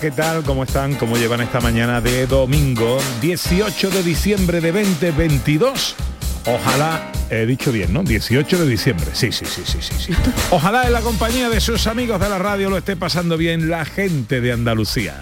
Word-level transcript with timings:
¿Qué 0.00 0.10
tal? 0.10 0.42
¿Cómo 0.42 0.64
están? 0.64 0.94
¿Cómo 0.94 1.16
llevan 1.16 1.40
esta 1.40 1.60
mañana 1.60 2.00
de 2.00 2.26
domingo 2.26 2.98
18 3.20 3.90
de 3.90 4.02
diciembre 4.02 4.60
de 4.60 4.72
2022? 4.72 5.94
Ojalá, 6.46 7.12
he 7.30 7.46
dicho 7.46 7.72
bien, 7.72 7.92
¿no? 7.92 8.02
18 8.02 8.58
de 8.58 8.66
diciembre. 8.68 9.06
Sí, 9.12 9.32
sí, 9.32 9.44
sí, 9.44 9.62
sí, 9.64 9.78
sí, 9.80 9.94
sí. 9.98 10.12
Ojalá 10.50 10.86
en 10.86 10.92
la 10.92 11.00
compañía 11.00 11.48
de 11.48 11.60
sus 11.60 11.86
amigos 11.86 12.20
de 12.20 12.28
la 12.28 12.38
radio 12.38 12.70
lo 12.70 12.78
esté 12.78 12.96
pasando 12.96 13.36
bien 13.36 13.68
la 13.68 13.84
gente 13.84 14.40
de 14.40 14.52
Andalucía. 14.52 15.20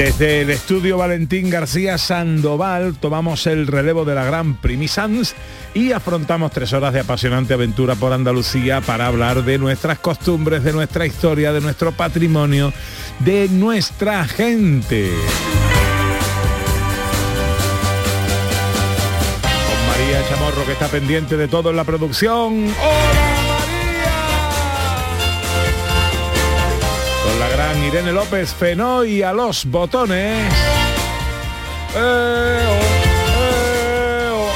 Desde 0.00 0.40
el 0.40 0.48
estudio 0.48 0.96
Valentín 0.96 1.50
García 1.50 1.98
Sandoval 1.98 2.94
tomamos 2.94 3.46
el 3.46 3.66
relevo 3.66 4.06
de 4.06 4.14
la 4.14 4.24
gran 4.24 4.54
Primisans 4.54 5.34
y 5.74 5.92
afrontamos 5.92 6.52
tres 6.52 6.72
horas 6.72 6.94
de 6.94 7.00
apasionante 7.00 7.52
aventura 7.52 7.94
por 7.96 8.14
Andalucía 8.14 8.80
para 8.80 9.08
hablar 9.08 9.44
de 9.44 9.58
nuestras 9.58 9.98
costumbres, 9.98 10.64
de 10.64 10.72
nuestra 10.72 11.04
historia, 11.04 11.52
de 11.52 11.60
nuestro 11.60 11.92
patrimonio, 11.92 12.72
de 13.18 13.50
nuestra 13.50 14.24
gente. 14.24 15.10
Con 19.42 19.86
María 19.86 20.26
Chamorro 20.30 20.64
que 20.64 20.72
está 20.72 20.88
pendiente 20.88 21.36
de 21.36 21.46
todo 21.46 21.68
en 21.68 21.76
la 21.76 21.84
producción. 21.84 22.68
¡Hola 22.80 23.29
la 27.40 27.48
gran 27.48 27.82
Irene 27.82 28.12
López 28.12 28.52
Fenoy 28.52 29.22
a 29.22 29.32
los 29.32 29.64
botones. 29.64 30.52
Eh, 31.96 32.62
oh, 32.68 32.80
eh, 33.38 34.30
oh. 34.30 34.50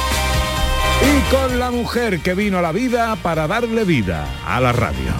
Y 1.01 1.33
con 1.35 1.59
la 1.59 1.71
mujer 1.71 2.19
que 2.19 2.35
vino 2.35 2.59
a 2.59 2.61
la 2.61 2.71
vida 2.71 3.15
para 3.15 3.47
darle 3.47 3.85
vida 3.85 4.27
a 4.45 4.61
la 4.61 4.71
radio. 4.71 5.13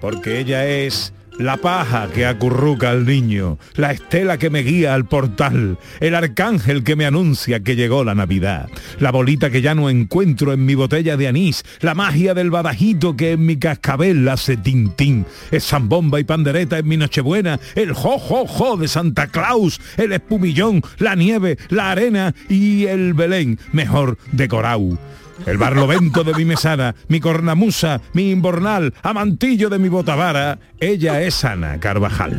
Porque 0.00 0.40
ella 0.40 0.66
es 0.66 1.12
la 1.38 1.56
paja 1.56 2.08
que 2.12 2.26
acurruca 2.26 2.90
al 2.90 3.06
niño, 3.06 3.58
la 3.74 3.92
estela 3.92 4.38
que 4.38 4.50
me 4.50 4.62
guía 4.62 4.94
al 4.94 5.06
portal, 5.06 5.78
el 6.00 6.14
arcángel 6.14 6.82
que 6.82 6.96
me 6.96 7.06
anuncia 7.06 7.60
que 7.60 7.76
llegó 7.76 8.04
la 8.04 8.14
Navidad, 8.14 8.68
la 8.98 9.12
bolita 9.12 9.50
que 9.50 9.62
ya 9.62 9.74
no 9.74 9.88
encuentro 9.88 10.52
en 10.52 10.66
mi 10.66 10.74
botella 10.74 11.16
de 11.16 11.28
anís, 11.28 11.64
la 11.80 11.94
magia 11.94 12.34
del 12.34 12.50
badajito 12.50 13.16
que 13.16 13.32
en 13.32 13.46
mi 13.46 13.56
cascabel 13.56 14.28
hace 14.28 14.56
tintín, 14.56 15.26
es 15.50 15.64
zambomba 15.64 16.20
y 16.20 16.24
pandereta 16.24 16.78
en 16.78 16.88
mi 16.88 16.96
nochebuena, 16.96 17.60
el 17.74 17.92
jo 17.92 18.18
jo 18.18 18.46
jo 18.46 18.76
de 18.76 18.88
Santa 18.88 19.28
Claus, 19.28 19.80
el 19.96 20.12
espumillón, 20.12 20.82
la 20.98 21.14
nieve, 21.14 21.56
la 21.68 21.92
arena 21.92 22.34
y 22.48 22.86
el 22.86 23.14
Belén 23.14 23.58
mejor 23.72 24.18
decorado. 24.32 24.98
El 25.46 25.56
barlovento 25.58 26.24
de 26.24 26.34
mi 26.34 26.44
mesana, 26.44 26.94
mi 27.08 27.20
cornamusa, 27.20 28.00
mi 28.12 28.30
imbornal, 28.30 28.92
amantillo 29.02 29.68
de 29.70 29.78
mi 29.78 29.88
botavara, 29.88 30.58
ella 30.80 31.20
es 31.22 31.44
Ana 31.44 31.78
Carvajal. 31.80 32.32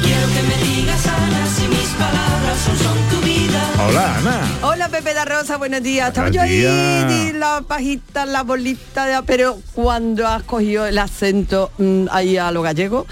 Quiero 0.00 0.26
que 0.28 0.42
me 0.42 0.64
digas, 0.74 1.06
Ana, 1.06 1.46
si 1.46 1.68
mis 1.68 1.88
palabras 1.98 2.58
son, 2.64 2.76
son 2.78 2.98
tu 3.10 3.26
vida. 3.26 3.62
Hola 3.86 4.16
Ana. 4.18 4.40
Hola 4.62 4.88
Pepe 4.88 5.12
da 5.12 5.24
Rosa, 5.24 5.56
buenos 5.58 5.82
días. 5.82 6.08
Estaba 6.08 6.30
yo 6.30 6.40
ahí, 6.40 7.32
la 7.34 7.62
pajita, 7.66 8.24
la 8.26 8.42
bolita, 8.42 9.06
de- 9.06 9.22
pero 9.26 9.58
cuando 9.74 10.26
has 10.26 10.42
cogido 10.44 10.86
el 10.86 10.98
acento 10.98 11.70
mm, 11.78 12.06
ahí 12.10 12.36
a 12.38 12.50
lo 12.52 12.62
gallego, 12.62 13.06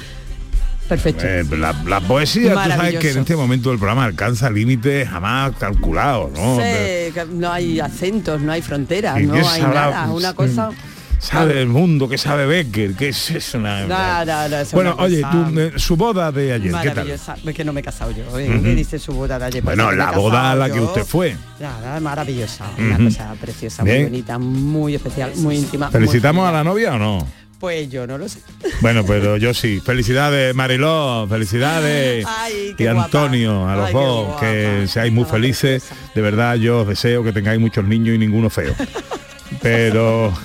perfecto. 0.92 1.24
Eh, 1.26 1.44
la, 1.58 1.72
la 1.86 2.00
poesía, 2.00 2.52
tú 2.52 2.70
sabes 2.70 2.98
que 2.98 3.10
en 3.10 3.18
este 3.18 3.36
momento 3.36 3.70
del 3.70 3.78
programa 3.78 4.04
alcanza 4.04 4.50
límites 4.50 5.08
jamás 5.08 5.52
calculados, 5.58 6.32
¿no? 6.32 6.58
Que 6.58 7.12
no 7.30 7.50
hay 7.50 7.80
acentos, 7.80 8.40
no 8.40 8.52
hay 8.52 8.62
fronteras, 8.62 9.20
¿Y 9.20 9.26
no 9.26 9.34
hay 9.34 9.44
sabrá, 9.44 9.90
nada. 9.90 10.12
Una 10.12 10.34
cosa. 10.34 10.70
Sabe 11.18 11.62
el 11.62 11.68
mundo, 11.68 12.08
que 12.08 12.18
sabe 12.18 12.46
Becker, 12.46 12.94
que 12.94 13.10
es 13.10 13.30
eso. 13.30 13.56
Una, 13.58 13.86
no, 13.86 14.66
bueno, 14.72 14.94
una 14.94 15.04
oye, 15.04 15.22
tú, 15.30 15.60
eh, 15.60 15.72
su 15.76 15.96
boda 15.96 16.32
de 16.32 16.52
ayer, 16.52 16.66
¿qué 16.66 16.70
tal? 16.70 16.82
Maravillosa. 16.96 17.36
Es 17.46 17.54
que 17.54 17.64
no 17.64 17.72
me 17.72 17.80
he 17.80 17.84
casado 17.84 18.10
yo. 18.10 18.38
¿eh? 18.40 18.60
¿Qué 18.60 18.74
dice 18.74 18.98
su 18.98 19.12
boda 19.12 19.38
de 19.38 19.44
ayer? 19.44 19.62
Pues 19.62 19.76
Bueno, 19.76 19.92
la 19.92 20.10
boda 20.10 20.50
a 20.50 20.56
la 20.56 20.68
que 20.68 20.80
usted 20.80 21.04
fue. 21.04 21.36
Nada, 21.60 22.00
maravillosa. 22.00 22.66
Una 22.76 22.98
cosa 22.98 23.34
preciosa, 23.40 23.84
Bien. 23.84 23.98
muy 23.98 24.04
bonita, 24.10 24.38
muy 24.38 24.94
especial, 24.96 25.32
muy 25.36 25.56
íntima. 25.58 25.86
muy 25.86 25.92
¿Felicitamos 25.92 26.48
a 26.48 26.50
la 26.50 26.64
novia 26.64 26.94
o 26.94 26.98
no? 26.98 27.41
Pues 27.62 27.88
yo 27.90 28.08
no 28.08 28.18
lo 28.18 28.28
sé. 28.28 28.40
Bueno, 28.80 29.04
pero 29.06 29.36
yo 29.36 29.54
sí. 29.54 29.78
Felicidades, 29.78 30.52
Mariló, 30.52 31.28
felicidades. 31.30 32.26
Ay, 32.28 32.74
y 32.76 32.82
guapa. 32.82 33.04
Antonio, 33.04 33.68
a 33.68 33.76
los 33.76 33.86
Ay, 33.86 33.92
dos, 33.94 34.40
que 34.40 34.86
seáis 34.88 35.12
muy 35.12 35.24
felices. 35.24 35.84
De 36.12 36.22
verdad, 36.22 36.56
yo 36.56 36.80
os 36.80 36.88
deseo 36.88 37.22
que 37.22 37.32
tengáis 37.32 37.60
muchos 37.60 37.84
niños 37.84 38.16
y 38.16 38.18
ninguno 38.18 38.50
feo. 38.50 38.74
Pero 39.62 40.36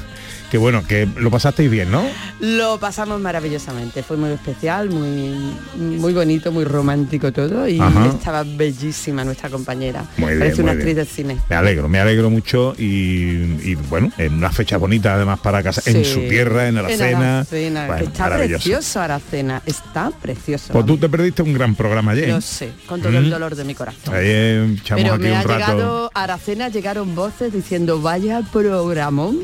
que 0.51 0.57
bueno, 0.57 0.83
que 0.87 1.07
lo 1.17 1.29
pasasteis 1.29 1.69
bien, 1.69 1.91
¿no? 1.91 2.03
Lo 2.39 2.79
pasamos 2.79 3.19
maravillosamente, 3.19 4.01
fue 4.03 4.15
muy 4.17 4.31
especial, 4.31 4.89
muy 4.89 5.35
muy 5.75 6.13
bonito, 6.13 6.51
muy 6.51 6.63
romántico 6.63 7.31
todo 7.33 7.67
y 7.67 7.79
Ajá. 7.79 8.07
estaba 8.07 8.43
bellísima 8.43 9.23
nuestra 9.25 9.49
compañera. 9.49 10.05
Muy 10.17 10.27
bien, 10.29 10.39
Parece 10.39 10.61
una 10.61 10.71
muy 10.73 10.79
actriz 10.81 10.95
bien. 10.95 11.05
del 11.05 11.07
cine. 11.07 11.37
Me 11.49 11.55
alegro, 11.55 11.89
me 11.89 11.99
alegro 11.99 12.29
mucho 12.29 12.73
y, 12.77 12.83
y, 13.63 13.75
bueno, 13.89 14.11
en 14.17 14.33
una 14.35 14.51
fecha 14.51 14.77
bonita 14.77 15.13
además 15.15 15.39
para 15.39 15.61
casa, 15.63 15.81
en 15.89 16.05
su 16.05 16.21
tierra, 16.21 16.67
en 16.67 16.77
Aracena. 16.77 17.39
Aracena, 17.39 17.81
que 17.83 17.87
Bueno, 17.87 18.03
está 18.05 18.37
precioso 18.37 19.01
Aracena, 19.01 19.61
está 19.65 20.11
precioso. 20.11 20.73
Pues 20.73 20.85
tú 20.85 20.97
te 20.97 21.09
perdiste 21.09 21.41
un 21.41 21.53
gran 21.53 21.75
programa 21.75 22.11
ayer. 22.11 22.41
Sé, 22.41 22.71
con 22.85 23.01
todo 23.01 23.17
el 23.17 23.25
Mm. 23.27 23.29
dolor 23.31 23.55
de 23.55 23.63
mi 23.63 23.75
corazón. 23.75 24.13
Ayer 24.15 24.63
echamos 24.79 25.03
Pero 25.03 25.13
aquí 25.15 25.23
me 25.23 25.31
un 25.31 25.37
ha 25.37 25.43
rato. 25.43 25.57
llegado 25.57 26.11
a 26.13 26.23
Aracena, 26.23 26.69
llegaron 26.69 27.15
voces 27.15 27.51
diciendo 27.51 28.01
vaya 28.01 28.41
programón, 28.53 29.39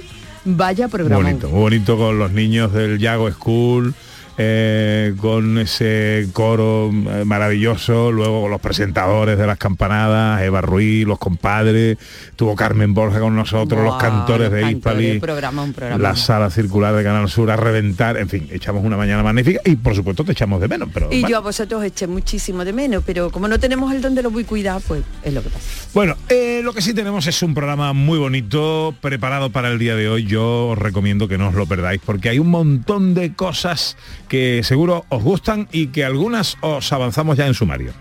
vaya 0.46 0.88
Muy 0.88 0.92
programón. 0.92 1.24
bonito, 1.26 1.50
muy 1.50 1.60
bonito 1.60 1.98
con 1.98 2.20
los 2.20 2.32
niños 2.32 2.74
del 2.74 3.00
Yago 3.00 3.32
School, 3.32 3.94
eh, 4.38 5.14
con 5.18 5.58
ese 5.58 6.28
coro 6.34 6.90
eh, 6.92 7.24
maravilloso, 7.26 8.12
luego 8.12 8.48
los 8.50 8.60
presentadores 8.62 9.38
de 9.38 9.46
las 9.48 9.58
campanadas, 9.58 10.42
Eva 10.42 10.62
Ruiz, 10.62 11.06
los 11.06 11.20
compadres, 11.20 11.98
tuvo 12.36 12.56
Carmen 12.56 12.94
Borja 12.94 13.20
con 13.20 13.36
nosotros, 13.36 13.84
los 13.84 13.98
cantores 13.98 14.52
los 14.52 14.84
de 14.84 15.20
programón. 15.20 15.74
la 15.98 16.16
sala 16.16 16.50
circular 16.50 16.96
de 16.96 17.04
Canal 17.04 17.30
Sur 17.30 17.52
a 17.52 17.56
reventar, 17.56 18.18
en 18.18 18.30
fin, 18.30 18.48
echamos 18.52 18.84
una 18.84 18.98
mañana 18.98 19.22
magnífica 19.24 19.62
y 19.66 19.76
por 19.76 19.96
supuesto 19.96 20.24
te 20.24 20.32
echamos 20.32 20.60
de 20.62 20.68
menos, 20.68 20.90
pero 20.94 21.08
Y 21.12 21.22
bueno. 21.22 21.28
yo 21.30 21.38
a 21.38 21.42
vosotros 21.42 21.84
eché 21.84 22.08
muchísimo 22.08 22.66
de 22.66 22.74
menos, 22.74 23.04
pero 23.06 23.30
como 23.30 23.48
no 23.48 23.60
tenemos 23.60 23.94
el 23.94 24.02
don 24.02 24.16
de 24.16 24.24
lo 24.24 24.32
muy 24.32 24.44
cuidado, 24.44 24.82
pues 24.88 25.04
es 25.24 25.34
lo 25.34 25.44
que 25.44 25.50
pasa. 25.50 25.66
Bueno, 25.94 26.16
eh, 26.30 26.62
lo 26.64 26.74
que 26.74 26.82
sí 26.82 26.94
tenemos 26.94 27.28
es 27.28 27.42
un 27.44 27.54
programa 27.54 27.94
muy 27.94 28.18
bonito, 28.18 28.96
preparado 29.02 29.52
para 29.52 29.70
el 29.70 29.78
día 29.80 29.96
de 29.96 30.10
hoy. 30.10 30.26
Yo 30.26 30.70
os 30.70 30.78
recomiendo 30.78 31.28
que 31.28 31.38
no 31.38 31.50
os 31.50 31.54
lo 31.54 31.66
perdáis, 31.68 32.02
porque 32.04 32.30
hay 32.30 32.40
un 32.40 32.50
montón 32.50 33.14
de 33.14 33.34
cosas 33.34 33.96
que 34.28 34.62
seguro 34.64 35.06
os 35.10 35.24
gustan 35.24 35.68
y 35.72 35.88
que 35.88 36.04
algunas 36.06 36.58
os 36.62 36.92
avanzamos 36.92 37.38
ya 37.38 37.48
en 37.48 37.54
sumario. 37.54 37.94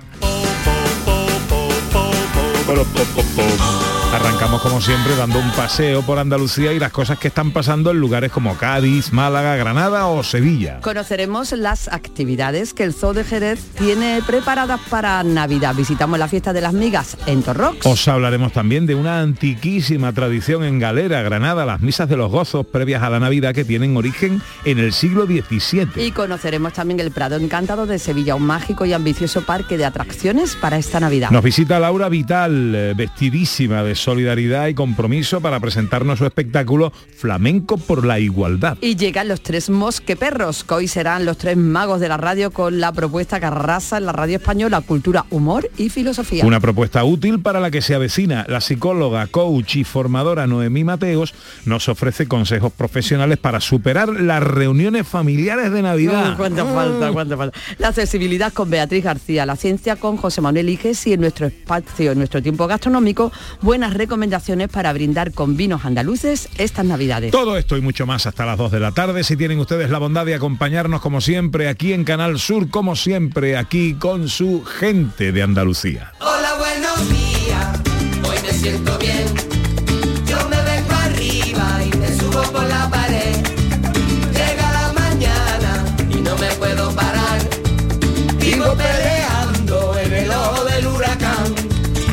Arrancamos 4.12 4.60
como 4.60 4.82
siempre 4.82 5.16
dando 5.16 5.38
un 5.38 5.50
paseo 5.52 6.02
por 6.02 6.18
Andalucía 6.18 6.74
y 6.74 6.78
las 6.78 6.92
cosas 6.92 7.18
que 7.18 7.28
están 7.28 7.50
pasando 7.50 7.90
en 7.90 7.98
lugares 7.98 8.30
como 8.30 8.58
Cádiz, 8.58 9.10
Málaga, 9.10 9.56
Granada 9.56 10.06
o 10.06 10.22
Sevilla. 10.22 10.80
Conoceremos 10.82 11.52
las 11.52 11.88
actividades 11.88 12.74
que 12.74 12.84
el 12.84 12.92
Zoo 12.92 13.14
de 13.14 13.24
Jerez 13.24 13.64
tiene 13.78 14.20
preparadas 14.26 14.80
para 14.90 15.22
Navidad. 15.22 15.74
Visitamos 15.74 16.18
la 16.18 16.28
fiesta 16.28 16.52
de 16.52 16.60
las 16.60 16.74
migas 16.74 17.16
en 17.24 17.42
Torrox. 17.42 17.86
Os 17.86 18.06
hablaremos 18.06 18.52
también 18.52 18.84
de 18.84 18.94
una 18.94 19.20
antiquísima 19.20 20.12
tradición 20.12 20.62
en 20.62 20.78
Galera, 20.78 21.22
Granada, 21.22 21.64
las 21.64 21.80
misas 21.80 22.06
de 22.06 22.18
los 22.18 22.30
gozos 22.30 22.66
previas 22.66 23.02
a 23.02 23.08
la 23.08 23.18
Navidad 23.18 23.54
que 23.54 23.64
tienen 23.64 23.96
origen 23.96 24.42
en 24.66 24.78
el 24.78 24.92
siglo 24.92 25.24
XVII. 25.24 25.88
Y 25.96 26.10
conoceremos 26.10 26.74
también 26.74 27.00
el 27.00 27.12
Prado 27.12 27.36
Encantado 27.36 27.86
de 27.86 27.98
Sevilla, 27.98 28.34
un 28.34 28.44
mágico 28.44 28.84
y 28.84 28.92
ambicioso 28.92 29.40
parque 29.40 29.78
de 29.78 29.86
atracciones 29.86 30.54
para 30.54 30.76
esta 30.76 31.00
Navidad. 31.00 31.30
Nos 31.30 31.42
visita 31.42 31.80
Laura 31.80 32.10
Vital, 32.10 32.74
eh, 32.74 32.92
vestidísima 32.94 33.82
de 33.82 34.01
solidaridad 34.02 34.66
y 34.66 34.74
compromiso 34.74 35.40
para 35.40 35.60
presentarnos 35.60 36.18
su 36.18 36.26
espectáculo 36.26 36.92
Flamenco 37.16 37.78
por 37.78 38.04
la 38.04 38.18
Igualdad. 38.18 38.76
Y 38.80 38.96
llegan 38.96 39.28
los 39.28 39.42
tres 39.42 39.70
mosqueperros, 39.70 40.64
que 40.64 40.74
hoy 40.74 40.88
serán 40.88 41.24
los 41.24 41.38
tres 41.38 41.56
magos 41.56 42.00
de 42.00 42.08
la 42.08 42.16
radio 42.16 42.50
con 42.50 42.80
la 42.80 42.92
propuesta 42.92 43.38
que 43.38 43.46
arrasa 43.46 43.98
en 43.98 44.06
la 44.06 44.12
radio 44.12 44.36
española, 44.36 44.80
cultura, 44.80 45.24
humor 45.30 45.70
y 45.78 45.88
filosofía. 45.88 46.44
Una 46.44 46.60
propuesta 46.60 47.04
útil 47.04 47.40
para 47.40 47.60
la 47.60 47.70
que 47.70 47.80
se 47.80 47.94
avecina. 47.94 48.44
La 48.48 48.60
psicóloga, 48.60 49.26
coach 49.28 49.76
y 49.76 49.84
formadora 49.84 50.46
Noemí 50.46 50.84
Mateos 50.84 51.34
nos 51.64 51.88
ofrece 51.88 52.26
consejos 52.26 52.72
profesionales 52.72 53.38
para 53.38 53.60
superar 53.60 54.08
las 54.08 54.42
reuniones 54.42 55.06
familiares 55.06 55.72
de 55.72 55.82
Navidad. 55.82 56.30
Uy, 56.30 56.36
cuánta 56.36 56.64
falta, 56.64 57.12
cuánta 57.12 57.36
falta. 57.36 57.58
La 57.78 57.88
accesibilidad 57.88 58.52
con 58.52 58.68
Beatriz 58.68 59.04
García, 59.04 59.46
la 59.46 59.56
ciencia 59.56 59.96
con 59.96 60.16
José 60.16 60.40
Manuel 60.40 60.68
Iges 60.68 61.06
y 61.06 61.12
en 61.12 61.20
nuestro 61.20 61.46
espacio, 61.46 62.12
en 62.12 62.18
nuestro 62.18 62.42
tiempo 62.42 62.66
gastronómico, 62.66 63.30
buenas 63.60 63.91
recomendaciones 63.94 64.68
para 64.68 64.92
brindar 64.92 65.32
con 65.32 65.56
vinos 65.56 65.84
andaluces 65.84 66.48
estas 66.58 66.84
Navidades. 66.84 67.30
Todo 67.30 67.56
esto 67.56 67.76
y 67.76 67.80
mucho 67.80 68.06
más 68.06 68.26
hasta 68.26 68.46
las 68.46 68.58
2 68.58 68.72
de 68.72 68.80
la 68.80 68.92
tarde. 68.92 69.24
Si 69.24 69.36
tienen 69.36 69.58
ustedes 69.58 69.90
la 69.90 69.98
bondad 69.98 70.26
de 70.26 70.34
acompañarnos 70.34 71.00
como 71.00 71.20
siempre 71.20 71.68
aquí 71.68 71.92
en 71.92 72.04
Canal 72.04 72.38
Sur, 72.38 72.70
como 72.70 72.96
siempre 72.96 73.56
aquí 73.56 73.94
con 73.94 74.28
su 74.28 74.64
gente 74.64 75.32
de 75.32 75.42
Andalucía. 75.42 76.12
Hola, 76.20 76.54
buenos 76.58 77.08
días, 77.08 77.80
hoy 78.22 78.36
me 78.42 78.52
siento 78.52 78.98
bien. 78.98 79.61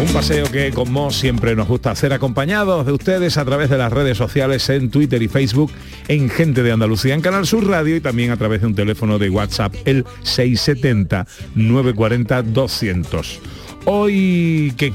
Un 0.10 0.16
paseo 0.16 0.52
que 0.52 0.72
como 0.72 1.12
siempre 1.12 1.56
nos 1.56 1.68
gusta 1.68 1.92
hacer 1.92 2.14
acompañados 2.14 2.84
de 2.84 2.92
ustedes 2.94 3.38
a 3.38 3.46
través 3.46 3.70
de 3.70 3.78
las 3.78 3.94
redes 3.94 4.18
sociales 4.18 4.68
en 4.70 4.90
Twitter 4.90 5.22
y 5.22 5.28
Facebook 5.28 5.72
en 6.08 6.32
Gente 6.32 6.64
de 6.64 6.72
Andalucía 6.72 7.14
en 7.14 7.22
Canal 7.22 7.46
Sur 7.46 7.68
Radio 7.68 7.96
y 7.96 8.02
también 8.02 8.32
a 8.32 8.38
través 8.38 8.62
de 8.62 8.68
un 8.68 8.74
teléfono 8.74 9.20
de 9.20 9.30
WhatsApp 9.30 9.76
el 9.86 10.06
670 10.24 11.28
940 11.54 12.42
200. 12.42 13.40
Hoy 13.86 14.74
¿qué? 14.78 14.92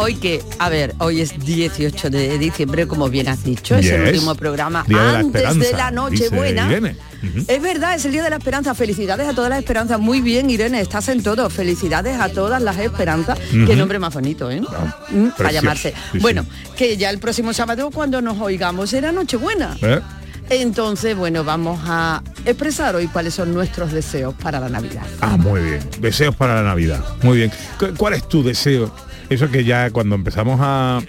Hoy 0.00 0.14
que, 0.14 0.42
a 0.60 0.68
ver, 0.68 0.94
hoy 0.98 1.20
es 1.20 1.36
18 1.44 2.08
de 2.10 2.38
diciembre, 2.38 2.86
como 2.86 3.08
bien 3.08 3.28
has 3.28 3.42
dicho, 3.42 3.74
es 3.74 3.86
el 3.86 4.02
último 4.02 4.34
programa 4.36 4.84
Día 4.86 5.18
antes 5.18 5.58
de, 5.58 5.72
la 5.72 5.90
Nochebuena. 5.90 6.68
Ujú. 6.68 7.44
Es 7.48 7.60
verdad, 7.60 7.96
es 7.96 8.04
el 8.04 8.12
Día 8.12 8.22
de 8.22 8.30
la 8.30 8.36
Esperanza. 8.36 8.74
Felicidades 8.76 9.26
a 9.28 9.34
todas 9.34 9.50
las 9.50 9.58
esperanzas. 9.58 9.98
Muy 9.98 10.20
bien, 10.20 10.50
Irene, 10.50 10.80
estás 10.80 11.08
en 11.08 11.20
todo. 11.22 11.50
Felicidades 11.50 12.20
a 12.20 12.28
todas 12.28 12.62
las 12.62 12.78
esperanzas. 12.78 13.40
Qué 13.50 13.74
nombre 13.74 13.98
más 13.98 14.14
bonito, 14.14 14.48
¿eh? 14.52 14.60
Mm, 14.60 15.30
precioso. 15.36 15.50
llamarse. 15.52 15.94
Sí, 16.12 16.18
bueno, 16.20 16.42
sí. 16.44 16.70
que 16.76 16.96
ya 16.96 17.10
el 17.10 17.18
próximo 17.18 17.52
sábado 17.52 17.90
cuando 17.90 18.22
nos 18.22 18.38
oigamos 18.40 18.90
será 18.90 19.10
Nochebuena. 19.10 19.76
¿Eh? 19.82 20.00
Entonces, 20.50 21.16
bueno, 21.16 21.42
vamos 21.42 21.80
a 21.86 22.22
expresar 22.46 22.94
hoy 22.94 23.08
cuáles 23.08 23.34
son 23.34 23.52
nuestros 23.52 23.90
deseos 23.92 24.32
para 24.40 24.60
la 24.60 24.68
Navidad. 24.68 25.02
Ah, 25.20 25.36
muy 25.36 25.60
bien. 25.60 25.80
Deseos 26.00 26.36
para 26.36 26.54
la 26.54 26.62
Navidad. 26.62 27.04
Muy 27.22 27.38
bien. 27.38 27.52
¿Cu- 27.80 27.94
¿Cuál 27.96 28.14
es 28.14 28.28
tu 28.28 28.42
deseo? 28.44 28.94
Eso 29.30 29.50
que 29.50 29.64
ya 29.64 29.90
cuando 29.90 30.14
empezamos 30.14 30.58
a, 30.62 31.00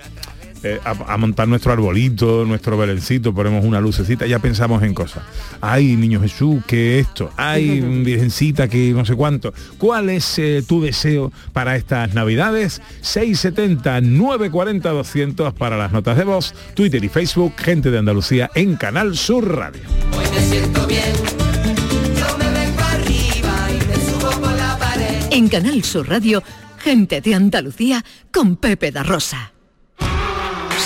eh, 0.61 0.79
a, 0.83 1.13
a 1.13 1.17
montar 1.17 1.47
nuestro 1.47 1.71
arbolito, 1.71 2.43
nuestro 2.45 2.77
belencito, 2.77 3.33
ponemos 3.33 3.63
una 3.63 3.79
lucecita, 3.79 4.25
ya 4.25 4.39
pensamos 4.39 4.83
en 4.83 4.93
cosas. 4.93 5.23
Ay, 5.61 5.95
niño 5.95 6.19
Jesús, 6.19 6.63
que 6.65 6.99
esto. 6.99 7.31
Ay, 7.37 7.79
virgencita, 8.03 8.67
que 8.67 8.91
no 8.91 9.05
sé 9.05 9.15
cuánto. 9.15 9.53
¿Cuál 9.77 10.09
es 10.09 10.37
eh, 10.37 10.61
tu 10.67 10.81
deseo 10.81 11.31
para 11.53 11.77
estas 11.77 12.13
Navidades? 12.13 12.81
670 13.01 14.01
940 14.01 14.89
200 14.89 15.53
para 15.53 15.77
las 15.77 15.93
notas 15.93 16.17
de 16.17 16.25
voz, 16.25 16.53
Twitter 16.73 17.03
y 17.03 17.09
Facebook, 17.09 17.53
gente 17.57 17.89
de 17.89 17.99
Andalucía 17.99 18.49
en 18.53 18.75
Canal 18.75 19.15
Sur 19.15 19.55
Radio. 19.55 19.81
Hoy 20.17 20.25
me 20.33 20.41
siento 20.41 20.85
bien. 20.87 21.39
En 25.31 25.47
Canal 25.47 25.83
Sur 25.83 26.09
Radio, 26.09 26.43
gente 26.79 27.21
de 27.21 27.35
Andalucía 27.35 28.03
con 28.31 28.55
Pepe 28.55 28.91
da 28.91 29.03
Rosa. 29.03 29.53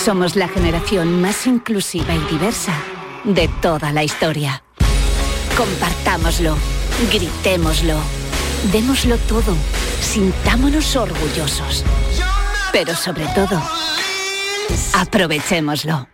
Somos 0.04 0.36
la 0.36 0.48
generación 0.48 1.22
más 1.22 1.46
inclusiva 1.46 2.14
y 2.14 2.20
diversa 2.30 2.74
de 3.24 3.48
toda 3.62 3.92
la 3.92 4.04
historia. 4.04 4.62
Compartámoslo, 5.56 6.56
gritémoslo, 7.12 7.96
démoslo 8.72 9.16
todo, 9.18 9.56
sintámonos 10.00 10.96
orgullosos. 10.96 11.84
Pero 12.72 12.94
sobre 12.94 13.24
todo, 13.28 13.62
aprovechémoslo. 14.94 16.08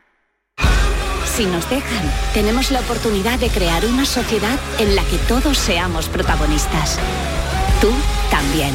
Si 1.24 1.46
nos 1.46 1.68
dejan, 1.70 2.12
tenemos 2.34 2.70
la 2.70 2.80
oportunidad 2.80 3.38
de 3.38 3.48
crear 3.48 3.86
una 3.86 4.04
sociedad 4.04 4.58
en 4.78 4.94
la 4.94 5.02
que 5.04 5.16
todos 5.26 5.56
seamos 5.56 6.08
protagonistas. 6.08 6.98
Tú 7.80 7.90
también. 8.30 8.74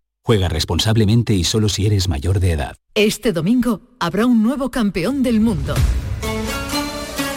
Juega 0.23 0.49
responsablemente 0.49 1.33
y 1.33 1.43
solo 1.43 1.67
si 1.67 1.87
eres 1.87 2.07
mayor 2.07 2.39
de 2.39 2.51
edad. 2.51 2.75
Este 2.93 3.33
domingo 3.33 3.81
habrá 3.99 4.25
un 4.25 4.43
nuevo 4.43 4.69
campeón 4.69 5.23
del 5.23 5.39
mundo. 5.39 5.73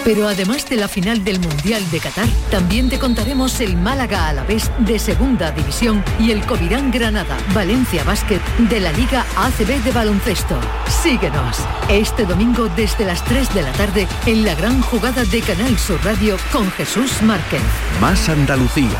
Pero 0.04 0.28
además 0.28 0.68
de 0.68 0.76
la 0.76 0.86
final 0.86 1.24
del 1.24 1.40
Mundial 1.40 1.82
de 1.90 1.98
Qatar, 1.98 2.28
también 2.50 2.90
te 2.90 2.98
contaremos 2.98 3.58
el 3.62 3.74
Málaga 3.74 4.28
a 4.28 4.34
la 4.34 4.44
vez 4.44 4.70
de 4.80 4.98
Segunda 4.98 5.50
División 5.50 6.04
y 6.20 6.30
el 6.30 6.44
Covirán 6.44 6.90
Granada, 6.90 7.38
Valencia 7.54 8.04
Básquet 8.04 8.42
de 8.68 8.80
la 8.80 8.92
Liga 8.92 9.24
ACB 9.34 9.82
de 9.82 9.92
baloncesto. 9.92 10.60
Síguenos 11.02 11.56
este 11.88 12.26
domingo 12.26 12.68
desde 12.76 13.06
las 13.06 13.24
3 13.24 13.54
de 13.54 13.62
la 13.62 13.72
tarde 13.72 14.06
en 14.26 14.44
la 14.44 14.54
gran 14.54 14.82
jugada 14.82 15.24
de 15.24 15.40
Canal 15.40 15.78
Sur 15.78 16.04
Radio 16.04 16.36
con 16.52 16.70
Jesús 16.72 17.22
Márquez. 17.22 17.62
Más 17.98 18.28
Andalucía, 18.28 18.98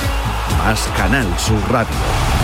más 0.57 0.89
Canal 0.97 1.27
Sur 1.39 1.61
Radio. 1.71 2.44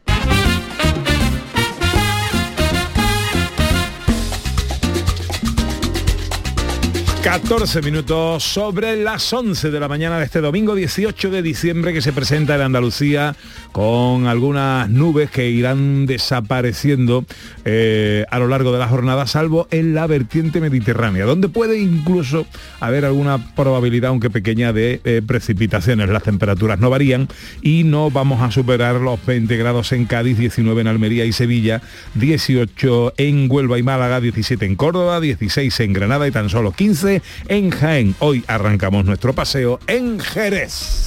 14 7.23 7.83
minutos 7.83 8.43
sobre 8.43 8.95
las 8.95 9.31
11 9.31 9.69
de 9.69 9.79
la 9.79 9.87
mañana 9.87 10.17
de 10.17 10.25
este 10.25 10.41
domingo 10.41 10.73
18 10.73 11.29
de 11.29 11.43
diciembre 11.43 11.93
que 11.93 12.01
se 12.01 12.13
presenta 12.13 12.55
en 12.55 12.61
Andalucía 12.61 13.35
con 13.71 14.25
algunas 14.25 14.89
nubes 14.89 15.29
que 15.29 15.49
irán 15.49 16.07
desapareciendo 16.07 17.23
eh, 17.63 18.25
a 18.31 18.39
lo 18.39 18.47
largo 18.47 18.71
de 18.71 18.79
la 18.79 18.87
jornada, 18.87 19.27
salvo 19.27 19.67
en 19.69 19.93
la 19.93 20.07
vertiente 20.07 20.59
mediterránea, 20.59 21.25
donde 21.25 21.47
puede 21.47 21.79
incluso 21.79 22.47
haber 22.79 23.05
alguna 23.05 23.53
probabilidad, 23.55 24.09
aunque 24.09 24.31
pequeña, 24.31 24.73
de 24.73 24.99
eh, 25.03 25.21
precipitaciones. 25.25 26.09
Las 26.09 26.23
temperaturas 26.23 26.79
no 26.79 26.89
varían 26.89 27.27
y 27.61 27.83
no 27.83 28.09
vamos 28.09 28.41
a 28.41 28.51
superar 28.51 28.95
los 28.95 29.23
20 29.25 29.55
grados 29.57 29.91
en 29.91 30.05
Cádiz, 30.05 30.39
19 30.39 30.81
en 30.81 30.87
Almería 30.87 31.25
y 31.25 31.33
Sevilla, 31.33 31.83
18 32.15 33.13
en 33.17 33.47
Huelva 33.49 33.77
y 33.77 33.83
Málaga, 33.83 34.19
17 34.19 34.65
en 34.65 34.75
Córdoba, 34.75 35.19
16 35.19 35.79
en 35.81 35.93
Granada 35.93 36.27
y 36.27 36.31
tan 36.31 36.49
solo 36.49 36.71
15 36.71 37.10
en 37.47 37.71
Jaén. 37.71 38.15
Hoy 38.19 38.43
arrancamos 38.47 39.05
nuestro 39.05 39.33
paseo 39.33 39.79
en 39.87 40.19
Jerez. 40.19 41.05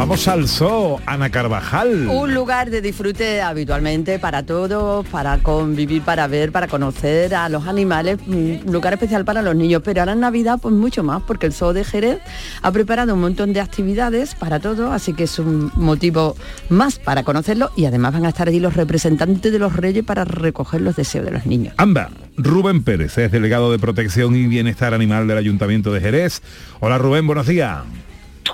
Vamos 0.00 0.28
al 0.28 0.48
zoo, 0.48 0.98
Ana 1.04 1.28
Carvajal. 1.28 2.08
Un 2.08 2.32
lugar 2.32 2.70
de 2.70 2.80
disfrute 2.80 3.42
habitualmente 3.42 4.18
para 4.18 4.42
todos, 4.42 5.06
para 5.08 5.36
convivir, 5.42 6.00
para 6.00 6.26
ver, 6.26 6.52
para 6.52 6.68
conocer 6.68 7.34
a 7.34 7.50
los 7.50 7.66
animales, 7.66 8.18
un 8.26 8.62
lugar 8.64 8.94
especial 8.94 9.26
para 9.26 9.42
los 9.42 9.54
niños, 9.54 9.82
pero 9.84 10.00
ahora 10.00 10.14
en 10.14 10.20
Navidad 10.20 10.58
pues 10.60 10.74
mucho 10.74 11.02
más, 11.02 11.22
porque 11.24 11.44
el 11.44 11.52
Zoo 11.52 11.74
de 11.74 11.84
Jerez 11.84 12.18
ha 12.62 12.72
preparado 12.72 13.12
un 13.12 13.20
montón 13.20 13.52
de 13.52 13.60
actividades 13.60 14.34
para 14.34 14.58
todos, 14.58 14.90
así 14.90 15.12
que 15.12 15.24
es 15.24 15.38
un 15.38 15.70
motivo 15.74 16.34
más 16.70 16.98
para 16.98 17.22
conocerlo 17.22 17.70
y 17.76 17.84
además 17.84 18.14
van 18.14 18.24
a 18.24 18.30
estar 18.30 18.48
allí 18.48 18.58
los 18.58 18.72
representantes 18.72 19.52
de 19.52 19.58
los 19.58 19.76
reyes 19.76 20.02
para 20.02 20.24
recoger 20.24 20.80
los 20.80 20.96
deseos 20.96 21.26
de 21.26 21.32
los 21.32 21.44
niños. 21.44 21.74
Amba, 21.76 22.08
Rubén 22.38 22.84
Pérez 22.84 23.18
es 23.18 23.30
delegado 23.30 23.70
de 23.70 23.78
Protección 23.78 24.34
y 24.34 24.46
Bienestar 24.46 24.94
Animal 24.94 25.28
del 25.28 25.36
Ayuntamiento 25.36 25.92
de 25.92 26.00
Jerez. 26.00 26.40
Hola 26.80 26.96
Rubén, 26.96 27.26
buenos 27.26 27.46
días. 27.46 27.80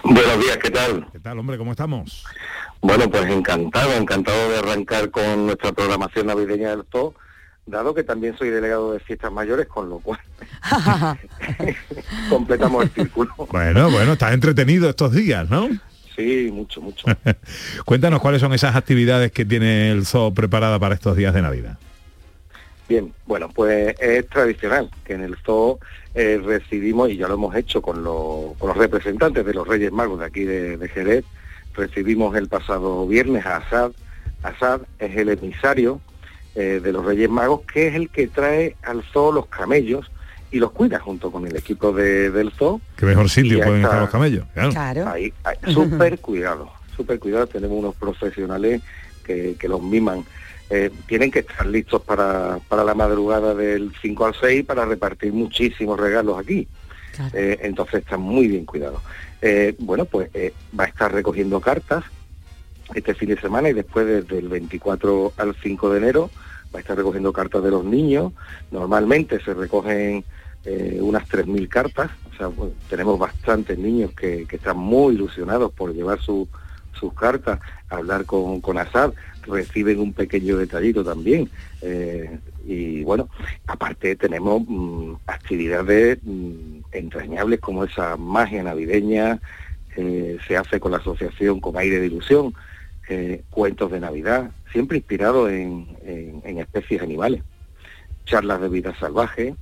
Buenos 0.03 0.41
días, 0.41 0.57
¿qué 0.59 0.71
tal? 0.71 1.07
¿Qué 1.13 1.19
tal, 1.19 1.39
hombre? 1.39 1.59
¿Cómo 1.59 1.73
estamos? 1.73 2.25
Bueno, 2.81 3.11
pues 3.11 3.25
encantado, 3.27 3.93
encantado 3.95 4.51
de 4.51 4.59
arrancar 4.59 5.11
con 5.11 5.47
nuestra 5.47 5.73
programación 5.73 6.27
navideña 6.27 6.71
del 6.71 6.85
zoo, 6.91 7.15
dado 7.67 7.95
que 7.95 8.05
también 8.05 8.37
soy 8.37 8.51
delegado 8.51 8.93
de 8.93 9.01
fiestas 9.01 9.33
mayores, 9.33 9.67
con 9.67 9.89
lo 9.89 9.99
cual 9.99 10.21
completamos 12.31 12.85
el 12.85 12.91
círculo. 12.91 13.35
Bueno, 13.51 13.91
bueno, 13.91 14.13
estás 14.13 14.33
entretenido 14.33 14.89
estos 14.89 15.13
días, 15.13 15.49
¿no? 15.51 15.69
Sí, 16.17 16.51
mucho, 16.53 16.81
mucho. 16.81 17.07
Cuéntanos 17.85 18.21
cuáles 18.21 18.41
son 18.41 18.53
esas 18.55 18.75
actividades 18.75 19.33
que 19.33 19.45
tiene 19.45 19.91
el 19.91 20.07
zoo 20.07 20.33
preparada 20.33 20.79
para 20.79 20.95
estos 20.95 21.17
días 21.17 21.35
de 21.35 21.43
Navidad. 21.43 21.79
Bien, 22.89 23.13
bueno, 23.27 23.49
pues 23.49 23.97
es 24.01 24.29
tradicional 24.29 24.89
que 25.05 25.15
en 25.15 25.23
el 25.23 25.37
zoo 25.45 25.81
eh, 26.17 26.41
recibimos, 26.43 27.11
y 27.11 27.17
ya 27.19 27.29
lo 27.29 27.35
hemos 27.35 27.55
hecho 27.55 27.81
con, 27.83 28.03
lo- 28.03 28.55
con 28.59 28.69
los 28.69 28.77
representantes 28.79 29.45
de 29.45 29.53
los 29.55 29.69
Reyes 29.69 29.93
Magos 29.93 30.19
de 30.21 30.25
aquí 30.27 30.45
de, 30.45 30.77
de 30.79 30.89
Jerez, 30.89 31.25
recibimos 31.75 32.35
el 32.37 32.49
pasado 32.49 33.07
viernes 33.07 33.45
a 33.45 33.59
Asad. 33.59 33.93
Asad 34.43 34.81
es 34.99 35.15
el 35.17 35.29
emisario 35.29 36.01
eh, 36.55 36.81
de 36.83 36.93
los 36.93 37.05
Reyes 37.05 37.29
Magos, 37.29 37.61
que 37.71 37.89
es 37.89 37.95
el 37.95 38.09
que 38.09 38.29
trae 38.29 38.77
al 38.83 39.03
zoo 39.13 39.31
los 39.31 39.47
camellos 39.47 40.11
y 40.51 40.59
los 40.59 40.71
cuida 40.73 40.99
junto 40.99 41.31
con 41.31 41.47
el 41.47 41.55
equipo 41.55 41.93
de- 41.93 42.31
del 42.31 42.51
zoo. 42.53 42.81
Qué 42.97 43.05
mejor 43.05 43.29
sitio 43.29 43.59
pueden 43.61 43.83
estar 43.83 44.01
los 44.01 44.11
camellos. 44.11 44.47
Claro. 44.71 45.09
Ahí, 45.09 45.33
ahí, 45.45 45.57
súper 45.75 46.19
cuidado, 46.21 46.71
súper 46.97 47.19
cuidado. 47.19 47.47
Tenemos 47.47 47.79
unos 47.79 47.95
profesionales 47.95 48.81
que, 49.23 49.55
que 49.61 49.69
los 49.69 49.83
miman. 49.83 50.25
Eh, 50.71 50.91
tienen 51.07 51.31
que 51.31 51.41
estar 51.41 51.65
listos 51.67 52.03
para, 52.03 52.59
para 52.69 52.83
la 52.85 52.95
madrugada 52.95 53.55
del 53.55 53.93
5 54.03 54.27
al 54.27 54.35
6 54.35 54.65
para 54.65 54.85
repartir 54.85 55.33
muchísimos 55.33 55.99
regalos 55.99 56.39
aquí. 56.39 56.67
Eh, 57.33 57.59
entonces 57.63 58.01
están 58.03 58.21
muy 58.21 58.49
bien 58.49 58.65
cuidados. 58.67 59.01
Eh, 59.41 59.75
bueno, 59.79 60.05
pues 60.07 60.29
va 60.79 60.85
a 60.85 60.89
estar 60.89 61.13
recogiendo 61.13 61.61
cartas 61.61 62.05
este 62.95 63.15
fin 63.15 63.29
de 63.31 63.41
semana 63.41 63.69
y 63.69 63.73
después 63.75 64.07
desde 64.07 64.39
el 64.39 64.49
24 64.49 65.33
al 65.37 65.55
5 65.63 65.91
de 65.91 65.99
enero 65.99 66.31
va 66.75 66.79
a 66.79 66.83
estar 66.83 66.97
recogiendo 66.97 67.33
cartas 67.33 67.63
de 67.63 67.71
los 67.71 67.85
niños. 67.85 68.33
Normalmente 68.71 69.41
se 69.41 69.55
recogen 69.55 70.25
unas 71.01 71.29
3.000 71.29 71.69
cartas, 71.69 72.11
o 72.33 72.37
sea, 72.37 72.49
bueno, 72.49 72.73
tenemos 72.91 73.17
bastantes 73.21 73.79
niños 73.79 74.11
que, 74.15 74.47
que 74.49 74.57
están 74.57 74.77
muy 74.77 75.15
ilusionados 75.15 75.71
por 75.71 75.95
llevar 75.95 76.21
su- 76.21 76.49
sus 76.99 77.13
cartas, 77.15 77.61
hablar 77.89 78.25
con, 78.25 78.61
con 78.61 78.77
Assad, 78.77 79.13
reciben 79.47 80.01
un 80.01 80.13
pequeño 80.13 80.57
detallito 80.59 81.05
también. 81.05 81.49
eh, 81.83 82.39
y 82.69 83.05
bueno, 83.05 83.29
aparte 83.67 84.17
tenemos 84.17 84.63
mm, 84.67 85.13
actividades 85.27 86.19
mm, 86.23 86.79
entrañables 86.93 87.61
como 87.61 87.85
esa 87.85 88.17
magia 88.17 88.63
navideña, 88.63 89.41
eh, 89.97 90.37
se 90.47 90.57
hace 90.57 90.81
con 90.81 90.91
la 90.93 90.99
asociación 90.99 91.61
con 91.61 91.77
aire 91.77 92.01
de 92.01 92.07
ilusión, 92.07 92.55
eh, 93.09 93.43
cuentos 93.51 93.91
de 93.93 94.01
Navidad, 94.01 94.51
siempre 94.73 94.97
inspirados 94.99 95.51
en, 95.51 95.87
en- 96.05 96.59
especies 96.59 97.01
animales, 97.03 97.43
charlas 98.25 98.61
de 98.61 98.69
vida 98.69 98.95
salvaje, 98.99 99.55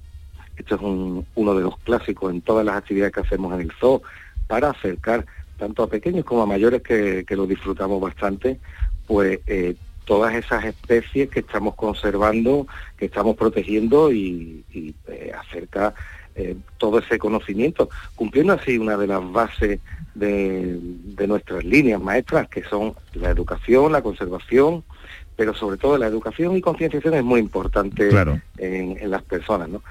esto 0.56 0.76
es 0.76 0.80
un- 0.80 1.26
uno 1.34 1.54
de 1.54 1.62
los 1.62 1.76
clásicos 1.80 2.32
en 2.32 2.40
todas 2.40 2.64
las 2.64 2.76
actividades 2.76 3.12
que 3.12 3.20
hacemos 3.20 3.52
en 3.54 3.60
el 3.60 3.72
zoo 3.72 4.02
para 4.46 4.70
acercar 4.70 5.26
tanto 5.58 5.82
a 5.82 5.88
pequeños 5.88 6.24
como 6.24 6.42
a 6.42 6.46
mayores 6.46 6.82
que, 6.82 7.24
que 7.26 7.36
lo 7.36 7.46
disfrutamos 7.46 8.00
bastante, 8.00 8.58
pues 9.06 9.40
eh, 9.46 9.74
todas 10.04 10.34
esas 10.34 10.64
especies 10.64 11.30
que 11.30 11.40
estamos 11.40 11.74
conservando, 11.74 12.66
que 12.96 13.06
estamos 13.06 13.36
protegiendo 13.36 14.12
y, 14.12 14.64
y, 14.72 14.94
eh, 15.08 15.32
acerca 15.38 15.94
eh, 16.34 16.56
todo 16.78 16.98
ese 16.98 17.18
conocimiento, 17.18 17.88
cumpliendo 18.16 18.52
así 18.52 18.76
una 18.78 18.96
de 18.96 19.06
las 19.06 19.32
bases 19.32 19.80
de, 20.14 20.78
de 20.80 21.26
nuestras 21.26 21.64
líneas 21.64 22.00
maestras, 22.00 22.48
que 22.48 22.62
son 22.64 22.94
la 23.14 23.30
educación, 23.30 23.92
la 23.92 24.02
conservación, 24.02 24.84
pero 25.36 25.54
sobre 25.54 25.76
todo 25.76 25.96
la 25.98 26.06
educación 26.06 26.56
y 26.56 26.60
concienciación 26.60 27.14
es 27.14 27.24
muy 27.24 27.40
importante 27.40 28.08
Claro. 28.08 28.40
en, 28.58 28.98
en 29.00 29.10
las 29.10 29.22
personas, 29.22 29.68
¿no? 29.68 29.82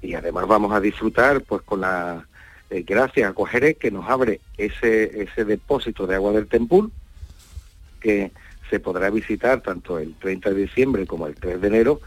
Y 0.00 0.14
además 0.14 0.46
vamos 0.46 0.72
a 0.72 0.80
disfrutar, 0.80 1.40
pues, 1.42 1.62
con 1.62 1.80
la 1.80 2.24
eh, 2.70 2.84
gracias 2.86 3.30
a 3.30 3.32
Cogeré, 3.34 3.74
que 3.74 3.90
nos 3.90 4.08
abre 4.08 4.40
ese 4.56 5.22
ese 5.22 5.44
depósito 5.44 6.06
de 6.06 6.14
agua 6.16 6.32
del 6.32 6.46
Tempul, 6.46 6.92
que 8.00 8.30
se 8.70 8.80
podrá 8.80 9.10
visitar 9.10 9.60
tanto 9.62 9.98
el 9.98 10.14
30 10.14 10.50
de 10.50 10.62
diciembre 10.62 11.06
como 11.06 11.26
el 11.26 11.34
3 11.34 11.60
de 11.60 11.68
enero, 11.68 12.00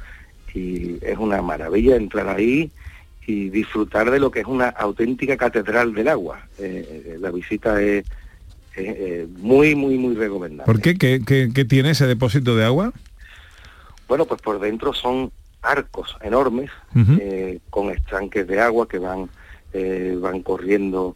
y 0.53 0.97
es 1.05 1.17
una 1.17 1.41
maravilla 1.41 1.95
entrar 1.95 2.27
ahí 2.29 2.71
y 3.25 3.49
disfrutar 3.49 4.11
de 4.11 4.19
lo 4.19 4.31
que 4.31 4.41
es 4.41 4.45
una 4.47 4.69
auténtica 4.69 5.37
catedral 5.37 5.93
del 5.93 6.07
agua. 6.07 6.45
Eh, 6.59 7.03
eh, 7.13 7.17
la 7.19 7.31
visita 7.31 7.81
es, 7.81 8.05
es, 8.75 8.77
eh, 8.77 9.27
muy, 9.37 9.75
muy, 9.75 9.97
muy 9.97 10.15
recomendable. 10.15 10.65
¿Por 10.71 10.81
qué? 10.81 10.95
¿Qué, 10.97 11.21
qué- 11.25 11.49
qué 11.53 11.65
tiene 11.65 11.91
ese 11.91 12.07
depósito 12.07 12.55
de 12.55 12.65
agua? 12.65 12.91
Bueno, 14.07 14.25
pues 14.25 14.41
por 14.41 14.59
dentro 14.59 14.93
son 14.93 15.31
arcos 15.61 16.17
enormes 16.21 16.71
eh, 17.19 17.59
con 17.69 17.91
estanques 17.91 18.47
de 18.47 18.59
agua 18.59 18.87
que 18.87 18.97
van 18.97 19.29
eh, 19.73 20.17
van 20.19 20.41
corriendo 20.41 21.15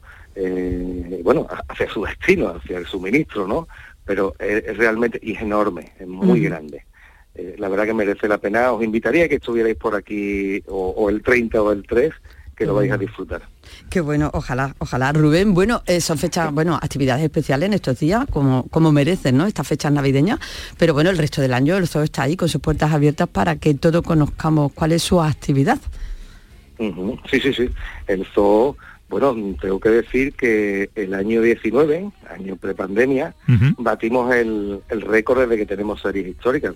bueno 1.24 1.48
hacia 1.70 1.90
su 1.90 2.04
destino, 2.04 2.50
hacia 2.50 2.78
el 2.78 2.86
suministro, 2.86 3.48
¿no? 3.48 3.68
Pero 4.06 4.36
es, 4.40 4.64
es 4.66 4.78
realmente 4.78 5.20
y 5.22 5.34
es 5.34 5.42
enorme, 5.42 5.94
es 6.00 6.08
muy 6.08 6.40
grande. 6.42 6.86
Eh, 7.36 7.56
la 7.58 7.68
verdad 7.68 7.86
que 7.86 7.94
merece 7.94 8.28
la 8.28 8.38
pena. 8.38 8.72
Os 8.72 8.84
invitaría 8.84 9.26
a 9.26 9.28
que 9.28 9.36
estuvierais 9.36 9.76
por 9.76 9.96
aquí 9.96 10.64
o, 10.68 10.90
o 10.90 11.10
el 11.10 11.22
30 11.22 11.62
o 11.62 11.72
el 11.72 11.86
3, 11.86 12.14
que 12.56 12.66
lo 12.66 12.74
vais 12.74 12.92
a 12.92 12.98
disfrutar. 12.98 13.42
Qué 13.90 14.00
bueno, 14.00 14.32
ojalá, 14.34 14.74
ojalá. 14.80 15.12
Rubén, 15.12 15.54
bueno, 15.54 15.84
eh, 15.86 16.00
son 16.00 16.18
fechas, 16.18 16.54
bueno, 16.54 16.76
actividades 16.76 17.24
especiales 17.24 17.68
en 17.68 17.74
estos 17.74 18.00
días, 18.00 18.26
como, 18.32 18.64
como 18.70 18.92
merecen, 18.92 19.36
¿no? 19.38 19.46
Estas 19.46 19.68
fechas 19.68 19.92
navideñas, 19.92 20.40
pero 20.78 20.94
bueno, 20.94 21.10
el 21.10 21.18
resto 21.18 21.42
del 21.42 21.54
año 21.54 21.76
el 21.76 21.88
zoo 21.88 22.04
está 22.04 22.24
ahí 22.24 22.38
con 22.38 22.48
sus 22.48 22.62
puertas 22.62 22.94
abiertas 22.94 23.28
para 23.28 23.58
que 23.58 23.74
todos 23.74 24.02
conozcamos 24.04 24.72
cuál 24.72 24.94
es 24.94 25.04
su 25.04 25.22
actividad. 25.22 25.80
Sí, 26.78 27.40
sí, 27.40 27.54
sí. 27.54 27.70
El 28.08 28.26
zoo, 28.34 28.78
bueno, 29.10 29.36
tengo 29.62 29.80
que 29.80 29.90
decir 29.90 30.34
que 30.34 30.90
el 30.96 31.14
año 31.14 31.42
19, 31.42 32.12
año 32.30 32.56
prepandemia, 32.56 33.36
batimos 33.78 34.34
el, 34.34 34.82
el 34.90 35.02
récord 35.02 35.42
desde 35.42 35.58
que 35.58 35.66
tenemos 35.66 36.02
series 36.02 36.28
históricas. 36.28 36.74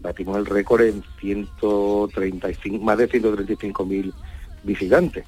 Batimos 0.00 0.38
el 0.38 0.46
récord 0.46 0.80
en 0.82 1.02
135, 1.20 2.84
más 2.84 2.98
de 2.98 3.08
135 3.08 3.84
mil 3.84 4.12
visitantes. 4.64 5.24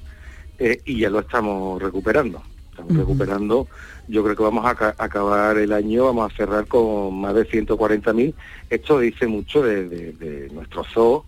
Eh, 0.59 0.81
y 0.85 0.99
ya 0.99 1.09
lo 1.09 1.19
estamos 1.19 1.81
recuperando. 1.81 2.41
Estamos 2.71 2.95
recuperando, 2.97 3.67
yo 4.07 4.23
creo 4.23 4.35
que 4.35 4.41
vamos 4.43 4.65
a 4.65 4.73
ca- 4.73 4.95
acabar 4.97 5.57
el 5.57 5.71
año, 5.73 6.05
vamos 6.05 6.31
a 6.31 6.35
cerrar 6.35 6.65
con 6.65 7.13
más 7.21 7.35
de 7.35 7.45
140 7.45 8.11
mil. 8.13 8.33
Esto 8.69 8.97
dice 8.99 9.27
mucho 9.27 9.61
de, 9.61 9.87
de- 9.87 10.11
de 10.13 10.49
nuestro 10.49 10.83
zoo, 10.83 11.25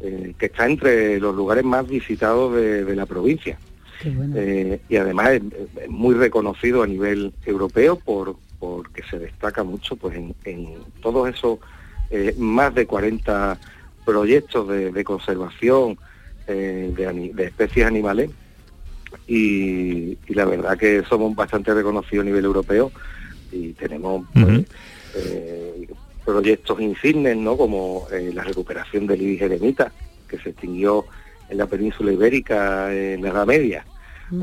eh, 0.00 0.34
que 0.38 0.46
está 0.46 0.66
entre 0.66 1.18
los 1.18 1.34
lugares 1.34 1.64
más 1.64 1.88
visitados 1.88 2.54
de, 2.54 2.84
de 2.84 2.94
la 2.96 3.06
provincia. 3.06 3.58
Eh, 4.04 4.80
y 4.88 4.96
además 4.96 5.30
es, 5.30 5.42
es 5.82 5.88
muy 5.88 6.14
reconocido 6.14 6.82
a 6.82 6.86
nivel 6.86 7.32
europeo 7.46 7.96
por 7.96 8.36
porque 8.58 9.02
se 9.10 9.18
destaca 9.18 9.62
mucho 9.62 9.96
pues 9.96 10.16
en, 10.16 10.34
en 10.44 10.76
todos 11.02 11.28
esos 11.28 11.58
eh, 12.10 12.34
más 12.38 12.74
de 12.74 12.86
40 12.86 13.58
proyectos 14.06 14.68
de, 14.68 14.90
de 14.90 15.04
conservación 15.04 15.98
eh, 16.46 16.92
de, 16.96 17.44
especies 17.44 17.86
animales. 17.86 18.30
Y, 19.26 20.18
y 20.26 20.34
la 20.34 20.44
verdad 20.44 20.76
que 20.76 21.02
somos 21.08 21.34
bastante 21.34 21.72
reconocidos 21.72 22.22
a 22.22 22.26
nivel 22.26 22.44
europeo 22.44 22.90
y 23.52 23.72
tenemos 23.72 24.26
pues, 24.32 24.64
eh, 25.14 25.86
proyectos 26.24 26.80
insignes, 26.80 27.36
¿no? 27.36 27.56
Como 27.56 28.06
eh, 28.12 28.32
la 28.34 28.42
recuperación 28.42 29.06
del 29.06 29.22
ibis 29.22 29.42
eremita, 29.42 29.92
que 30.28 30.38
se 30.38 30.50
extinguió 30.50 31.04
en 31.48 31.58
la 31.58 31.66
península 31.66 32.12
ibérica 32.12 32.92
en 32.94 33.22
la 33.22 33.28
Edad 33.30 33.46
Media, 33.46 33.84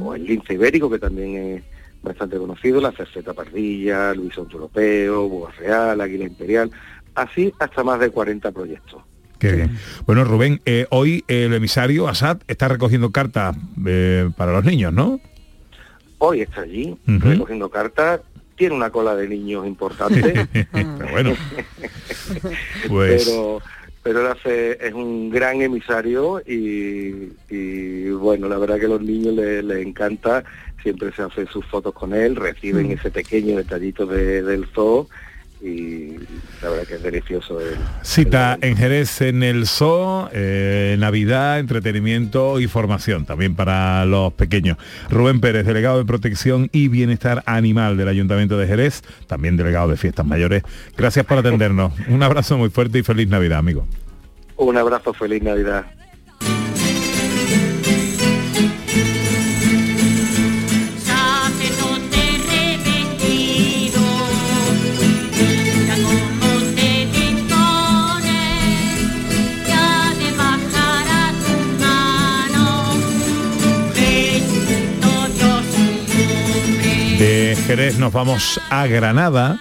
o 0.01 0.15
el 0.15 0.25
lince 0.25 0.53
ibérico, 0.53 0.89
que 0.89 0.99
también 0.99 1.35
es 1.35 1.63
bastante 2.01 2.37
conocido, 2.37 2.81
la 2.81 2.91
cerceta 2.91 3.33
pardilla, 3.33 4.13
bisonte 4.13 4.53
europeo, 4.53 5.27
búho 5.27 5.49
real, 5.59 6.01
águila 6.01 6.25
imperial, 6.25 6.71
así 7.15 7.53
hasta 7.59 7.83
más 7.83 7.99
de 7.99 8.09
40 8.09 8.51
proyectos. 8.51 9.01
Qué 9.39 9.53
bien. 9.53 9.77
Bueno, 10.05 10.23
Rubén, 10.23 10.61
eh, 10.65 10.85
hoy 10.91 11.23
el 11.27 11.53
emisario 11.53 12.07
Assad 12.07 12.37
está 12.47 12.67
recogiendo 12.67 13.11
cartas 13.11 13.55
eh, 13.87 14.29
para 14.37 14.51
los 14.51 14.63
niños, 14.63 14.93
¿no? 14.93 15.19
Hoy 16.19 16.41
está 16.41 16.61
allí, 16.61 16.95
recogiendo 17.07 17.69
cartas, 17.69 18.21
tiene 18.55 18.75
una 18.75 18.91
cola 18.91 19.15
de 19.15 19.27
niños 19.27 19.65
importante, 19.65 20.47
Pero 20.71 21.11
bueno, 21.11 21.33
pues 22.87 23.25
pero 23.25 23.59
pero 24.03 24.21
él 24.21 24.27
hace, 24.27 24.77
es 24.85 24.93
un 24.93 25.29
gran 25.29 25.61
emisario 25.61 26.41
y, 26.45 27.33
y, 27.49 28.09
bueno, 28.11 28.47
la 28.49 28.57
verdad 28.57 28.79
que 28.79 28.85
a 28.85 28.89
los 28.89 29.01
niños 29.01 29.33
les, 29.35 29.63
les 29.63 29.85
encanta, 29.85 30.43
siempre 30.81 31.11
se 31.13 31.21
hacen 31.21 31.47
sus 31.47 31.65
fotos 31.65 31.93
con 31.93 32.13
él, 32.13 32.35
reciben 32.35 32.87
Mm. 32.87 32.91
ese 32.93 33.11
pequeño 33.11 33.57
detallito 33.57 34.05
de- 34.07 34.41
del 34.41 34.65
zoo 34.73 35.07
y 35.63 36.15
la 36.61 36.69
verdad 36.69 36.87
que 36.87 36.95
es 36.95 37.03
delicioso. 37.03 37.59
el- 37.61 37.75
cita 38.01 38.57
en 38.61 38.75
Jerez 38.77 39.21
en 39.21 39.43
el 39.43 39.67
zoo, 39.67 40.29
eh, 40.33 40.95
Navidad, 40.99 41.59
entretenimiento 41.59 42.59
y 42.59 42.67
formación 42.67 43.25
también 43.25 43.55
para 43.55 44.05
los 44.05 44.33
pequeños. 44.33 44.77
Rubén 45.09 45.39
Pérez, 45.39 45.65
delegado 45.65 45.97
de 45.99 46.05
Protección 46.05 46.69
y 46.71 46.87
Bienestar 46.87 47.43
Animal 47.45 47.97
del 47.97 48.07
Ayuntamiento 48.07 48.57
de 48.57 48.67
Jerez, 48.67 49.03
también 49.27 49.57
delegado 49.57 49.87
de 49.89 49.97
Fiestas 49.97 50.25
Mayores. 50.25 50.63
Gracias 50.97 51.25
por 51.25 51.37
atendernos. 51.37 51.93
Un 52.07 52.23
abrazo 52.23 52.57
muy 52.57 52.69
fuerte 52.69 52.99
y 52.99 53.03
feliz 53.03 53.27
Navidad, 53.27 53.59
amigo. 53.59 53.85
Un 54.57 54.77
abrazo, 54.77 55.13
feliz 55.13 55.41
Navidad. 55.43 55.85
Jerez 77.71 77.97
nos 77.97 78.11
vamos 78.11 78.59
a 78.69 78.85
Granada 78.85 79.57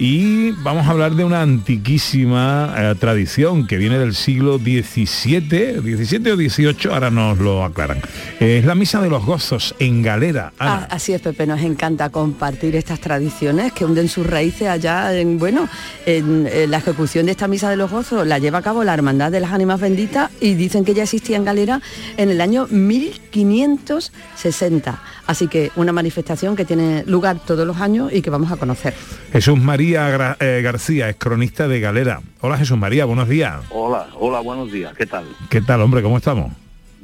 y 0.00 0.50
vamos 0.52 0.86
a 0.86 0.92
hablar 0.92 1.14
de 1.14 1.24
una 1.24 1.42
antiquísima 1.42 2.74
eh, 2.74 2.94
tradición 2.98 3.66
que 3.66 3.76
viene 3.76 3.98
del 3.98 4.14
siglo 4.14 4.58
XVII, 4.58 5.82
XVII 5.82 6.30
o 6.30 6.36
XVIII, 6.36 6.90
ahora 6.90 7.10
nos 7.10 7.36
lo 7.36 7.62
aclaran. 7.62 7.98
Eh, 8.40 8.60
es 8.60 8.64
la 8.64 8.74
misa 8.74 9.02
de 9.02 9.10
los 9.10 9.26
gozos 9.26 9.74
en 9.78 10.00
Galera. 10.00 10.54
Ah, 10.58 10.86
así 10.88 11.12
es, 11.12 11.20
Pepe, 11.20 11.46
nos 11.46 11.60
encanta 11.60 12.08
compartir 12.08 12.76
estas 12.76 12.98
tradiciones 12.98 13.72
que 13.72 13.84
hunden 13.84 14.08
sus 14.08 14.26
raíces 14.26 14.68
allá 14.68 15.14
en, 15.14 15.38
bueno, 15.38 15.68
en, 16.06 16.48
en 16.50 16.70
la 16.70 16.78
ejecución 16.78 17.26
de 17.26 17.32
esta 17.32 17.46
misa 17.46 17.68
de 17.68 17.76
los 17.76 17.90
gozos 17.90 18.26
la 18.26 18.38
lleva 18.38 18.56
a 18.58 18.62
cabo 18.62 18.84
la 18.84 18.94
Hermandad 18.94 19.30
de 19.30 19.40
las 19.40 19.52
Ánimas 19.52 19.80
Benditas 19.80 20.30
y 20.40 20.54
dicen 20.54 20.86
que 20.86 20.94
ya 20.94 21.02
existía 21.02 21.36
en 21.36 21.44
Galera 21.44 21.82
en 22.16 22.30
el 22.30 22.40
año 22.40 22.66
1560. 22.68 24.98
Así 25.26 25.46
que 25.46 25.70
una 25.76 25.92
manifestación 25.92 26.56
que 26.56 26.64
tiene 26.64 27.04
lugar 27.04 27.38
todos 27.46 27.66
los 27.66 27.82
años 27.82 28.10
y 28.12 28.22
que 28.22 28.30
vamos 28.30 28.50
a 28.50 28.56
conocer. 28.56 28.94
Jesús 29.32 29.58
María 29.58 29.89
Eh, 29.92 30.60
García 30.62 31.08
es 31.08 31.16
cronista 31.16 31.66
de 31.66 31.80
Galera. 31.80 32.20
Hola 32.42 32.56
Jesús 32.56 32.78
María, 32.78 33.06
buenos 33.06 33.28
días. 33.28 33.60
Hola, 33.70 34.06
hola, 34.20 34.38
buenos 34.38 34.70
días, 34.70 34.94
¿qué 34.96 35.04
tal? 35.04 35.24
¿Qué 35.48 35.60
tal, 35.60 35.80
hombre? 35.80 36.00
¿Cómo 36.00 36.16
estamos? 36.16 36.52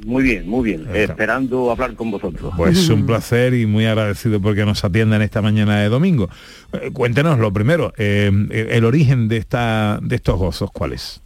Muy 0.05 0.22
bien, 0.22 0.49
muy 0.49 0.70
bien, 0.70 0.87
esperando 0.94 1.72
hablar 1.72 1.94
con 1.94 2.12
vosotros. 2.12 2.55
Pues 2.57 2.88
un 2.88 3.05
placer 3.07 3.55
y 3.55 3.66
muy 3.66 3.87
agradecido 3.87 4.40
porque 4.40 4.64
nos 4.64 4.85
atiendan 4.85 5.20
esta 5.22 5.42
mañana 5.42 5.81
de 5.81 5.88
domingo. 5.88 6.29
Eh, 6.75 6.90
cuéntenos 6.92 7.40
lo 7.40 7.53
primero, 7.53 7.92
eh, 7.96 8.31
el 8.70 8.85
origen 8.85 9.27
de, 9.27 9.38
esta, 9.38 9.99
de 10.01 10.14
estos 10.14 10.38
gozos, 10.38 10.70
¿cuál 10.70 10.92
es? 10.92 11.20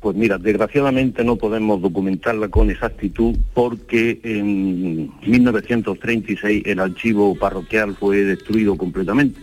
Pues 0.00 0.16
mira, 0.16 0.38
desgraciadamente 0.38 1.24
no 1.24 1.36
podemos 1.36 1.82
documentarla 1.82 2.48
con 2.48 2.70
exactitud 2.70 3.36
porque 3.52 4.18
en 4.24 5.12
1936 5.26 6.62
el 6.64 6.80
archivo 6.80 7.34
parroquial 7.34 7.96
fue 7.96 8.24
destruido 8.24 8.78
completamente. 8.78 9.40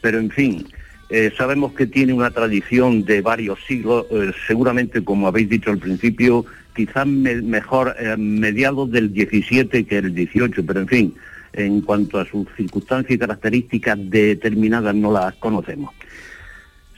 Pero 0.00 0.18
en 0.18 0.30
fin, 0.30 0.66
eh, 1.10 1.30
sabemos 1.36 1.72
que 1.72 1.86
tiene 1.86 2.12
una 2.12 2.30
tradición 2.30 3.04
de 3.04 3.20
varios 3.20 3.58
siglos, 3.66 4.06
eh, 4.10 4.32
seguramente 4.46 5.02
como 5.04 5.26
habéis 5.28 5.48
dicho 5.48 5.70
al 5.70 5.78
principio, 5.78 6.44
quizás 6.74 7.06
me- 7.06 7.42
mejor 7.42 7.94
eh, 7.98 8.16
mediados 8.16 8.90
del 8.90 9.12
17 9.12 9.84
que 9.84 9.98
el 9.98 10.14
18, 10.14 10.64
pero 10.66 10.80
en 10.80 10.88
fin, 10.88 11.14
en 11.52 11.80
cuanto 11.82 12.18
a 12.18 12.24
sus 12.26 12.46
circunstancias 12.56 13.14
y 13.14 13.18
características 13.18 13.98
determinadas 14.10 14.94
no 14.94 15.12
las 15.12 15.34
conocemos. 15.36 15.92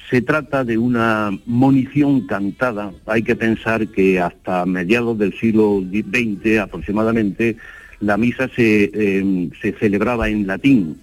Se 0.08 0.22
trata 0.22 0.62
de 0.64 0.78
una 0.78 1.30
munición 1.46 2.26
cantada. 2.28 2.92
Hay 3.06 3.22
que 3.24 3.34
pensar 3.34 3.88
que 3.88 4.20
hasta 4.20 4.64
mediados 4.64 5.18
del 5.18 5.36
siglo 5.38 5.82
XX 5.82 6.58
aproximadamente 6.60 7.56
la 8.00 8.16
misa 8.16 8.48
se, 8.54 9.50
se 9.60 9.72
celebraba 9.72 10.28
en 10.28 10.46
latín 10.46 11.00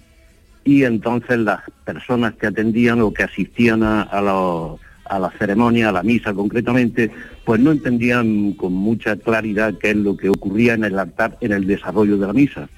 y 0.64 0.84
entonces 0.84 1.38
las 1.38 1.60
personas 1.84 2.34
que 2.34 2.46
atendían 2.46 3.00
o 3.00 3.12
que 3.12 3.22
asistían 3.24 3.82
a, 3.82 4.02
a 4.02 4.76
a 5.06 5.18
la 5.18 5.30
ceremonia, 5.38 5.90
a 5.90 5.92
la 5.92 6.02
misa 6.02 6.32
concretamente, 6.32 7.10
pues 7.44 7.60
no 7.60 7.72
entendían 7.72 8.52
con 8.52 8.72
mucha 8.72 9.16
claridad 9.16 9.74
qué 9.78 9.90
es 9.90 9.96
lo 9.96 10.16
que 10.16 10.30
ocurría 10.30 10.72
en 10.72 10.84
el 10.84 10.98
altar 10.98 11.36
en 11.42 11.52
el 11.52 11.66
desarrollo 11.66 12.16
de 12.16 12.26
la 12.26 12.32
misa. 12.32 12.70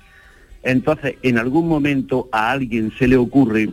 Entonces, 0.65 1.15
en 1.23 1.39
algún 1.39 1.69
momento 1.69 2.29
a 2.33 2.51
alguien 2.51 2.91
se 2.99 3.07
le 3.07 3.17
ocurre 3.17 3.69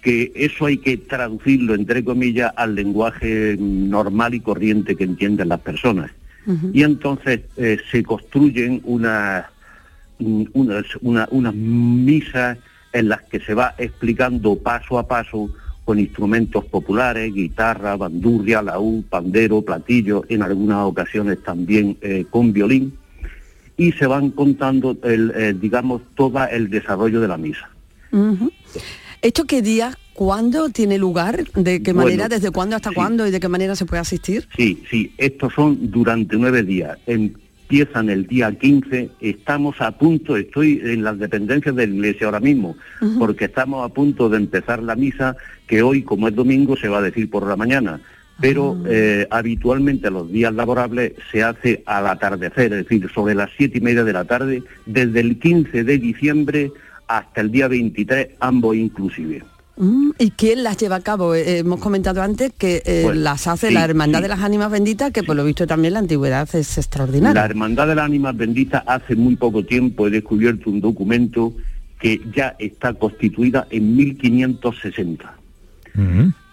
que 0.00 0.32
eso 0.34 0.64
hay 0.64 0.78
que 0.78 0.96
traducirlo, 0.96 1.74
entre 1.74 2.02
comillas, 2.02 2.50
al 2.56 2.74
lenguaje 2.74 3.56
normal 3.60 4.32
y 4.32 4.40
corriente 4.40 4.96
que 4.96 5.04
entienden 5.04 5.50
las 5.50 5.60
personas. 5.60 6.10
Y 6.72 6.82
entonces 6.84 7.40
eh, 7.58 7.76
se 7.90 8.02
construyen 8.02 8.80
unas, 8.84 9.44
mm, 10.18 10.44
unas, 10.54 10.84
una- 11.02 11.28
unas 11.30 11.54
misas 11.54 12.56
en 12.92 13.08
las 13.08 13.22
que 13.22 13.40
se 13.40 13.54
va 13.54 13.74
explicando 13.78 14.56
paso 14.56 14.98
a 14.98 15.06
paso 15.06 15.50
con 15.84 15.98
instrumentos 15.98 16.64
populares, 16.66 17.32
guitarra, 17.34 17.96
bandurria, 17.96 18.62
laúd, 18.62 19.04
pandero, 19.04 19.62
platillo, 19.62 20.24
en 20.28 20.42
algunas 20.42 20.84
ocasiones 20.84 21.42
también 21.42 21.96
eh, 22.00 22.26
con 22.30 22.52
violín, 22.52 22.96
y 23.76 23.92
se 23.92 24.06
van 24.06 24.30
contando, 24.30 24.96
el, 25.02 25.32
eh, 25.34 25.54
digamos, 25.58 26.02
todo 26.14 26.46
el 26.46 26.68
desarrollo 26.68 27.20
de 27.20 27.28
la 27.28 27.38
misa. 27.38 27.70
¿Esto 29.22 29.46
qué 29.46 29.62
día, 29.62 29.96
cuándo 30.12 30.68
tiene 30.68 30.98
lugar? 30.98 31.44
¿De 31.54 31.82
qué 31.82 31.92
Bueno, 31.92 32.10
manera, 32.10 32.28
desde 32.28 32.50
cuándo 32.50 32.76
hasta 32.76 32.92
cuándo 32.92 33.26
y 33.26 33.30
de 33.30 33.40
qué 33.40 33.48
manera 33.48 33.74
se 33.74 33.86
puede 33.86 34.00
asistir? 34.00 34.46
Sí, 34.56 34.82
sí, 34.90 35.12
estos 35.16 35.54
son 35.54 35.90
durante 35.90 36.36
nueve 36.36 36.62
días. 36.62 36.98
Empiezan 37.70 38.10
el 38.10 38.26
día 38.26 38.50
15, 38.50 39.10
estamos 39.20 39.80
a 39.80 39.92
punto, 39.92 40.36
estoy 40.36 40.80
en 40.82 41.04
las 41.04 41.20
dependencias 41.20 41.76
de 41.76 41.86
la 41.86 41.94
iglesia 41.94 42.26
ahora 42.26 42.40
mismo, 42.40 42.74
porque 43.16 43.44
estamos 43.44 43.88
a 43.88 43.94
punto 43.94 44.28
de 44.28 44.38
empezar 44.38 44.82
la 44.82 44.96
misa, 44.96 45.36
que 45.68 45.80
hoy, 45.80 46.02
como 46.02 46.26
es 46.26 46.34
domingo, 46.34 46.76
se 46.76 46.88
va 46.88 46.98
a 46.98 47.02
decir 47.02 47.30
por 47.30 47.46
la 47.46 47.54
mañana. 47.54 48.00
pero 48.40 48.76
eh, 48.88 49.28
habitualmente 49.30 50.10
los 50.10 50.32
días 50.32 50.52
laborables 50.52 51.12
se 51.30 51.44
hace 51.44 51.84
al 51.86 52.08
atardecer, 52.08 52.72
es 52.72 52.88
decir, 52.88 53.08
sobre 53.14 53.36
las 53.36 53.50
siete 53.56 53.78
y 53.78 53.82
media 53.82 54.02
de 54.02 54.14
la 54.14 54.24
tarde, 54.24 54.64
desde 54.86 55.20
el 55.20 55.38
15 55.38 55.84
de 55.84 55.98
diciembre 55.98 56.72
hasta 57.06 57.40
el 57.40 57.52
día 57.52 57.68
23, 57.68 58.30
ambos 58.40 58.74
inclusive. 58.74 59.44
Mm, 59.80 60.10
¿Y 60.18 60.32
quién 60.32 60.62
las 60.62 60.76
lleva 60.76 60.96
a 60.96 61.00
cabo? 61.00 61.34
Eh, 61.34 61.58
hemos 61.58 61.80
comentado 61.80 62.20
antes 62.20 62.52
que 62.56 62.82
eh, 62.84 63.00
Pues, 63.04 63.16
las 63.16 63.46
hace 63.46 63.68
sí, 63.68 63.74
la 63.74 63.82
Hermandad 63.84 64.18
sí. 64.18 64.22
de 64.24 64.28
las 64.28 64.40
Ánimas 64.40 64.70
Benditas, 64.70 65.10
que 65.10 65.22
por 65.22 65.36
lo 65.36 65.44
visto 65.44 65.66
también 65.66 65.94
la 65.94 66.00
antigüedad 66.00 66.46
es 66.54 66.76
La 66.76 66.80
extraordinaria. 66.82 67.44
Hermandad 67.46 67.88
de 67.88 67.94
las 67.94 68.04
Ánimas 68.04 68.36
Benditas 68.36 68.82
hace 68.86 69.16
muy 69.16 69.36
poco 69.36 69.64
tiempo 69.64 70.06
he 70.06 70.10
descubierto 70.10 70.68
un 70.68 70.82
documento 70.82 71.54
que 71.98 72.20
ya 72.34 72.56
está 72.58 72.92
constituida 72.92 73.66
en 73.70 73.96
1560. 73.96 75.34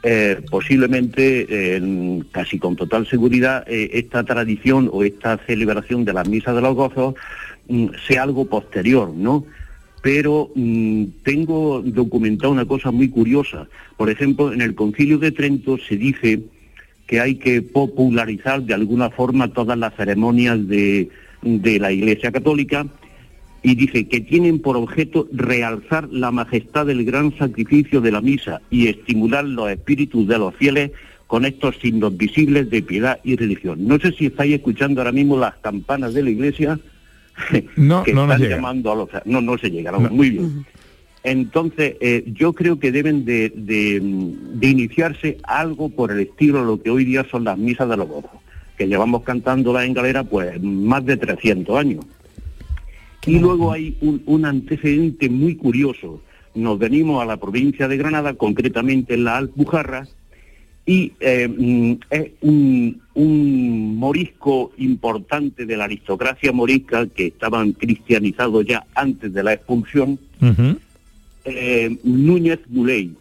Eh, 0.04 0.42
posiblemente, 0.50 1.48
eh, 1.50 2.24
casi 2.32 2.60
con 2.60 2.78
total 2.78 3.08
seguridad, 3.08 3.66
eh, 3.68 3.90
esta 3.94 4.24
tradición 4.24 4.90
o 4.94 5.04
esta 5.04 5.38
celebración 5.46 6.06
de 6.06 6.14
las 6.14 6.30
misas 6.30 6.56
de 6.56 6.62
los 6.62 6.76
gozos 6.76 7.16
mm, 7.68 7.88
sea 8.08 8.24
algo 8.24 8.46
posterior, 8.46 9.12
¿no? 9.14 9.44
Pero 10.08 10.52
mm, 10.56 11.04
tengo 11.22 11.82
documentado 11.82 12.54
una 12.54 12.64
cosa 12.64 12.92
muy 12.92 13.10
curiosa. 13.10 13.68
Por 13.98 14.10
ejemplo, 14.10 14.54
en 14.54 14.62
el 14.62 14.74
Concilio 14.74 15.18
de 15.18 15.34
Trento 15.34 15.78
se 15.78 15.98
dice 15.98 16.44
que 17.08 17.20
hay 17.20 17.36
que 17.36 17.62
popularizar 17.62 18.62
de 18.62 18.74
alguna 18.74 19.10
forma 19.10 19.50
todas 19.50 19.78
las 19.78 19.94
ceremonias 19.96 20.66
de, 20.66 21.10
de 21.42 21.80
la 21.80 21.92
Iglesia 21.92 22.32
Católica 22.32 22.88
y 23.62 23.76
dice 23.76 24.08
que 24.08 24.22
tienen 24.22 24.60
por 24.60 24.78
objeto 24.78 25.28
realzar 25.34 26.08
la 26.10 26.32
majestad 26.32 26.86
del 26.86 27.04
gran 27.04 27.38
sacrificio 27.38 28.00
de 28.00 28.14
la 28.14 28.22
misa 28.22 28.62
y 28.70 28.88
estimular 28.88 29.44
los 29.44 29.70
espíritus 29.70 30.26
de 30.26 30.38
los 30.38 30.56
fieles 30.56 30.92
con 31.28 31.44
estos 31.44 31.80
signos 31.80 32.16
visibles 32.16 32.70
de 32.70 32.82
piedad 32.82 33.20
y 33.26 33.36
religión. 33.36 33.86
No 33.86 34.00
sé 34.00 34.14
si 34.14 34.28
estáis 34.28 34.56
escuchando 34.56 35.02
ahora 35.02 35.12
mismo 35.12 35.38
las 35.38 35.56
campanas 35.56 36.14
de 36.14 36.24
la 36.24 36.30
iglesia 36.30 36.80
No, 37.76 38.04
que 38.04 38.14
no 38.14 38.24
están 38.24 38.42
llega. 38.42 38.56
llamando 38.56 38.92
a 38.92 38.96
los... 38.96 39.10
No, 39.26 39.42
no 39.42 39.58
se 39.58 39.70
llegaron. 39.70 40.08
Muy 40.16 40.30
bien. 40.32 40.66
Entonces, 41.24 41.96
eh, 42.00 42.24
yo 42.34 42.54
creo 42.54 42.80
que 42.80 42.92
deben 42.92 43.26
de, 43.26 43.52
de, 43.56 44.00
mm, 44.02 44.60
de 44.60 44.68
iniciarse 44.68 45.38
algo 45.44 45.90
por 45.90 46.12
el 46.12 46.22
estilo 46.22 46.60
de 46.60 46.66
lo 46.66 46.82
que 46.82 46.90
hoy 46.90 47.04
día 47.06 47.26
son 47.30 47.44
las 47.44 47.58
misas 47.58 47.90
de 47.90 47.98
los 47.98 48.08
gozos, 48.08 48.32
que 48.78 48.88
llevamos 48.88 49.24
cantándolas 49.24 49.86
en 49.86 49.94
galera 49.94 50.24
pues 50.24 50.62
más 50.62 51.06
de 51.06 51.18
300 51.18 51.78
años. 51.78 52.06
Y 53.26 53.40
luego 53.40 53.74
hay 53.74 53.98
un, 54.00 54.22
un 54.26 54.46
antecedente 54.46 55.30
muy 55.30 55.56
curioso. 55.56 56.22
Nos 56.56 56.80
venimos 56.80 57.22
a 57.22 57.26
la 57.26 57.36
provincia 57.38 57.90
de 57.90 57.98
Granada, 57.98 58.36
concretamente 58.36 59.16
en 59.16 59.26
la 59.26 59.36
Alpujarra, 59.38 60.08
y 60.86 61.12
eh, 61.20 61.50
mm, 61.50 61.94
es 62.10 62.32
un, 62.40 63.02
un 63.16 63.67
morisco 63.98 64.72
importante 64.78 65.66
de 65.66 65.76
la 65.78 65.86
aristocracia 65.86 66.52
morisca 66.52 67.08
que 67.08 67.28
estaban 67.28 67.74
cristianizados 67.74 68.66
ya 68.66 68.86
antes 68.96 69.34
de 69.34 69.44
la 69.44 69.54
expulsión, 69.54 70.20
eh, 71.46 71.98
Núñez 72.04 72.60
Muley. 72.70 73.14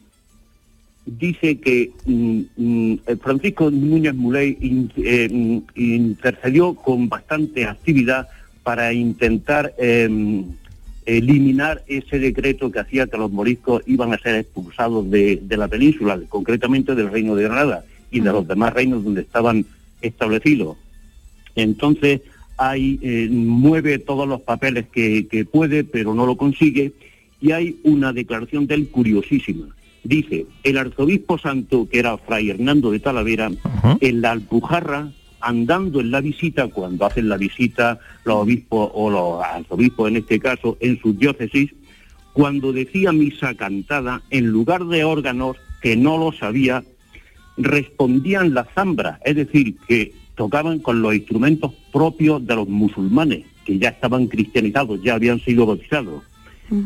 Dice 1.07 1.59
que 1.61 1.93
mm, 2.05 2.41
mm, 2.57 2.99
el 3.07 3.19
Francisco 3.19 3.71
Núñez 3.71 4.15
Muley 4.15 4.59
in- 4.61 4.93
eh, 4.97 5.29
mm, 5.31 5.59
intercedió 5.77 6.75
con 6.75 7.09
bastante 7.09 7.65
actividad 7.65 8.29
para 8.65 8.93
intentar 8.93 9.73
eh, 9.79 10.43
eliminar 11.07 11.85
ese 11.87 12.19
decreto 12.19 12.73
que 12.73 12.81
hacía 12.81 13.07
que 13.07 13.17
los 13.17 13.31
moriscos 13.31 13.83
iban 13.87 14.13
a 14.13 14.19
ser 14.19 14.35
expulsados 14.35 15.09
de, 15.09 15.41
de 15.41 15.57
la 15.57 15.69
península, 15.69 16.19
concretamente 16.29 16.97
del 16.97 17.11
Reino 17.13 17.37
de 17.37 17.45
Granada 17.45 17.85
y 18.11 18.19
de 18.19 18.33
los 18.33 18.47
demás 18.49 18.73
reinos 18.75 19.05
donde 19.05 19.21
estaban 19.21 19.65
establecidos. 20.07 20.77
Entonces, 21.55 22.21
hay, 22.57 22.99
eh, 23.03 23.29
mueve 23.31 23.99
todos 23.99 24.27
los 24.27 24.41
papeles 24.43 24.87
que, 24.93 25.27
que 25.29 25.45
puede, 25.45 25.85
pero 25.85 26.15
no 26.15 26.27
lo 26.27 26.37
consigue, 26.37 26.93
y 27.41 27.53
hay 27.53 27.77
una 27.83 28.13
declaración 28.13 28.67
de 28.67 28.77
él 28.77 28.89
curiosísima. 28.89 29.69
Dice, 30.05 30.47
el 30.63 30.79
arzobispo 30.79 31.37
santo, 31.37 31.89
que 31.91 31.99
era 31.99 32.17
Fray 32.17 32.51
Hernando 32.51 32.93
de 32.93 33.01
Talavera, 33.01 33.51
en 34.01 34.21
la 34.21 34.33
Alpujarra, 34.33 35.11
andando 35.41 36.01
en 36.01 36.11
la 36.11 36.21
visita, 36.21 36.69
cuando 36.69 37.07
hacen 37.07 37.29
la 37.29 37.37
visita 37.37 37.99
los 38.25 38.37
obispos 38.37 38.91
o 38.95 39.11
los 39.11 39.43
arzobispos 39.43 40.09
en 40.09 40.17
este 40.19 40.39
caso, 40.39 40.77
en 40.81 41.01
sus 41.01 41.19
diócesis, 41.19 41.75
cuando 42.33 42.73
decía 42.73 43.13
misa 43.13 43.55
cantada, 43.55 44.23
en 44.31 44.47
lugar 44.47 44.85
de 44.85 45.05
órganos, 45.05 45.57
que 45.83 45.97
no 45.97 46.19
lo 46.19 46.33
sabía, 46.33 46.85
respondían 47.57 48.55
la 48.55 48.65
zambra, 48.75 49.21
es 49.25 49.37
decir, 49.37 49.77
que 49.89 50.13
tocaban 50.35 50.79
con 50.79 51.03
los 51.03 51.15
instrumentos 51.15 51.73
propios 51.93 52.47
de 52.47 52.57
los 52.57 52.69
musulmanes, 52.69 53.45
que 53.65 53.79
ya 53.79 53.89
estaban 53.89 54.27
cristianizados, 54.27 55.03
ya 55.03 55.15
habían 55.15 55.41
sido 55.41 55.67
bautizados. 55.67 56.23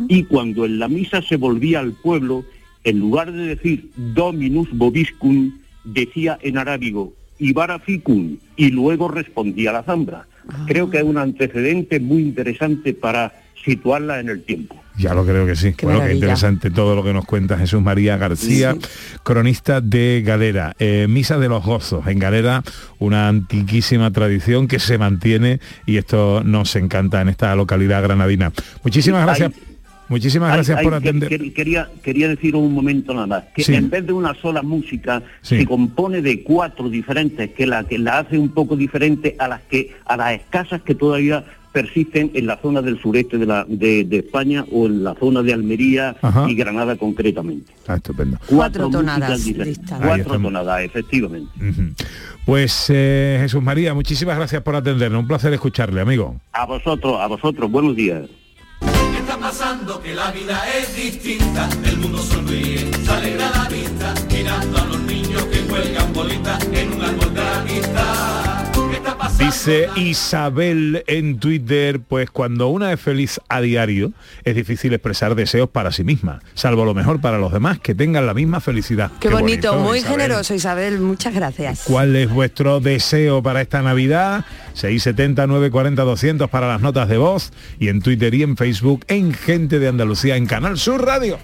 Y 0.08 0.24
cuando 0.24 0.66
en 0.66 0.78
la 0.78 0.88
misa 0.88 1.22
se 1.22 1.36
volvía 1.36 1.80
al 1.80 1.92
pueblo, 1.92 2.44
en 2.84 2.98
lugar 2.98 3.32
de 3.32 3.46
decir 3.46 3.90
Dominus 3.96 4.68
Bobiscum, 4.72 5.52
decía 5.84 6.38
en 6.42 6.58
arábigo 6.58 7.14
Ibara 7.38 7.78
ficum, 7.78 8.36
y 8.56 8.70
luego 8.70 9.08
respondía 9.08 9.72
la 9.72 9.82
zambra. 9.82 10.26
Creo 10.66 10.90
que 10.90 10.98
es 10.98 11.04
un 11.04 11.16
antecedente 11.16 11.98
muy 11.98 12.22
interesante 12.22 12.92
para 12.92 13.32
situarla 13.64 14.20
en 14.20 14.28
el 14.28 14.42
tiempo. 14.42 14.79
Ya 15.00 15.14
lo 15.14 15.24
creo 15.24 15.46
que 15.46 15.56
sí. 15.56 15.72
Qué 15.72 15.86
bueno, 15.86 16.02
qué 16.04 16.12
interesante 16.14 16.70
todo 16.70 16.94
lo 16.94 17.02
que 17.02 17.12
nos 17.14 17.24
cuenta 17.24 17.56
Jesús 17.56 17.80
María 17.80 18.16
García, 18.18 18.76
cronista 19.22 19.80
de 19.80 20.22
Galera. 20.24 20.74
Eh, 20.78 21.06
Misa 21.08 21.38
de 21.38 21.48
los 21.48 21.64
Gozos. 21.64 22.06
En 22.06 22.18
Galera, 22.18 22.62
una 22.98 23.28
antiquísima 23.28 24.10
tradición 24.10 24.68
que 24.68 24.78
se 24.78 24.98
mantiene 24.98 25.60
y 25.86 25.96
esto 25.96 26.42
nos 26.44 26.76
encanta 26.76 27.20
en 27.22 27.28
esta 27.30 27.54
localidad 27.56 28.02
granadina. 28.02 28.52
Muchísimas 28.84 29.22
Sí, 29.22 29.26
gracias. 29.26 29.52
hay- 29.54 29.70
Muchísimas 30.10 30.52
gracias 30.52 30.76
ay, 30.78 30.84
por 30.84 30.92
que- 31.00 31.08
atender. 31.08 31.28
que- 31.28 31.52
quería, 31.52 31.88
quería 32.02 32.26
decir 32.28 32.56
un 32.56 32.74
momento 32.74 33.14
nada 33.14 33.28
más, 33.28 33.44
que 33.54 33.62
Sí. 33.62 33.74
en 33.76 33.88
vez 33.90 34.04
de 34.04 34.12
una 34.12 34.34
sola 34.34 34.60
música 34.60 35.22
Sí. 35.40 35.58
se 35.58 35.66
compone 35.66 36.20
de 36.20 36.42
cuatro 36.42 36.90
diferentes, 36.90 37.50
que 37.52 37.64
la 37.64 37.84
que 37.84 37.96
la 37.96 38.18
hace 38.18 38.36
un 38.36 38.48
poco 38.48 38.74
diferente 38.76 39.36
a 39.38 39.46
las 39.46 39.60
que 39.62 39.94
a 40.04 40.16
las 40.16 40.32
escasas 40.32 40.82
que 40.82 40.96
todavía 40.96 41.44
persisten 41.72 42.30
en 42.34 42.46
la 42.46 42.56
zona 42.58 42.82
del 42.82 43.00
sureste 43.00 43.38
de, 43.38 43.46
la, 43.46 43.64
de, 43.68 44.04
de 44.04 44.18
España 44.18 44.64
o 44.72 44.86
en 44.86 45.04
la 45.04 45.14
zona 45.14 45.42
de 45.42 45.52
Almería 45.52 46.16
Ajá. 46.20 46.48
y 46.48 46.54
Granada 46.54 46.96
concretamente. 46.96 47.72
Ah, 47.86 47.96
estupendo. 47.96 48.38
Cuatro 48.46 48.88
músicas 48.90 49.44
tonadas 49.44 50.00
Cuatro 50.00 50.40
tonadas, 50.40 50.82
efectivamente. 50.82 51.50
Ujú. 51.58 51.82
Pues 52.44 52.86
eh, 52.88 53.38
Jesús 53.42 53.62
María, 53.62 53.94
muchísimas 53.94 54.36
gracias 54.36 54.62
por 54.62 54.74
atendernos. 54.74 55.20
Un 55.20 55.28
placer 55.28 55.52
escucharle, 55.52 56.00
amigo. 56.00 56.40
A 56.52 56.66
vosotros, 56.66 57.20
a 57.20 57.26
vosotros, 57.26 57.70
buenos 57.70 57.94
días. 57.94 58.28
¿Qué 58.80 59.18
está 59.18 59.38
pasando? 59.38 60.00
Que 60.02 60.14
la 60.14 60.30
vida 60.32 60.60
es 60.78 60.96
distinta, 60.96 61.68
el 61.84 61.98
mundo 61.98 62.18
sonríe, 62.18 62.90
se 62.92 63.10
alegra 63.10 63.50
la 63.50 63.68
vista, 63.68 64.14
mirando 64.32 64.78
a 64.78 64.84
los 64.86 65.00
niños 65.02 65.44
que 65.44 65.60
cuelgan 65.60 66.12
bolitas 66.12 66.64
en 66.72 66.92
un 66.92 67.02
árbol 67.02 67.34
de 67.34 67.40
la 67.40 67.62
vista. 67.62 68.59
Dice 69.38 69.88
Isabel 69.96 71.04
en 71.06 71.38
Twitter, 71.38 72.00
pues 72.00 72.30
cuando 72.30 72.68
una 72.68 72.92
es 72.92 73.00
feliz 73.00 73.40
a 73.48 73.60
diario, 73.60 74.12
es 74.44 74.54
difícil 74.54 74.92
expresar 74.92 75.34
deseos 75.34 75.68
para 75.68 75.92
sí 75.92 76.04
misma, 76.04 76.40
salvo 76.54 76.84
lo 76.84 76.94
mejor 76.94 77.20
para 77.20 77.38
los 77.38 77.52
demás, 77.52 77.78
que 77.78 77.94
tengan 77.94 78.26
la 78.26 78.34
misma 78.34 78.60
felicidad. 78.60 79.10
Qué, 79.20 79.28
bonito, 79.28 79.74
muy 79.78 79.98
Isabel. 79.98 80.20
generoso 80.20 80.54
Isabel, 80.54 81.00
muchas 81.00 81.34
gracias. 81.34 81.82
¿Cuál 81.84 82.16
es 82.16 82.30
vuestro 82.30 82.80
deseo 82.80 83.42
para 83.42 83.60
esta 83.60 83.82
Navidad? 83.82 84.44
670 84.74 85.46
940 85.46 86.02
200 86.02 86.50
para 86.50 86.68
las 86.68 86.80
notas 86.80 87.08
de 87.08 87.18
voz 87.18 87.52
y 87.78 87.88
en 87.88 88.00
Twitter 88.00 88.34
y 88.34 88.42
en 88.42 88.56
Facebook 88.56 89.04
en 89.08 89.32
Gente 89.32 89.78
de 89.78 89.88
Andalucía 89.88 90.36
en 90.36 90.46
Canal 90.46 90.78
Sur 90.78 91.04
Radio. 91.04 91.38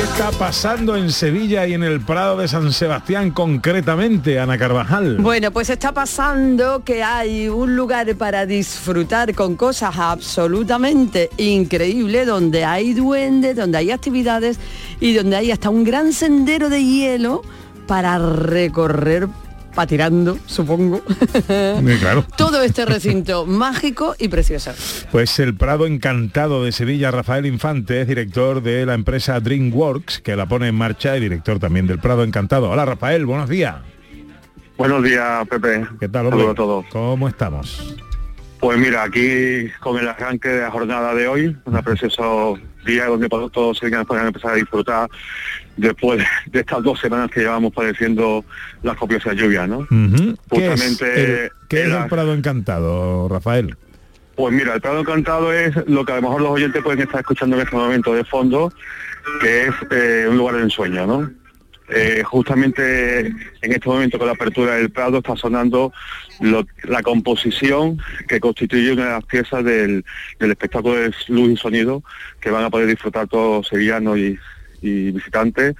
Qué 0.00 0.06
está 0.06 0.30
pasando 0.30 0.96
en 0.96 1.10
Sevilla 1.10 1.66
y 1.66 1.74
en 1.74 1.82
el 1.82 2.00
Prado 2.00 2.38
de 2.38 2.48
San 2.48 2.72
Sebastián 2.72 3.32
concretamente, 3.32 4.40
Ana 4.40 4.56
Carvajal? 4.56 5.18
Bueno, 5.18 5.50
pues 5.50 5.68
está 5.68 5.92
pasando 5.92 6.82
que 6.84 7.02
hay 7.02 7.50
un 7.50 7.76
lugar 7.76 8.16
para 8.16 8.46
disfrutar 8.46 9.34
con 9.34 9.56
cosas 9.56 9.98
absolutamente 9.98 11.28
increíbles, 11.36 12.26
donde 12.26 12.64
hay 12.64 12.94
duendes, 12.94 13.56
donde 13.56 13.76
hay 13.76 13.90
actividades 13.90 14.58
y 15.00 15.12
donde 15.12 15.36
hay 15.36 15.50
hasta 15.50 15.68
un 15.68 15.84
gran 15.84 16.14
sendero 16.14 16.70
de 16.70 16.82
hielo 16.82 17.42
para 17.86 18.18
recorrer 18.18 19.28
patirando, 19.74 20.38
supongo. 20.46 21.02
Claro. 22.00 22.24
Todo 22.36 22.62
este 22.62 22.84
recinto 22.86 23.46
mágico 23.46 24.14
y 24.18 24.28
precioso. 24.28 24.72
Pues 25.10 25.38
el 25.38 25.54
Prado 25.54 25.86
Encantado 25.86 26.64
de 26.64 26.72
Sevilla, 26.72 27.10
Rafael 27.10 27.46
Infante, 27.46 28.00
es 28.00 28.08
director 28.08 28.62
de 28.62 28.86
la 28.86 28.94
empresa 28.94 29.40
DreamWorks, 29.40 30.20
que 30.20 30.36
la 30.36 30.46
pone 30.46 30.68
en 30.68 30.74
marcha 30.74 31.16
y 31.16 31.20
director 31.20 31.58
también 31.58 31.86
del 31.86 31.98
Prado 31.98 32.24
Encantado. 32.24 32.70
Hola 32.70 32.84
Rafael, 32.84 33.26
buenos 33.26 33.48
días. 33.48 33.76
Buenos 34.78 35.02
días, 35.02 35.46
Pepe. 35.48 35.86
¿Qué 35.98 36.08
tal, 36.08 36.24
Saludos 36.26 36.34
hombre? 36.34 36.50
a 36.52 36.54
todos. 36.54 36.84
¿Cómo 36.90 37.28
estamos? 37.28 37.96
Pues 38.60 38.78
mira, 38.78 39.04
aquí 39.04 39.68
con 39.80 39.98
el 39.98 40.06
arranque 40.06 40.48
de 40.48 40.60
la 40.62 40.70
jornada 40.70 41.14
de 41.14 41.26
hoy, 41.26 41.56
un 41.64 41.82
precioso 41.82 42.58
día 42.84 43.06
donde 43.06 43.28
todos 43.28 43.50
los 43.54 43.78
sevillanos 43.78 44.06
puedan 44.06 44.26
empezar 44.26 44.52
a 44.52 44.54
disfrutar 44.56 45.08
después 45.78 46.22
de 46.46 46.60
estas 46.60 46.82
dos 46.82 47.00
semanas 47.00 47.30
que 47.30 47.40
llevamos 47.40 47.72
padeciendo 47.72 48.44
las 48.82 48.96
copiosas 48.96 49.34
lluvias, 49.34 49.66
¿no? 49.68 49.78
Ujú. 49.78 50.36
¿Qué 50.50 50.66
es 50.66 50.70
Justamente 50.70 51.44
el, 51.44 51.50
qué 51.68 51.80
es 51.82 51.86
era- 51.86 52.02
el 52.04 52.08
Prado 52.10 52.34
Encantado, 52.34 53.28
Rafael? 53.30 53.76
Pues 54.36 54.54
mira, 54.54 54.74
el 54.74 54.80
Prado 54.82 55.00
Encantado 55.00 55.52
es 55.52 55.74
lo 55.86 56.04
que 56.04 56.12
a 56.12 56.16
lo 56.16 56.22
mejor 56.22 56.42
los 56.42 56.50
oyentes 56.50 56.82
pueden 56.82 57.00
estar 57.00 57.20
escuchando 57.20 57.56
en 57.56 57.62
este 57.62 57.76
momento 57.76 58.14
de 58.14 58.24
fondo, 58.24 58.72
que 59.40 59.66
es 59.68 59.74
eh, 59.90 60.26
un 60.28 60.36
lugar 60.36 60.56
de 60.56 60.62
ensueño, 60.62 61.06
¿no? 61.06 61.30
Eh, 61.92 62.22
justamente 62.24 63.26
en 63.26 63.72
este 63.72 63.88
momento 63.88 64.16
con 64.18 64.26
la 64.28 64.34
apertura 64.34 64.74
del 64.76 64.90
Prado 64.90 65.18
está 65.18 65.34
sonando 65.36 65.92
lo- 66.40 66.66
la 66.84 67.02
composición 67.02 67.98
que 68.28 68.38
constituye 68.38 68.92
una 68.92 69.04
de 69.06 69.10
las 69.10 69.24
piezas 69.24 69.64
del, 69.64 70.04
del 70.38 70.50
espectáculo 70.50 70.94
de 70.94 71.12
luz 71.28 71.50
y 71.50 71.56
sonido 71.56 72.02
que 72.40 72.50
van 72.50 72.64
a 72.64 72.70
poder 72.70 72.86
disfrutar 72.86 73.26
todos 73.28 73.66
sevillanos 73.68 74.18
y, 74.18 74.38
y 74.82 75.10
visitantes 75.10 75.74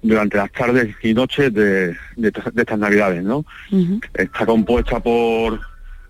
durante 0.00 0.36
las 0.36 0.50
tardes 0.52 0.96
y 1.02 1.14
noches 1.14 1.52
de, 1.52 1.88
de 2.16 2.28
estas- 2.28 2.54
de 2.54 2.62
estas 2.62 2.78
navidades, 2.78 3.22
¿no? 3.22 3.44
Está 4.14 4.46
compuesta 4.46 5.00
por 5.00 5.60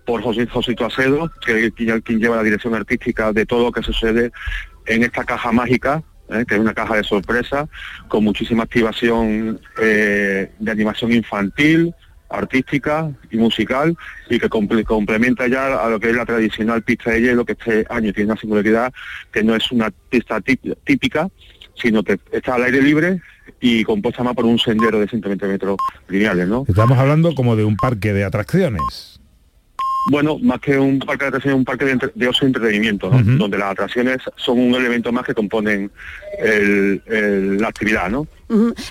por 0.05 0.21
José 0.21 0.45
Josito 0.47 0.85
Acedo, 0.85 1.31
que 1.45 1.67
es 1.67 1.73
quien, 1.73 2.01
quien 2.01 2.19
lleva 2.19 2.35
la 2.35 2.43
dirección 2.43 2.75
artística 2.75 3.31
de 3.31 3.45
todo 3.45 3.63
lo 3.67 3.71
que 3.71 3.81
sucede 3.83 4.31
en 4.85 5.03
esta 5.03 5.23
caja 5.23 5.53
mágica, 5.53 6.03
¿eh? 6.33 6.45
que 6.47 6.55
es 6.55 6.59
una 6.61 6.73
caja 6.73 6.95
de 6.97 7.03
sorpresa, 7.03 7.67
con 8.07 8.23
muchísima 8.23 8.63
activación 8.63 9.59
eh, 9.81 10.51
de 10.59 10.71
animación 10.71 11.11
infantil, 11.13 11.93
artística 12.29 13.11
y 13.31 13.37
musical, 13.37 13.95
y 14.29 14.39
que 14.39 14.49
comple- 14.49 14.83
complementa 14.83 15.47
ya 15.47 15.75
a 15.85 15.89
lo 15.89 15.99
que 15.99 16.09
es 16.09 16.15
la 16.15 16.25
tradicional 16.25 16.81
pista 16.81 17.11
de 17.11 17.21
hielo, 17.21 17.45
que 17.45 17.51
este 17.53 17.85
año 17.89 18.11
tiene 18.11 18.31
una 18.31 18.39
singularidad 18.41 18.91
que 19.31 19.43
no 19.43 19.55
es 19.55 19.71
una 19.71 19.91
pista 20.09 20.41
tí- 20.41 20.59
típica, 20.83 21.29
sino 21.75 22.03
que 22.03 22.19
está 22.31 22.55
al 22.55 22.63
aire 22.63 22.81
libre 22.81 23.21
y 23.59 23.83
compuesta 23.83 24.23
más 24.23 24.33
por 24.35 24.45
un 24.45 24.57
sendero 24.59 24.99
de 24.99 25.07
120 25.07 25.47
metros 25.47 25.77
lineales. 26.07 26.47
Estamos 26.67 26.97
hablando 26.97 27.33
como 27.35 27.55
de 27.55 27.63
un 27.65 27.75
parque 27.75 28.13
de 28.13 28.23
atracciones. 28.23 29.12
Bueno, 30.11 30.37
más 30.39 30.59
que 30.59 30.77
un 30.77 30.99
parque 30.99 31.23
de 31.23 31.27
atracciones, 31.29 31.57
un 31.57 31.65
parque 31.65 31.85
de, 31.85 31.91
entre- 31.91 32.11
de 32.13 32.27
ocio 32.27 32.45
y 32.45 32.47
entretenimiento, 32.47 33.09
¿no? 33.09 33.37
donde 33.37 33.57
las 33.57 33.71
atracciones 33.71 34.17
son 34.35 34.59
un 34.59 34.75
elemento 34.75 35.11
más 35.13 35.25
que 35.25 35.33
componen 35.33 35.89
el- 36.39 37.01
el- 37.07 37.57
la 37.57 37.69
actividad, 37.69 38.09
¿no? 38.09 38.27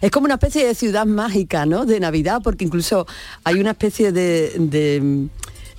Es 0.01 0.11
como 0.11 0.25
una 0.25 0.35
especie 0.35 0.66
de 0.66 0.75
ciudad 0.75 1.07
mágica, 1.07 1.66
¿no? 1.66 1.85
De 1.85 2.01
Navidad, 2.01 2.40
porque 2.42 2.64
incluso 2.64 3.07
hay 3.44 3.61
una 3.61 3.72
especie 3.72 4.11
de, 4.11 4.53
de, 4.59 5.29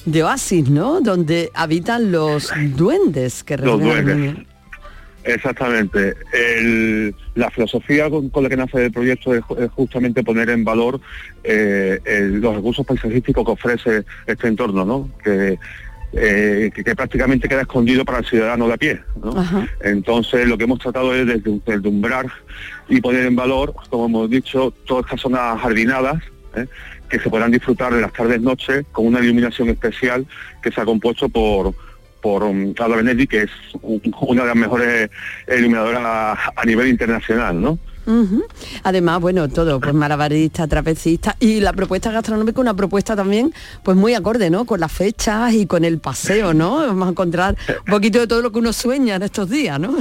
de 0.05 0.23
oasis, 0.23 0.69
¿no? 0.69 1.01
Donde 1.01 1.49
habitan 1.53 2.11
los 2.11 2.51
duendes 2.75 3.43
que 3.43 3.57
Los 3.57 3.79
duendes. 3.81 4.35
Exactamente. 5.23 6.15
El- 6.33 7.15
la 7.35 7.49
filosofía 7.49 8.09
con, 8.09 8.29
con 8.29 8.43
la 8.43 8.49
que 8.49 8.57
nace 8.57 8.85
el 8.85 8.91
proyecto 8.91 9.33
es, 9.33 9.41
ju- 9.41 9.63
es 9.63 9.71
justamente 9.71 10.23
poner 10.23 10.49
en 10.49 10.63
valor 10.63 10.99
eh, 11.43 11.99
el- 12.05 12.39
los 12.41 12.55
recursos 12.55 12.85
paisajísticos 12.85 13.45
que 13.45 13.51
ofrece 13.51 14.03
este 14.27 14.47
entorno, 14.47 14.85
¿no? 14.85 15.09
Que, 15.23 15.57
eh, 16.15 16.69
que, 16.75 16.83
que 16.83 16.95
prácticamente 16.95 17.47
queda 17.49 17.61
escondido 17.61 18.05
para 18.05 18.19
el 18.19 18.25
ciudadano 18.25 18.67
de 18.67 18.73
a 18.73 18.77
pie. 18.77 19.01
Entonces 19.83 20.47
lo 20.47 20.57
que 20.57 20.65
hemos 20.65 20.79
tratado 20.79 21.13
es 21.15 21.25
deslumbrar 21.65 22.27
y 22.89 23.01
poner 23.01 23.25
en 23.25 23.35
valor, 23.35 23.73
como 23.89 24.05
hemos 24.05 24.29
dicho, 24.29 24.71
todas 24.85 25.05
estas 25.05 25.21
zonas 25.21 25.59
jardinadas 25.61 26.21
¿eh? 26.55 26.67
que 27.09 27.19
se 27.19 27.29
podrán 27.29 27.51
disfrutar 27.51 27.93
de 27.93 28.01
las 28.01 28.13
tardes 28.13 28.41
noches 28.41 28.85
con 28.91 29.07
una 29.07 29.21
iluminación 29.21 29.69
especial 29.69 30.27
que 30.61 30.71
se 30.71 30.81
ha 30.81 30.85
compuesto 30.85 31.29
por 31.29 31.73
por 32.23 32.41
um, 32.43 32.73
Carla 32.73 32.95
Benetti, 32.95 33.27
que 33.27 33.43
es 33.43 33.51
un- 33.81 34.01
una 34.21 34.41
de 34.43 34.47
las 34.47 34.55
mejores 34.55 35.09
iluminadoras 35.47 36.39
a, 36.55 36.65
nivel 36.65 36.87
internacional, 36.87 37.61
¿no? 37.61 37.77
Además, 38.83 39.19
bueno, 39.21 39.47
todo, 39.49 39.79
pues 39.79 39.93
malabarista, 39.93 40.67
trapecista 40.67 41.35
y 41.39 41.59
la 41.59 41.71
propuesta 41.73 42.11
gastronómica, 42.11 42.59
una 42.61 42.73
propuesta 42.73 43.15
también, 43.15 43.53
pues 43.83 43.95
muy 43.97 44.13
acorde, 44.13 44.49
¿no? 44.49 44.65
Con 44.65 44.79
las 44.79 44.91
fechas 44.91 45.53
y 45.53 45.65
con 45.67 45.83
el 45.85 45.99
paseo, 45.99 46.53
¿no? 46.53 46.77
Vamos 46.87 47.07
a 47.07 47.11
encontrar 47.11 47.55
un 47.85 47.91
poquito 47.91 48.19
de 48.19 48.27
todo 48.27 48.41
lo 48.41 48.51
que 48.51 48.59
uno 48.59 48.73
sueña 48.73 49.15
en 49.15 49.23
estos 49.23 49.49
días, 49.49 49.79
¿no? 49.79 49.95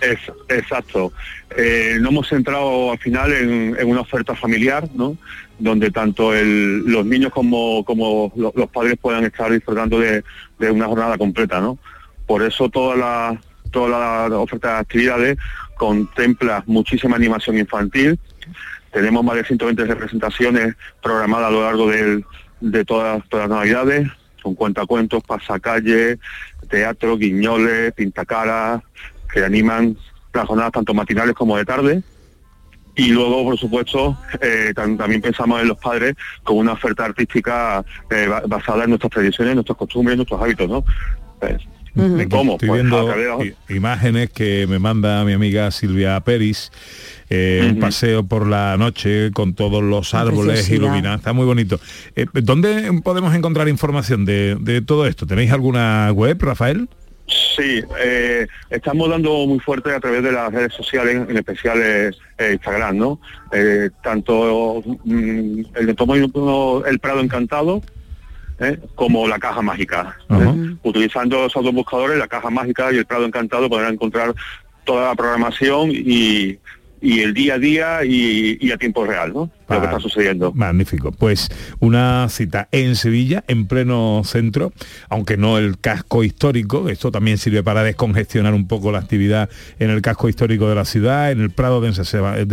Es, 0.00 0.18
exacto. 0.48 1.12
Eh, 1.56 1.96
nos 2.00 2.10
hemos 2.10 2.28
centrado 2.28 2.92
al 2.92 2.98
final 2.98 3.32
en, 3.32 3.76
en 3.78 3.88
una 3.88 4.00
oferta 4.00 4.34
familiar, 4.34 4.88
¿no? 4.94 5.16
Donde 5.58 5.90
tanto 5.90 6.32
los 6.34 7.06
niños 7.06 7.32
como, 7.32 7.84
como 7.84 8.32
lo- 8.36 8.52
los 8.56 8.68
padres 8.70 8.96
puedan 9.00 9.24
estar 9.24 9.50
disfrutando 9.52 9.98
de, 10.00 10.24
de 10.58 10.70
una 10.70 10.86
jornada 10.86 11.16
completa, 11.16 11.60
¿no? 11.60 11.78
Por 12.26 12.42
eso 12.42 12.68
toda 12.68 12.96
la, 12.96 13.40
oferta 14.38 14.74
de 14.74 14.78
actividades 14.80 15.38
contempla 15.76 16.62
muchísima 16.66 17.16
animación 17.16 17.58
infantil. 17.58 18.18
Tenemos 18.92 19.24
más 19.24 19.36
de 19.36 19.44
120 19.44 19.84
representaciones 19.84 20.74
programadas 21.02 21.48
a 21.48 21.52
lo 21.52 21.62
largo 21.62 21.88
del- 21.88 22.24
de 22.60 22.84
todas, 22.84 23.22
las 23.30 23.48
navidades. 23.48 24.08
Son 24.42 24.54
cuentacuentos, 24.54 25.22
pasacalle, 25.22 26.18
teatro, 26.68 27.16
guiñoles, 27.16 27.92
pintacaras, 27.92 28.82
que 29.32 29.44
animan 29.44 29.96
las 30.32 30.46
jornadas 30.46 30.72
tanto 30.72 30.94
matinales 30.94 31.34
como 31.34 31.56
de 31.56 31.64
tarde. 31.64 32.02
Y 32.96 33.08
luego, 33.08 33.42
por 33.44 33.58
supuesto, 33.58 34.16
eh, 34.40 34.72
tam- 34.74 34.96
también 34.96 35.20
pensamos 35.20 35.60
en 35.60 35.68
los 35.68 35.78
padres 35.78 36.14
con 36.44 36.58
una 36.58 36.72
oferta 36.72 37.04
artística 37.04 37.84
eh, 38.10 38.26
ba- 38.28 38.42
basada 38.46 38.84
en 38.84 38.90
nuestras 38.90 39.10
tradiciones, 39.10 39.54
nuestras 39.54 39.76
costumbres, 39.76 40.16
nuestros 40.16 40.40
hábitos, 40.40 40.68
¿no? 40.68 40.84
Pues, 41.40 41.56
¿de 41.94 42.28
¿Cómo? 42.28 42.52
Estoy 42.54 42.68
Pues, 42.68 42.82
viendo 42.82 43.14
imágenes 43.68 44.30
que 44.30 44.66
me 44.68 44.78
manda 44.78 45.24
mi 45.24 45.32
amiga 45.32 45.70
Silvia 45.70 46.18
Peris. 46.20 46.72
eh, 47.30 47.68
Un 47.72 47.78
paseo 47.80 48.24
por 48.24 48.46
la 48.46 48.76
noche 48.76 49.30
con 49.32 49.54
todos 49.54 49.82
los 49.82 50.12
árboles 50.14 50.68
iluminados. 50.70 51.18
Está 51.18 51.32
muy 51.32 51.46
bonito. 51.46 51.78
Eh, 52.16 52.26
¿Dónde 52.32 52.90
podemos 53.02 53.34
encontrar 53.34 53.68
información 53.68 54.24
de, 54.24 54.56
de 54.60 54.82
todo 54.82 55.06
esto? 55.06 55.26
¿Tenéis 55.26 55.50
alguna 55.52 56.10
web, 56.12 56.36
Rafael? 56.42 56.88
Sí, 57.26 57.82
eh, 58.00 58.46
estamos 58.68 59.08
dando 59.08 59.46
muy 59.46 59.58
fuerte 59.58 59.94
a 59.94 60.00
través 60.00 60.22
de 60.22 60.32
las 60.32 60.52
redes 60.52 60.74
sociales, 60.74 61.26
en 61.28 61.36
especial 61.36 61.80
eh, 61.82 62.10
eh, 62.38 62.52
Instagram, 62.52 62.98
¿no? 62.98 63.20
Eh, 63.52 63.90
tanto 64.02 64.82
mm, 65.04 65.60
el 65.74 65.86
de 65.86 65.94
Tomo 65.94 66.84
el 66.84 66.98
Prado 66.98 67.20
Encantado, 67.20 67.80
¿eh? 68.60 68.78
como 68.94 69.26
la 69.26 69.38
caja 69.38 69.62
mágica. 69.62 70.16
¿eh? 70.30 70.76
Utilizando 70.82 71.42
los 71.42 71.56
autobuscadores, 71.56 72.18
la 72.18 72.28
caja 72.28 72.50
mágica 72.50 72.92
y 72.92 72.98
el 72.98 73.06
Prado 73.06 73.24
Encantado 73.24 73.68
podrán 73.68 73.94
encontrar 73.94 74.34
toda 74.84 75.08
la 75.08 75.14
programación 75.14 75.90
y, 75.92 76.58
y 77.04 77.20
el 77.20 77.34
día 77.34 77.54
a 77.54 77.58
día 77.58 78.04
y, 78.04 78.56
y 78.60 78.72
a 78.72 78.78
tiempo 78.78 79.04
real, 79.04 79.32
¿no? 79.34 79.50
Lo 79.68 79.80
que 79.80 79.86
está 79.86 80.00
sucediendo. 80.00 80.52
Magnífico. 80.52 81.12
Pues 81.12 81.48
una 81.80 82.26
cita 82.30 82.68
en 82.72 82.96
Sevilla, 82.96 83.44
en 83.48 83.66
pleno 83.66 84.22
centro, 84.24 84.72
aunque 85.08 85.36
no 85.36 85.58
el 85.58 85.78
casco 85.78 86.24
histórico, 86.24 86.88
esto 86.88 87.10
también 87.10 87.38
sirve 87.38 87.62
para 87.62 87.82
descongestionar 87.82 88.54
un 88.54 88.66
poco 88.66 88.90
la 88.92 88.98
actividad 89.00 89.48
en 89.78 89.90
el 89.90 90.00
casco 90.02 90.28
histórico 90.28 90.68
de 90.68 90.74
la 90.74 90.84
ciudad, 90.84 91.30
en 91.30 91.40
el 91.40 91.50
Prado 91.50 91.80
de 91.80 91.92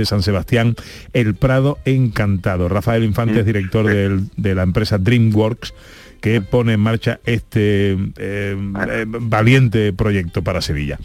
San, 0.06 0.22
Sebastián, 0.24 0.76
el 1.14 1.36
Prado 1.36 1.78
encantado. 1.86 2.68
Rafael 2.70 3.04
Infante 3.04 3.40
es 3.42 3.46
director 3.46 3.86
del- 3.88 4.30
de 4.38 4.56
la 4.56 4.64
empresa 4.64 4.98
DreamWorks 4.98 5.74
que 6.22 6.40
pone 6.40 6.74
en 6.74 6.80
marcha 6.80 7.20
este 7.26 7.92
eh, 7.94 7.98
eh, 8.18 9.06
valiente 9.08 9.92
proyecto 9.92 10.44
para 10.44 10.62
Sevilla. 10.62 10.98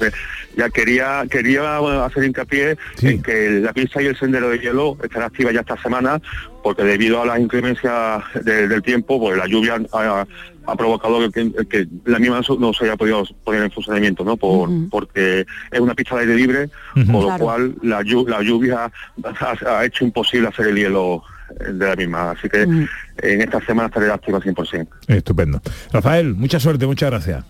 Ya 0.56 0.68
quería 0.70 1.24
quería 1.30 1.78
hacer 2.04 2.24
hincapié 2.24 2.76
en 3.02 3.22
que 3.22 3.50
la 3.62 3.72
pista 3.72 4.02
y 4.02 4.06
el 4.06 4.16
sendero 4.16 4.50
de 4.50 4.58
hielo 4.58 4.96
estará 5.02 5.26
activa 5.26 5.50
ya 5.52 5.60
esta 5.60 5.80
semana 5.82 6.20
porque 6.62 6.82
debido 6.84 7.22
a 7.22 7.26
las 7.26 7.38
inclemencias 7.40 8.22
de- 8.44 8.68
del 8.68 8.82
tiempo, 8.82 9.18
pues 9.18 9.36
la 9.38 9.46
lluvia 9.46 9.80
ha, 9.92 10.26
ha 10.66 10.76
provocado 10.76 11.30
que, 11.30 11.50
que 11.70 11.86
la 12.04 12.18
misma 12.18 12.40
no, 12.58 12.72
se 12.74 12.84
haya 12.84 12.96
podido 12.96 13.24
poner 13.44 13.62
en 13.62 13.70
funcionamiento, 13.70 14.24
¿no? 14.24 14.36
Por, 14.36 14.68
Porque 14.90 15.46
es 15.70 15.80
una 15.80 15.94
pista 15.94 16.16
de 16.16 16.22
aire 16.22 16.34
libre, 16.34 16.68
Ujú. 16.96 17.04
con 17.06 17.20
lo 17.22 17.26
Claro. 17.28 17.44
cual 17.44 17.74
la, 17.82 18.02
llu- 18.02 18.28
la 18.28 18.42
lluvia 18.42 18.90
ha, 19.24 19.56
ha 19.78 19.84
hecho 19.84 20.04
imposible 20.04 20.48
hacer 20.48 20.66
el 20.66 20.76
hielo 20.76 21.22
de 21.58 21.86
la 21.86 21.96
misma. 21.96 22.30
Así 22.32 22.48
que 22.48 22.62
en 22.62 23.40
esta 23.40 23.60
semana 23.64 23.88
estaré 23.88 24.10
activa 24.10 24.40
100%. 24.40 24.88
Estupendo. 25.08 25.60
Rafael, 25.92 26.34
mucha 26.34 26.60
suerte, 26.60 26.86
muchas 26.86 27.10
gracias. 27.10 27.44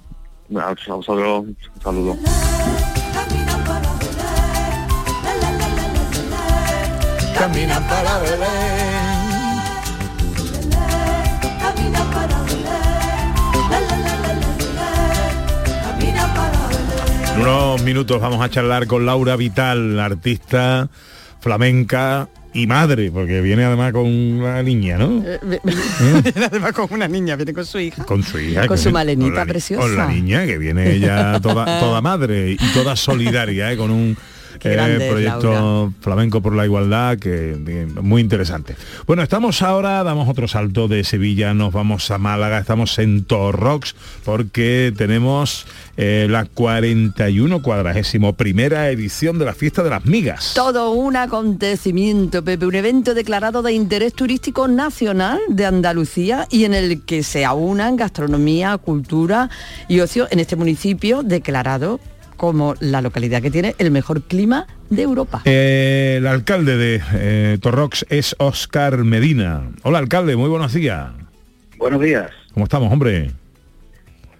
A 0.56 0.74
vosotros, 0.94 1.44
un 1.44 1.56
saludo. 1.82 2.16
Camina 7.38 7.80
para 7.88 8.18
Belén. 8.18 8.46
Camina. 11.60 12.06
En 17.36 17.42
unos 17.42 17.82
minutos 17.82 18.18
vamos 18.18 18.40
a 18.40 18.48
charlar 18.48 18.86
con 18.86 19.04
Laura 19.04 19.36
Vital, 19.36 20.00
artista 20.00 20.88
flamenca 21.40 22.28
y 22.62 22.66
madre, 22.66 23.10
porque 23.10 23.40
viene 23.40 23.64
además 23.64 23.92
con 23.92 24.06
una 24.06 24.62
niña, 24.62 24.98
¿no? 24.98 25.22
Eh, 25.24 25.38
Además 26.46 26.72
con 26.72 26.86
una 26.90 27.06
niña, 27.08 27.36
viene 27.36 27.52
con 27.52 27.64
su 27.66 27.78
hija. 27.78 28.04
Con 28.04 28.22
su 28.22 28.38
hija. 28.38 28.66
Con 28.66 28.76
su 28.78 28.84
viene- 28.84 28.92
malenita 28.94 29.28
con 29.28 29.34
la 29.36 29.44
ni- 29.44 29.50
preciosa. 29.50 29.82
Con 29.82 29.96
la 29.96 30.06
niña, 30.08 30.46
que 30.46 30.58
viene 30.58 30.92
ella 30.92 31.40
toda, 31.40 31.80
toda 31.80 32.00
madre 32.00 32.52
y 32.52 32.72
toda 32.72 32.96
solidaria, 32.96 33.72
¿eh? 33.72 33.76
con 33.76 33.90
un 33.90 34.16
eh, 34.16 34.16
grande 34.62 35.06
es, 35.06 35.10
proyecto 35.10 35.92
flamenco 36.00 36.40
por 36.40 36.54
la 36.54 36.64
igualdad 36.64 37.18
que 37.18 37.36
que 37.36 37.86
muy 38.00 38.22
interesante. 38.22 38.76
Bueno, 39.06 39.22
estamos 39.22 39.62
ahora, 39.62 40.02
damos 40.02 40.28
otro 40.28 40.48
salto 40.48 40.88
de 40.88 41.04
Sevilla, 41.04 41.54
nos 41.54 41.72
vamos 41.72 42.10
a 42.10 42.18
Málaga, 42.18 42.58
estamos 42.58 42.98
en 42.98 43.24
Torrox 43.24 43.94
porque 44.24 44.92
tenemos 44.96 45.66
eh, 45.96 46.26
la 46.30 46.44
41 46.44 47.62
cuadragésimo 47.62 48.34
primera 48.34 48.90
edición 48.90 49.38
de 49.38 49.44
la 49.44 49.54
fiesta 49.54 49.82
de 49.82 49.90
las 49.90 50.04
migas. 50.04 50.52
Todo 50.54 50.90
un 50.90 51.16
acontecimiento, 51.16 52.42
Pepe, 52.42 52.66
un 52.66 52.74
evento 52.74 53.14
declarado 53.14 53.62
de 53.62 53.72
interés 53.72 54.14
turístico 54.14 54.68
nacional 54.68 55.40
de 55.48 55.66
Andalucía 55.66 56.46
y 56.50 56.64
en 56.64 56.74
el 56.74 57.02
que 57.02 57.22
se 57.22 57.44
aunan 57.44 57.96
gastronomía, 57.96 58.76
cultura 58.78 59.50
y 59.88 60.00
ocio 60.00 60.26
en 60.30 60.40
este 60.40 60.56
municipio 60.56 61.22
declarado 61.22 62.00
como 62.36 62.74
la 62.80 63.02
localidad 63.02 63.42
que 63.42 63.50
tiene 63.50 63.74
el 63.78 63.90
mejor 63.90 64.22
clima 64.22 64.66
de 64.90 65.02
Europa. 65.02 65.42
Eh, 65.44 66.16
el 66.18 66.26
alcalde 66.26 66.76
de 66.76 67.02
eh, 67.14 67.58
Torrox 67.60 68.06
es 68.08 68.36
Oscar 68.38 68.98
Medina. 68.98 69.70
Hola 69.82 69.98
alcalde, 69.98 70.36
muy 70.36 70.48
buenos 70.48 70.72
días. 70.72 71.10
Buenos 71.78 72.00
días. 72.00 72.30
¿Cómo 72.54 72.64
estamos, 72.64 72.92
hombre? 72.92 73.30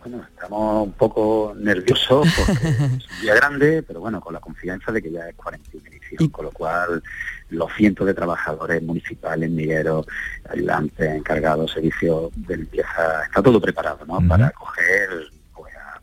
Bueno, 0.00 0.24
estamos 0.32 0.86
un 0.86 0.92
poco 0.92 1.54
nerviosos 1.58 2.28
porque 2.36 2.68
es 2.68 2.80
un 2.80 3.20
día 3.22 3.34
grande, 3.34 3.82
pero 3.82 4.00
bueno, 4.00 4.20
con 4.20 4.32
la 4.32 4.40
confianza 4.40 4.92
de 4.92 5.02
que 5.02 5.10
ya 5.10 5.28
es 5.28 5.34
41 5.34 5.86
edición, 5.88 6.28
con 6.30 6.44
lo 6.44 6.50
cual 6.52 7.02
los 7.50 7.72
cientos 7.74 8.06
de 8.06 8.14
trabajadores 8.14 8.82
municipales, 8.82 9.50
migueros, 9.50 10.06
ayudantes, 10.48 11.14
encargados, 11.14 11.72
servicios 11.72 12.30
de 12.36 12.56
limpieza, 12.56 13.24
está 13.24 13.42
todo 13.42 13.60
preparado, 13.60 14.04
¿no? 14.06 14.20
Para 14.26 14.48
acoger 14.48 15.08
a 15.10 15.35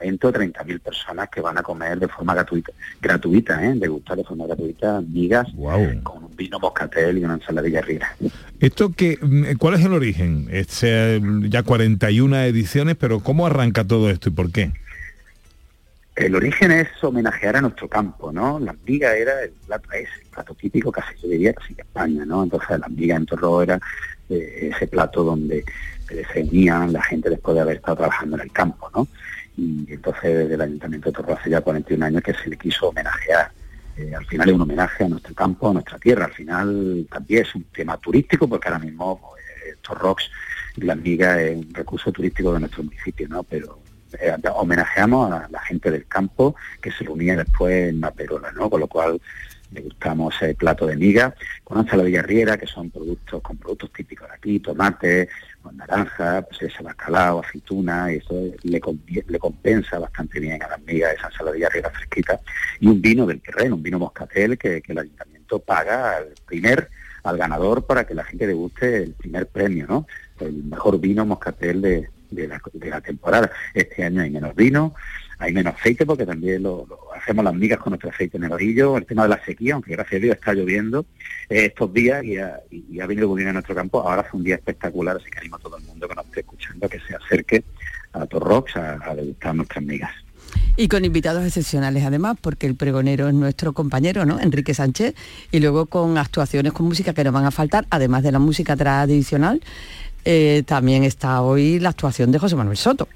20 0.04 0.28
o 0.28 0.32
30 0.32 0.64
mil 0.66 0.80
personas 0.82 1.30
que 1.30 1.40
van 1.40 1.58
a 1.58 1.64
comer 1.64 1.98
de 1.98 2.10
forma 2.10 2.34
gratuita, 2.34 2.74
gratuita, 3.02 3.64
¿eh? 3.66 3.74
Degustar 3.76 4.18
de 4.18 4.26
forma 4.26 4.46
gratuita 4.46 5.02
migas 5.02 5.48
con 6.04 6.26
un 6.26 6.36
vino 6.36 6.60
moscatel 6.60 7.18
y 7.18 7.24
una 7.24 7.36
ensaladilla 7.36 7.82
rica. 7.82 8.14
Esto 8.60 8.92
que, 8.92 9.18
mm, 9.22 9.58
¿cuál 9.58 9.76
es 9.76 9.86
el 9.86 9.94
origen? 9.94 10.48
Es 10.52 10.84
eh, 10.84 11.22
ya 11.44 11.64
41 11.64 12.38
ediciones, 12.42 12.98
pero 12.98 13.22
¿cómo 13.22 13.48
arranca 13.48 13.86
todo 13.86 14.10
esto 14.10 14.28
y 14.30 14.34
por 14.34 14.52
qué? 14.52 14.72
El 16.16 16.36
origen 16.36 16.72
es 16.72 16.90
homenajear 17.02 17.56
a 17.56 17.62
nuestro 17.62 17.88
campo, 17.88 18.32
¿no? 18.32 18.60
La 18.60 18.76
miga 18.86 19.16
era 19.16 19.42
el 19.42 19.52
plato, 19.66 19.90
es 19.94 20.10
el 20.22 20.28
plato 20.30 20.54
típico 20.54 20.92
casi 20.92 21.16
yo 21.22 21.30
diría 21.30 21.54
casi 21.54 21.74
de 21.74 21.82
España, 21.82 22.26
¿no? 22.26 22.44
Entonces 22.44 22.78
la 22.78 22.90
miga 22.90 23.16
en 23.16 23.26
Torro 23.26 23.64
era 23.64 23.80
eh, 24.30 24.70
ese 24.76 24.86
plato 24.88 25.24
donde 25.24 25.64
eh, 26.10 26.24
se 26.32 26.44
unían 26.44 26.94
la 26.94 27.02
gente 27.02 27.30
después 27.30 27.56
de 27.56 27.62
haber 27.62 27.78
estado 27.78 27.98
trabajando 27.98 28.36
en 28.36 28.44
el 28.44 28.52
campo, 28.52 28.92
¿no? 28.94 29.08
Y 29.58 29.86
entonces 29.88 30.38
desde 30.38 30.56
el 30.56 30.62
Ayuntamiento 30.62 31.10
de 31.10 31.14
Torro 31.14 31.34
hace 31.34 31.50
ya 31.50 31.62
41 31.62 32.06
años 32.06 32.24
que 32.24 32.34
se 32.34 32.50
le 32.50 32.58
quiso 32.58 32.90
homenajear. 32.90 33.52
Eh, 33.96 34.14
al 34.16 34.26
final 34.26 34.50
es 34.50 34.56
un 34.56 34.62
homenaje 34.62 35.04
a 35.04 35.08
nuestro 35.08 35.36
campo, 35.36 35.70
a 35.70 35.74
nuestra 35.74 36.00
tierra. 36.00 36.26
Al 36.26 36.34
final 36.34 37.08
también 37.12 37.44
es 37.44 37.54
un 37.56 37.64
tema 37.66 37.98
turístico 37.98 38.48
porque 38.48 38.68
ahora 38.68 38.80
mismo 38.80 39.20
pues, 39.22 39.78
Torrox, 39.82 40.30
la 40.78 40.96
miga 40.96 41.42
es 41.42 41.56
un 41.58 41.74
recurso 41.74 42.12
turístico 42.12 42.54
de 42.54 42.62
nuestro 42.62 42.84
municipio, 42.84 43.28
¿no? 43.28 43.44
Pero 43.44 43.80
eh, 44.20 44.36
homenajeamos 44.56 45.32
a 45.32 45.48
la 45.50 45.60
gente 45.62 45.92
del 45.92 46.08
campo 46.08 46.56
que 46.82 46.92
se 46.92 47.04
reunía 47.04 47.36
después 47.36 47.90
en 47.90 48.00
Maperola, 48.00 48.52
¿no? 48.52 48.70
Con 48.70 48.80
lo 48.80 48.88
cual 48.88 49.22
degustamos 49.74 50.40
el 50.42 50.56
plato 50.56 50.86
de 50.86 50.96
miga 50.96 51.36
con 51.64 51.80
ensaladilla 51.80 52.22
riera, 52.22 52.58
que 52.58 52.68
son 52.68 52.90
productos 52.90 53.42
con 53.42 53.58
productos 53.58 53.92
típicos 53.92 54.28
de 54.30 54.36
aquí, 54.36 54.60
tomate, 54.60 55.30
naranja, 55.72 56.42
pues 56.42 56.62
ese 56.64 56.84
bacalao, 56.84 57.42
aceituna, 57.42 58.12
y 58.12 58.18
eso 58.18 58.34
le, 58.64 58.82
le 59.28 59.40
compensa 59.40 60.00
bastante 60.00 60.40
bien 60.40 60.62
a 60.62 60.68
las 60.68 60.82
migas 60.82 61.14
esa 61.14 61.28
ensaladilla 61.28 61.70
riera 61.70 61.90
fresquita, 61.90 62.40
y 62.80 62.88
un 62.88 63.02
vino 63.02 63.26
del 63.26 63.42
terreno, 63.42 63.76
un 63.76 63.84
vino 63.84 64.00
moscatel 64.00 64.58
que, 64.58 64.82
que 64.82 64.92
el 64.92 65.00
ayuntamiento 65.00 65.60
paga 65.60 66.18
al 66.18 66.34
primer, 66.46 66.90
al 67.24 67.38
ganador 67.38 67.86
para 67.86 68.06
que 68.06 68.14
la 68.14 68.24
gente 68.24 68.48
deguste 68.48 68.98
el 69.04 69.14
primer 69.14 69.48
premio, 69.48 69.88
¿no? 69.88 70.08
El 70.40 70.64
mejor 70.64 71.00
vino 71.00 71.26
moscatel 71.26 71.82
de, 71.82 72.10
de 72.32 72.48
la, 72.48 72.62
de 72.74 72.90
la 72.90 73.02
temporada. 73.02 73.52
Este 73.74 74.04
año 74.04 74.22
hay 74.22 74.30
menos 74.30 74.56
vino, 74.56 74.94
hay 75.44 75.54
menos 75.54 75.74
aceite 75.76 76.06
porque 76.06 76.26
también 76.26 76.64
lo, 76.64 76.88
hacemos 77.16 77.44
las 77.44 77.54
migas 77.54 77.80
con 77.80 77.92
nuestro 77.92 78.10
aceite 78.10 78.40
nevarillo, 78.40 78.98
el 78.98 79.06
tema 79.06 79.24
de 79.24 79.30
la 79.30 79.44
sequía, 79.46 79.74
aunque 79.76 79.92
gracias 79.92 80.20
a 80.20 80.24
Dios 80.24 80.36
está 80.36 80.54
lloviendo 80.54 81.06
eh, 81.50 81.66
estos 81.66 81.94
días 81.94 82.24
y 82.24 82.38
ha, 82.38 82.60
y- 82.72 82.86
y 82.92 83.00
ha 83.02 83.06
venido 83.08 83.28
muy 83.28 83.38
bien 83.38 83.50
a 83.50 83.54
nuestro 83.54 83.76
campo, 83.76 84.02
ahora 84.02 84.22
hace 84.22 84.36
un 84.38 84.44
día 84.44 84.56
espectacular, 84.56 85.18
así 85.18 85.30
que 85.30 85.40
animo 85.40 85.58
a 85.58 85.60
todo 85.60 85.78
el 85.78 85.84
mundo 85.84 86.08
que 86.08 86.16
nos 86.16 86.26
esté 86.26 86.40
escuchando 86.42 86.86
a 86.86 86.90
que 86.90 87.00
se 87.02 87.16
acerque 87.16 87.64
a 88.14 88.26
Torrox 88.26 88.76
a, 88.78 89.00
a 89.10 89.16
degustar 89.16 89.54
nuestras 89.56 89.84
migas. 89.84 90.12
Y 90.76 90.88
con 90.88 91.04
invitados 91.06 91.44
excepcionales 91.46 92.04
además, 92.04 92.38
porque 92.40 92.66
el 92.68 92.76
pregonero 92.76 93.28
es 93.28 93.34
nuestro 93.34 93.74
compañero, 93.74 94.26
¿no? 94.26 94.40
Enrique 94.40 94.74
Sánchez, 94.74 95.14
y 95.52 95.60
luego 95.60 95.86
con 95.88 96.18
actuaciones 96.18 96.74
con 96.74 96.86
música 96.88 97.14
que 97.14 97.24
nos 97.24 97.34
van 97.34 97.46
a 97.46 97.52
faltar, 97.52 97.86
además 97.90 98.24
de 98.24 98.32
la 98.32 98.40
música 98.40 98.76
tradicional, 98.76 99.62
eh, 100.26 100.64
también 100.66 101.04
está 101.04 101.42
hoy 101.42 101.80
la 101.80 101.90
actuación 101.90 102.32
de 102.32 102.40
José 102.40 102.56
Manuel 102.56 102.78
Soto. 102.78 103.08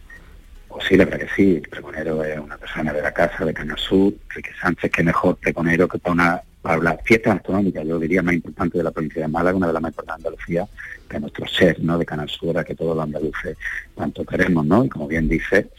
Pues 0.67 0.85
sí, 0.87 0.97
la 0.97 1.05
verdad 1.05 1.19
que 1.19 1.35
sí, 1.35 1.55
el 1.55 1.69
pregonero 1.69 2.23
es 2.23 2.37
una 2.39 2.57
persona 2.57 2.93
de 2.93 3.01
la 3.01 3.13
casa, 3.13 3.45
de 3.45 3.53
Canal 3.53 3.77
Sur, 3.77 4.13
Enrique 4.29 4.51
Sánchez, 4.61 4.91
que 4.91 5.03
mejor 5.03 5.37
pregonero 5.37 5.87
que 5.87 5.97
para 5.97 6.13
una 6.13 6.41
para 6.61 6.83
la 6.83 6.97
fiesta 6.97 7.33
gastronómica, 7.33 7.81
yo 7.83 7.97
diría 7.97 8.21
más 8.21 8.33
importante 8.33 8.77
de 8.77 8.83
la 8.83 8.91
provincia 8.91 9.21
de 9.21 9.27
Málaga, 9.29 9.55
una 9.55 9.67
de 9.67 9.73
las 9.73 9.81
más 9.81 9.91
importantes 9.91 10.23
de 10.23 10.27
Andalucía, 10.27 10.67
que 11.07 11.19
nuestro 11.19 11.45
chef, 11.45 11.79
¿no? 11.79 11.97
De 11.97 12.05
Canal 12.05 12.29
Sur, 12.29 12.57
a 12.57 12.63
que 12.65 12.75
todos 12.75 12.95
los 12.95 13.03
andaluces 13.05 13.57
tanto 13.95 14.25
queremos, 14.25 14.65
¿no? 14.65 14.83
Y 14.83 14.89
como 14.89 15.07
bien 15.07 15.29
dice, 15.29 15.69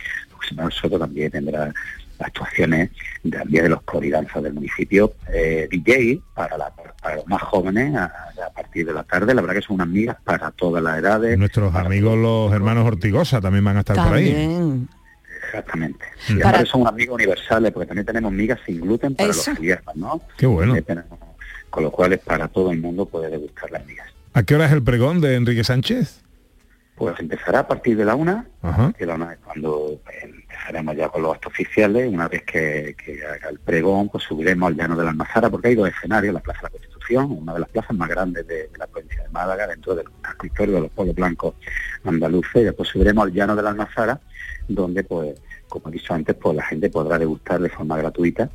Manuel 0.53 0.73
Soto 0.73 0.99
también 0.99 1.31
tendrá 1.31 1.75
actuaciones 2.21 2.91
del 3.23 3.49
Día 3.49 3.63
de 3.63 3.69
los 3.69 3.83
Cor 3.83 4.05
y 4.05 4.11
Danzas 4.11 4.43
del 4.43 4.55
municipio, 4.55 5.13
eh, 5.33 5.69
DJ 5.71 6.21
para, 6.35 6.57
la- 6.59 6.73
para 7.03 7.17
los 7.17 7.27
más 7.29 7.43
jóvenes 7.43 7.95
a, 7.95 8.05
a 8.07 8.51
partir 8.55 8.87
de 8.87 8.93
la 8.93 9.03
tarde, 9.05 9.35
la 9.35 9.41
verdad 9.41 9.55
que 9.57 9.63
son 9.63 9.75
unas 9.77 9.89
migas 9.89 10.17
para 10.25 10.51
todas 10.51 10.83
las 10.83 10.99
edades, 10.99 11.39
Nuestros 11.39 11.75
amigos 11.75 12.17
los 12.19 12.53
hermanos 12.53 12.87
Ortigosa 12.87 13.41
también 13.41 13.65
van 13.65 13.77
a 13.77 13.81
estar 13.81 13.97
por 13.97 14.15
ahí. 14.17 14.87
Exactamente. 15.47 16.05
Mm. 16.29 16.33
Y 16.33 16.41
Para- 16.41 16.51
además 16.51 16.69
son 16.69 16.87
amigos 16.87 17.15
universales, 17.15 17.73
porque 17.73 17.87
también 17.87 18.07
tenemos 18.07 18.33
migas 18.33 18.59
sin 18.67 18.81
gluten 18.81 19.15
para 19.15 19.31
Eso. 19.31 19.51
los 19.51 19.57
celíacos, 19.59 19.97
¿no? 19.97 20.21
Qué 20.37 20.47
bueno. 20.47 20.75
Eh, 20.77 20.83
tenemos- 20.83 21.19
con 21.71 21.83
lo 21.85 21.91
cual 21.91 22.13
es 22.15 22.21
para 22.21 22.49
todo 22.49 22.71
el 22.73 22.81
mundo 22.81 23.07
puede 23.07 23.31
degustar 23.31 23.71
las 23.71 23.85
migas. 23.87 24.07
¿A 24.35 24.43
qué 24.43 24.55
hora 24.55 24.67
es 24.67 24.73
el 24.73 24.83
pregón 24.83 25.21
de 25.21 25.37
Enrique 25.37 25.65
Sánchez? 25.65 26.23
Pues 26.97 27.19
empezará 27.21 27.61
a 27.61 27.69
partir 27.69 27.97
de 27.97 28.05
la 28.05 28.15
una, 28.15 28.47
Ajá. 28.63 28.93
que 28.97 29.07
la 29.07 29.15
una 29.15 29.33
es 29.33 29.39
cuando 29.45 30.01
empezaremos 30.69 30.97
ya 30.97 31.09
con 31.09 31.23
los 31.23 31.35
actos 31.35 31.53
oficiales, 31.53 32.13
una 32.13 32.29
vez 32.29 32.43
que, 32.43 32.95
haga 33.27 33.49
el 33.49 33.59
pregón, 33.59 34.09
pues 34.09 34.25
subiremos 34.25 34.69
al 34.69 34.77
llano 34.77 34.97
de 34.97 35.05
la 35.05 35.11
Almazara, 35.11 35.49
porque 35.49 35.69
hay 35.69 35.75
dos 35.75 35.89
escenarios, 35.89 36.35
la 36.35 36.41
Plaza 36.41 36.61
de 36.61 36.65
la 36.65 36.71
Constitución, 36.71 37.27
una 37.31 37.55
de 37.55 37.61
las 37.61 37.69
plazas 37.71 37.97
más 37.97 38.09
grandes 38.09 38.47
de, 38.47 38.69
la 38.79 38.87
provincia 38.87 39.23
de 39.23 39.29
Málaga, 39.31 39.67
dentro 39.67 39.95
del 39.95 40.07
casco 40.21 40.47
histórico 40.47 40.77
de 40.77 40.83
los 40.83 40.91
pueblos 40.91 41.17
blancos 41.17 41.55
andaluces, 42.05 42.57
y 42.57 42.65
después 42.65 42.89
subiremos 42.89 43.25
al 43.25 43.33
llano 43.33 43.57
de 43.57 43.63
la 43.63 43.71
Almazara, 43.71 44.21
donde 44.69 45.05
pues 45.05 45.41
como 45.69 45.91
he 45.91 45.93
dicho 45.93 46.15
antes, 46.15 46.35
pues 46.35 46.57
la 46.57 46.65
gente 46.65 46.89
podrá 46.89 47.19
degustar 47.19 47.61
de 47.61 47.69
forma 47.69 47.99
gratuita 47.99 48.49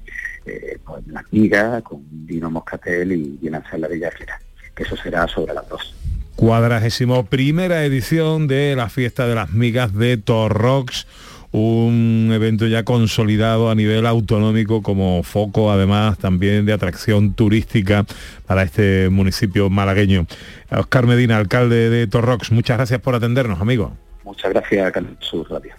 eh, 0.48 0.80
pues, 0.84 1.06
las 1.08 1.24
migas 1.32 1.84
con 1.84 2.04
vino 2.10 2.50
moscatel 2.50 3.12
y, 3.12 3.38
y 3.40 3.48
una 3.48 3.60
ensaladilla 3.60 4.10
rica, 4.10 4.40
que 4.74 4.82
eso 4.82 4.98
será 4.98 5.28
sobre 5.28 5.54
las 5.54 5.68
dos. 5.70 5.94
Cuadragésimo 6.36 7.26
primera 7.28 7.86
edición 7.86 8.48
de 8.48 8.76
la 8.76 8.90
fiesta 8.90 9.28
de 9.28 9.36
las 9.36 9.52
migas 9.52 9.94
de 9.94 10.18
Torrox, 10.18 11.06
un 11.54 12.32
evento 12.34 12.66
ya 12.66 12.84
consolidado 12.84 13.70
a 13.70 13.76
nivel 13.76 14.08
autonómico 14.08 14.82
como 14.82 15.22
foco 15.22 15.72
además 15.72 16.18
también 16.18 16.66
de 16.66 16.74
atracción 16.74 17.34
turística 17.34 18.06
para 18.48 18.64
este 18.64 19.10
municipio 19.10 19.70
malagueño. 19.70 20.26
Oscar 20.72 21.06
Medina, 21.06 21.38
alcalde 21.38 21.92
de 21.92 22.08
Torrox, 22.08 22.52
muchas 22.52 22.78
gracias 22.78 23.00
por 23.00 23.14
atendernos, 23.14 23.62
amigo. 23.62 23.94
Muchas 24.24 24.52
gracias, 24.52 24.92
Canal 24.92 25.16
Sur 25.20 25.50
Radio. 25.52 25.76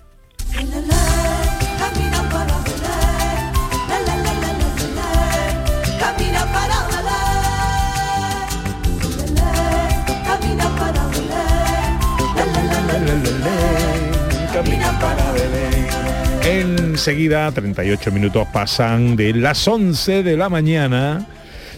Enseguida, 17.06 17.52
38 17.52 18.12
minutos 18.12 18.48
pasan 18.50 19.14
de 19.14 19.34
las 19.34 19.68
11 19.68 20.22
de 20.22 20.38
la 20.38 20.48
mañana. 20.48 21.28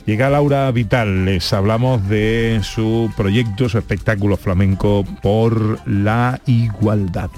Llega 0.06 0.30
Laura 0.30 0.70
Vital, 0.70 1.24
les 1.24 1.52
hablamos 1.52 2.08
de 2.08 2.60
su 2.62 3.12
proyecto, 3.16 3.68
su 3.68 3.76
espectáculo 3.76 4.36
flamenco 4.36 5.04
por 5.22 5.80
la 5.84 6.40
igualdad. 6.46 7.30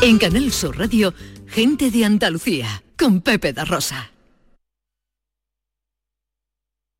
En 0.00 0.18
Canal 0.18 0.52
Sur 0.52 0.78
Radio, 0.78 1.12
gente 1.48 1.90
de 1.90 2.04
Andalucía, 2.04 2.84
con 2.96 3.20
Pepe 3.20 3.52
da 3.52 3.64
Rosa. 3.64 4.12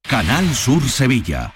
Canal 0.03 0.53
Sur 0.53 0.83
Sevilla. 0.89 1.56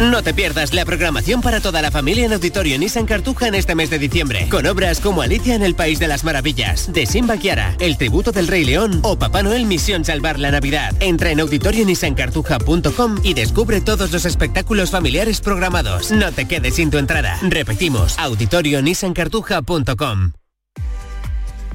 No 0.00 0.22
te 0.22 0.34
pierdas 0.34 0.74
la 0.74 0.84
programación 0.84 1.40
para 1.40 1.60
toda 1.60 1.80
la 1.80 1.90
familia 1.90 2.26
en 2.26 2.32
Auditorio 2.34 2.78
Nissan 2.78 3.06
Cartuja 3.06 3.48
en 3.48 3.54
este 3.54 3.74
mes 3.74 3.88
de 3.88 3.98
diciembre, 3.98 4.46
con 4.50 4.66
obras 4.66 5.00
como 5.00 5.22
Alicia 5.22 5.54
en 5.54 5.62
el 5.62 5.74
País 5.74 5.98
de 5.98 6.06
las 6.06 6.22
Maravillas, 6.22 6.92
de 6.92 7.06
Simba 7.06 7.38
Kiara, 7.38 7.74
El 7.80 7.96
Tributo 7.96 8.30
del 8.30 8.46
Rey 8.46 8.66
León 8.66 9.00
o 9.02 9.18
Papá 9.18 9.42
Noel 9.42 9.64
Misión 9.64 10.04
Salvar 10.04 10.38
la 10.38 10.50
Navidad. 10.50 10.94
Entra 11.00 11.30
en 11.30 11.40
auditorionissancartuja.com 11.40 13.20
y 13.22 13.32
descubre 13.32 13.80
todos 13.80 14.12
los 14.12 14.26
espectáculos 14.26 14.90
familiares 14.90 15.40
programados. 15.40 16.10
No 16.10 16.30
te 16.30 16.46
quedes 16.46 16.74
sin 16.74 16.90
tu 16.90 16.98
entrada. 16.98 17.38
Repetimos, 17.40 18.18
auditorionissancartuja.com. 18.18 20.32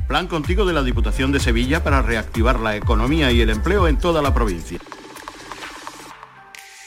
Plan 0.07 0.27
contigo 0.27 0.65
de 0.65 0.73
la 0.73 0.83
Diputación 0.83 1.31
de 1.31 1.39
Sevilla 1.39 1.83
para 1.83 2.03
reactivar 2.03 2.59
la 2.59 2.75
economía 2.75 3.31
y 3.31 3.41
el 3.41 3.49
empleo 3.49 3.87
en 3.87 3.97
toda 3.97 4.21
la 4.21 4.31
provincia. 4.31 4.77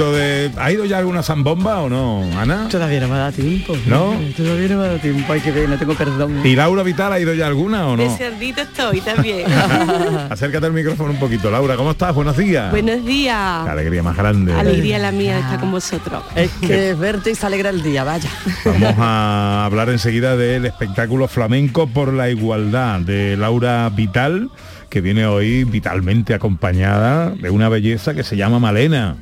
Poquito 0.00 0.12
de... 0.16 0.50
¿Ha 0.56 0.72
ido 0.72 0.84
ya 0.84 0.98
alguna 0.98 1.22
zambomba 1.22 1.80
o 1.80 1.88
no, 1.88 2.24
Ana? 2.38 2.68
Todavía 2.68 3.00
no 3.00 3.08
me 3.08 3.18
da 3.18 3.32
tiempo. 3.32 3.76
¿No? 3.86 4.14
Todavía 4.36 4.68
no 4.68 4.80
me 4.80 4.88
da 4.88 4.98
tiempo, 4.98 5.32
hay 5.32 5.40
que 5.40 5.52
ver, 5.52 5.68
no 5.68 5.78
tengo 5.78 5.94
perdón. 5.94 6.40
¿Y 6.44 6.56
Laura 6.56 6.82
Vital 6.82 7.12
ha 7.12 7.20
ido 7.20 7.34
ya 7.34 7.46
alguna 7.46 7.86
o 7.86 7.96
no? 7.96 8.02
Desertito 8.02 8.62
estoy 8.62 9.00
también. 9.00 9.50
Acércate 10.30 10.66
al 10.66 10.72
micrófono 10.72 11.10
un 11.10 11.18
poquito. 11.18 11.50
Laura, 11.50 11.76
¿cómo 11.76 11.90
estás? 11.90 12.14
Buenos 12.14 12.36
días. 12.36 12.70
Buenos 12.70 13.04
días. 13.04 13.64
Qué 13.64 13.70
alegría 13.70 14.02
más 14.02 14.16
grande. 14.16 14.54
Alegría 14.54 14.98
la 14.98 15.12
mía 15.12 15.34
de 15.34 15.40
estar 15.40 15.60
con 15.60 15.70
vosotros. 15.70 16.22
Es 16.34 16.50
que 16.52 16.94
verte 16.94 17.30
y 17.30 17.34
se 17.34 17.46
alegra 17.46 17.70
el 17.70 17.82
día, 17.82 18.04
vaya. 18.04 18.30
Vamos 18.64 18.94
a 18.98 19.64
hablar 19.66 19.90
enseguida 19.90 20.36
del 20.36 20.66
espectáculo 20.66 21.28
flamenco 21.28 21.86
por 21.86 22.12
la 22.12 22.30
igualdad 22.30 23.00
de 23.00 23.36
Laura 23.36 23.88
Vital, 23.90 24.50
que 24.88 25.00
viene 25.00 25.26
hoy 25.26 25.64
vitalmente 25.64 26.34
acompañada 26.34 27.30
de 27.30 27.50
una 27.50 27.68
belleza 27.68 28.14
que 28.14 28.22
se 28.22 28.36
llama 28.36 28.58
Malena. 28.58 29.16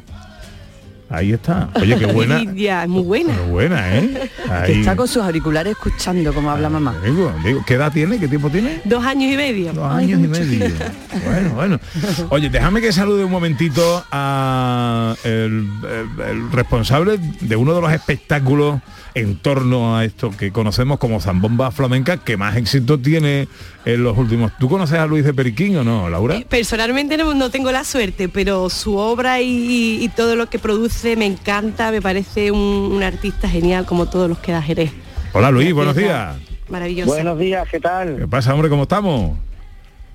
Ahí 1.10 1.32
está. 1.32 1.70
Oye, 1.74 1.96
qué 1.98 2.06
buena. 2.06 2.38
Lidia, 2.40 2.82
es 2.82 2.88
muy 2.88 3.02
buena. 3.02 3.34
Qué 3.34 3.42
buena, 3.50 3.96
¿eh? 3.96 4.30
Que 4.66 4.80
está 4.80 4.94
con 4.94 5.08
sus 5.08 5.22
auriculares 5.22 5.72
escuchando 5.72 6.34
como 6.34 6.50
habla 6.50 6.68
mamá. 6.68 6.94
Digo, 7.02 7.32
digo, 7.44 7.64
¿Qué 7.66 7.74
edad 7.74 7.90
tiene? 7.92 8.18
¿Qué 8.18 8.28
tiempo 8.28 8.50
tiene? 8.50 8.82
Dos 8.84 9.02
años 9.04 9.32
y 9.32 9.36
medio. 9.36 9.72
Dos 9.72 9.90
años 9.92 10.20
y 10.20 10.28
medio. 10.28 10.68
Bueno, 11.24 11.50
bueno. 11.54 11.80
Oye, 12.28 12.48
déjame 12.50 12.80
que 12.80 12.92
salude 12.92 13.24
un 13.24 13.30
momentito 13.30 14.04
a 14.12 15.14
el, 15.24 15.66
el- 15.82 16.20
el 16.28 16.52
responsable 16.52 17.18
de 17.40 17.56
uno 17.56 17.74
de 17.74 17.80
los 17.80 17.92
espectáculos 17.92 18.80
en 19.18 19.36
torno 19.36 19.96
a 19.96 20.04
esto 20.04 20.30
que 20.30 20.52
conocemos 20.52 20.98
como 20.98 21.20
zambomba 21.20 21.70
flamenca 21.70 22.18
que 22.18 22.36
más 22.36 22.56
éxito 22.56 22.98
tiene 22.98 23.48
en 23.84 24.02
los 24.02 24.16
últimos. 24.16 24.52
¿Tú 24.58 24.68
conoces 24.68 24.98
a 24.98 25.06
Luis 25.06 25.24
de 25.24 25.34
Periquín 25.34 25.76
o 25.76 25.84
no, 25.84 26.08
Laura? 26.08 26.40
Personalmente 26.48 27.16
no, 27.16 27.34
no 27.34 27.50
tengo 27.50 27.72
la 27.72 27.84
suerte, 27.84 28.28
pero 28.28 28.70
su 28.70 28.96
obra 28.96 29.40
y, 29.40 29.98
y 30.02 30.08
todo 30.10 30.36
lo 30.36 30.48
que 30.48 30.58
produce 30.58 31.16
me 31.16 31.26
encanta, 31.26 31.90
me 31.90 32.00
parece 32.00 32.50
un, 32.50 32.58
un 32.60 33.02
artista 33.02 33.48
genial 33.48 33.86
como 33.86 34.06
todos 34.06 34.28
los 34.28 34.38
que 34.38 34.52
da 34.52 34.62
Jerez. 34.62 34.92
Hola 35.32 35.50
Luis, 35.50 35.72
buenos 35.74 35.96
días. 35.96 36.36
Maravilloso. 36.68 37.10
Buenos 37.10 37.38
días, 37.38 37.66
¿qué 37.70 37.80
tal? 37.80 38.16
¿Qué 38.18 38.28
pasa, 38.28 38.52
hombre? 38.52 38.68
¿Cómo 38.68 38.82
estamos? 38.82 39.38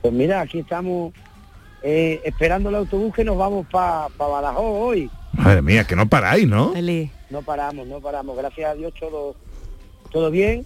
Pues 0.02 0.14
mira, 0.14 0.42
aquí 0.42 0.60
estamos 0.60 1.14
eh, 1.82 2.22
esperando 2.24 2.70
el 2.70 2.76
autobús 2.76 3.14
que 3.14 3.24
nos 3.24 3.38
vamos 3.38 3.66
para 3.72 4.08
Badajoz 4.18 4.64
hoy. 4.64 5.10
Madre 5.34 5.62
mía, 5.62 5.84
que 5.86 5.96
no 5.96 6.08
paráis, 6.08 6.48
¿no? 6.48 6.74
No 7.30 7.42
paramos, 7.42 7.88
no 7.88 8.00
paramos. 8.00 8.38
Gracias 8.38 8.70
a 8.72 8.76
Dios 8.76 8.94
todo, 9.00 9.36
todo 10.12 10.30
bien 10.32 10.64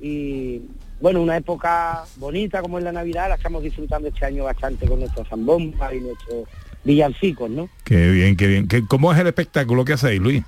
y 0.00 0.60
bueno, 1.00 1.22
una 1.22 1.36
época 1.36 2.04
bonita 2.16 2.60
como 2.60 2.78
es 2.78 2.84
la 2.84 2.90
Navidad, 2.92 3.28
la 3.28 3.36
estamos 3.36 3.62
disfrutando 3.62 4.08
este 4.08 4.24
año 4.26 4.44
bastante 4.44 4.86
con 4.88 4.98
nuestros 5.00 5.28
zambombas 5.28 5.92
y 5.94 6.00
nuestros 6.00 6.48
villancicos, 6.84 7.48
¿no? 7.50 7.68
Qué 7.84 8.10
bien, 8.10 8.36
qué 8.36 8.46
bien. 8.48 8.66
¿Qué- 8.68 8.84
¿Cómo 8.86 9.12
es 9.12 9.18
el 9.20 9.28
espectáculo 9.28 9.84
que 9.84 9.92
hacéis, 9.92 10.20
Luis? 10.20 10.42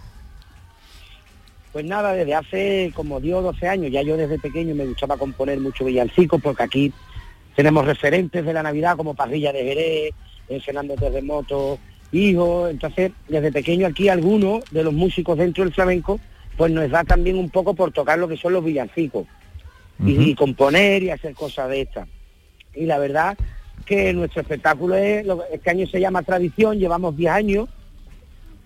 Pues 1.72 1.84
nada, 1.84 2.12
desde 2.14 2.34
hace 2.34 2.92
como 2.96 3.20
10 3.20 3.36
o 3.36 3.42
12 3.42 3.68
años, 3.68 3.92
ya 3.92 4.02
yo 4.02 4.16
desde 4.16 4.38
pequeño 4.40 4.74
me 4.74 4.86
gustaba 4.86 5.16
componer 5.16 5.60
mucho 5.60 5.84
villancicos 5.84 6.40
porque 6.42 6.64
aquí 6.64 6.92
tenemos 7.54 7.84
referentes 7.86 8.44
de 8.44 8.52
la 8.52 8.62
Navidad 8.64 8.96
como 8.96 9.14
Parrilla 9.14 9.52
de 9.52 9.62
Jerez, 9.62 10.14
Fernando 10.64 10.94
Terremoto, 10.96 11.78
Hijo, 12.12 12.68
entonces 12.68 13.12
desde 13.28 13.52
pequeño 13.52 13.86
aquí 13.86 14.08
algunos 14.08 14.64
de 14.70 14.82
los 14.82 14.92
músicos 14.92 15.38
dentro 15.38 15.62
del 15.64 15.72
flamenco 15.72 16.18
pues 16.56 16.72
nos 16.72 16.90
da 16.90 17.04
también 17.04 17.36
un 17.38 17.48
poco 17.50 17.74
por 17.74 17.92
tocar 17.92 18.18
lo 18.18 18.28
que 18.28 18.36
son 18.36 18.52
los 18.52 18.64
villancicos. 18.64 19.26
Y, 20.04 20.12
y 20.30 20.34
componer 20.34 21.02
y 21.02 21.11
hacer 21.11 21.34
cosas 21.34 21.68
de 21.70 21.82
estas. 21.82 22.08
Y 22.74 22.86
la 22.86 22.98
verdad 22.98 23.36
que 23.86 24.12
nuestro 24.12 24.42
espectáculo 24.42 24.94
es, 24.96 25.24
lo- 25.26 25.44
este 25.52 25.70
año 25.70 25.86
se 25.86 26.00
llama 26.00 26.22
Tradición, 26.22 26.78
llevamos 26.78 27.16
10 27.16 27.30
años. 27.32 27.68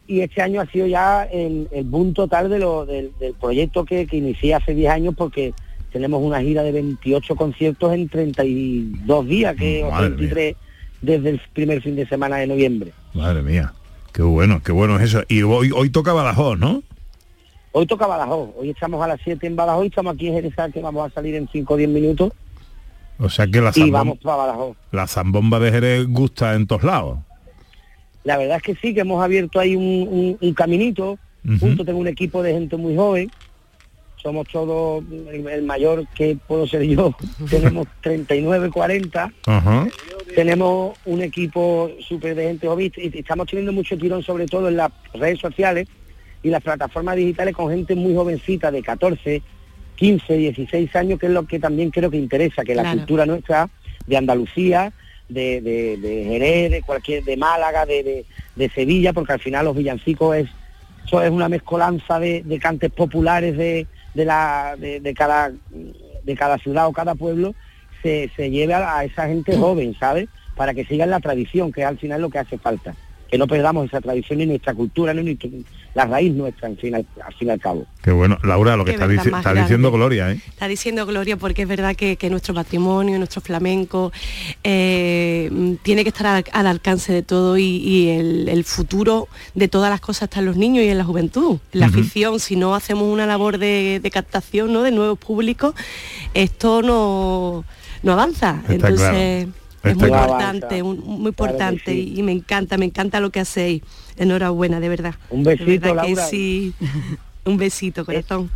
Y 0.06 0.20
este 0.20 0.42
año 0.42 0.60
ha 0.60 0.66
sido 0.66 0.86
ya 0.86 1.24
el, 1.24 1.68
el 1.72 1.84
boom 1.84 2.14
total 2.14 2.50
de 2.50 2.58
lo, 2.58 2.84
del, 2.84 3.12
del 3.18 3.34
proyecto 3.34 3.84
que, 3.84 4.06
que 4.06 4.16
inicié 4.18 4.54
hace 4.54 4.74
10 4.74 4.90
años 4.90 5.14
porque 5.16 5.54
tenemos 5.92 6.20
una 6.22 6.40
gira 6.42 6.62
de 6.62 6.72
28 6.72 7.36
conciertos 7.36 7.92
en 7.94 8.08
32 8.08 9.26
días, 9.26 9.56
que 9.56 9.82
o 9.84 9.90
Madre 9.90 10.08
33 10.16 10.56
desde 11.04 11.30
el 11.30 11.40
primer 11.52 11.82
fin 11.82 11.96
de 11.96 12.06
semana 12.08 12.36
de 12.36 12.46
noviembre. 12.46 12.92
Madre 13.14 13.42
mía. 13.42 13.72
Qué 14.12 14.22
bueno, 14.22 14.62
qué 14.64 14.72
bueno 14.72 14.96
es 14.98 15.02
eso. 15.04 15.22
Y 15.28 15.42
hoy, 15.42 15.70
hoy 15.74 15.90
toca 15.90 16.12
Badajoz, 16.12 16.58
¿no? 16.58 16.82
Hoy 17.72 17.86
toca 17.86 18.06
Badajoz, 18.06 18.50
hoy 18.56 18.70
estamos 18.70 19.02
a 19.02 19.08
las 19.08 19.20
7 19.24 19.46
en 19.46 19.56
Badajoz 19.56 19.84
y 19.84 19.88
estamos 19.88 20.14
aquí 20.14 20.28
en 20.28 20.34
Jerez, 20.34 20.54
que 20.72 20.80
vamos 20.80 21.10
a 21.10 21.12
salir 21.14 21.34
en 21.34 21.48
5 21.50 21.74
o 21.74 21.76
10 21.76 21.88
minutos 21.90 22.32
O 23.18 23.28
sea 23.28 23.48
que 23.48 23.60
la, 23.60 23.70
y 23.70 23.80
zambom- 23.80 23.90
vamos 23.90 24.18
para 24.18 24.36
Badajoz. 24.36 24.76
la 24.92 25.06
zambomba 25.08 25.58
de 25.58 25.72
Jerez 25.72 26.06
gusta 26.06 26.54
en 26.54 26.66
todos 26.68 26.84
lados. 26.84 27.18
La 28.22 28.36
verdad 28.38 28.56
es 28.58 28.62
que 28.62 28.74
sí, 28.76 28.94
que 28.94 29.00
hemos 29.00 29.22
abierto 29.22 29.58
ahí 29.58 29.74
un, 29.74 29.82
un- 30.08 30.38
un 30.40 30.54
caminito, 30.54 31.18
junto 31.60 31.84
tengo 31.84 31.98
un 31.98 32.06
equipo 32.08 32.42
de 32.42 32.52
gente 32.54 32.76
muy 32.76 32.94
joven, 32.96 33.30
somos 34.24 34.48
todos, 34.48 35.04
el, 35.30 35.62
mayor 35.64 36.06
que 36.14 36.38
puedo 36.48 36.66
ser 36.66 36.82
yo, 36.84 37.14
tenemos 37.50 37.86
39, 38.00 38.70
40, 38.70 39.32
Ajá. 39.46 39.86
tenemos 40.34 40.98
un 41.04 41.22
equipo 41.22 41.90
súper 42.00 42.34
de 42.34 42.44
gente 42.44 42.66
joven 42.66 42.90
y 42.96 43.18
estamos 43.18 43.46
teniendo 43.46 43.72
mucho 43.72 43.98
tirón 43.98 44.22
sobre 44.22 44.46
todo 44.46 44.68
en 44.68 44.78
las 44.78 44.90
redes 45.12 45.38
sociales 45.40 45.88
y 46.42 46.48
las 46.48 46.62
plataformas 46.62 47.16
digitales 47.16 47.54
con 47.54 47.70
gente 47.70 47.94
muy 47.94 48.14
jovencita 48.14 48.70
de 48.70 48.82
14, 48.82 49.42
15, 49.96 50.34
16 50.34 50.96
años, 50.96 51.20
que 51.20 51.26
es 51.26 51.32
lo 51.32 51.46
que 51.46 51.60
también 51.60 51.90
creo 51.90 52.10
que 52.10 52.16
interesa, 52.16 52.64
que 52.64 52.74
la 52.74 52.90
cultura 52.90 53.26
nuestra 53.26 53.68
de 54.06 54.16
Andalucía, 54.16 54.90
de, 55.28 55.60
de, 55.60 55.98
de 55.98 56.24
Jerez, 56.24 56.70
de 56.70 56.82
cualquier, 56.82 57.24
de 57.24 57.36
Málaga, 57.36 57.84
de, 57.84 58.02
de, 58.02 58.24
de 58.56 58.70
Sevilla, 58.70 59.12
porque 59.12 59.34
al 59.34 59.40
final 59.40 59.66
los 59.66 59.76
villancicos 59.76 60.36
es, 60.36 60.48
eso 61.04 61.22
es 61.22 61.30
una 61.30 61.50
mezcolanza 61.50 62.18
de, 62.18 62.42
de 62.42 62.58
cantes 62.58 62.90
populares 62.90 63.56
de, 63.56 63.86
de 64.14 64.24
la, 64.24 64.76
de, 64.78 65.00
de 65.00 65.14
cada 65.14 65.52
de 66.24 66.34
cada 66.36 66.58
ciudad 66.58 66.86
o 66.86 66.92
cada 66.92 67.14
pueblo, 67.14 67.54
se, 68.02 68.30
se 68.34 68.50
lleve 68.50 68.74
a, 68.74 68.98
a 68.98 69.04
esa 69.04 69.28
gente 69.28 69.56
joven, 69.56 69.94
¿sabes? 69.98 70.28
Para 70.56 70.72
que 70.72 70.84
sigan 70.84 71.10
la 71.10 71.20
tradición, 71.20 71.70
que 71.70 71.82
es 71.82 71.86
al 71.86 71.98
final 71.98 72.22
lo 72.22 72.30
que 72.30 72.38
hace 72.38 72.58
falta. 72.58 72.94
Que 73.34 73.38
no 73.38 73.48
perdamos 73.48 73.86
esa 73.86 74.00
tradición 74.00 74.38
ni 74.38 74.46
nuestra 74.46 74.74
cultura, 74.74 75.12
ni 75.12 75.24
nuestra- 75.24 75.50
la 75.96 76.06
raíz 76.06 76.32
nuestra, 76.32 76.68
al 76.68 76.76
fin, 76.76 76.94
al, 76.94 77.04
al 77.26 77.34
fin 77.34 77.48
y 77.48 77.50
al 77.50 77.58
cabo. 77.58 77.84
Qué 78.00 78.12
bueno. 78.12 78.38
Laura, 78.44 78.76
lo 78.76 78.84
que 78.84 78.92
Qué 78.92 78.94
está, 78.94 79.08
dici- 79.08 79.60
diciendo 79.60 79.90
Gloria, 79.90 80.30
¿eh? 80.30 80.40
Está 80.48 80.68
diciendo 80.68 81.04
Gloria 81.04 81.36
porque 81.36 81.62
es 81.62 81.68
verdad 81.68 81.96
que, 81.96 82.14
que 82.14 82.30
nuestro 82.30 82.54
patrimonio, 82.54 83.18
nuestro 83.18 83.40
flamenco, 83.40 84.12
eh, 84.62 85.48
mm, 85.50 85.72
tiene 85.82 86.04
que 86.04 86.10
estar 86.10 86.26
al, 86.28 86.44
al 86.52 86.66
alcance 86.68 87.12
de 87.12 87.22
todo 87.22 87.58
y, 87.58 87.64
y 87.64 88.08
el, 88.10 88.48
el 88.48 88.62
futuro 88.62 89.26
de 89.56 89.66
todas 89.66 89.90
las 89.90 90.00
cosas 90.00 90.28
está 90.28 90.38
en 90.38 90.46
los 90.46 90.56
niños 90.56 90.84
y 90.84 90.88
en 90.90 90.98
la 90.98 91.04
juventud, 91.04 91.58
en 91.72 91.80
la 91.80 91.86
Ujú. 91.88 91.98
afición. 91.98 92.38
Si 92.38 92.54
no 92.54 92.76
hacemos 92.76 93.12
una 93.12 93.26
labor 93.26 93.58
de, 93.58 93.98
de 94.00 94.10
captación 94.12 94.72
¿no? 94.72 94.82
de 94.82 94.92
nuevos 94.92 95.18
públicos, 95.18 95.74
esto 96.34 96.82
no, 96.82 97.64
no 98.04 98.12
avanza. 98.12 98.58
Está 98.62 98.74
Entonces 98.74 98.98
claro. 99.46 99.52
Es 99.84 99.96
muy 99.96 100.08
importante, 100.08 100.82
un- 100.82 100.98
muy 100.98 101.32
Claro 101.32 101.52
importante 101.52 101.92
sí. 101.92 102.14
y, 102.16 102.22
me 102.22 102.32
encanta, 102.32 102.76
me 102.78 102.86
encanta 102.86 103.20
lo 103.20 103.30
que 103.30 103.40
hacéis. 103.40 103.82
Enhorabuena, 104.16 104.80
de 104.80 104.88
verdad. 104.88 105.14
Un 105.30 105.42
De 105.44 105.56
besito, 105.56 105.94
verdad 105.94 106.04
que 106.06 106.16
sí. 106.16 106.72
Un 107.44 107.56
besito, 107.58 108.04
corazón. 108.06 108.50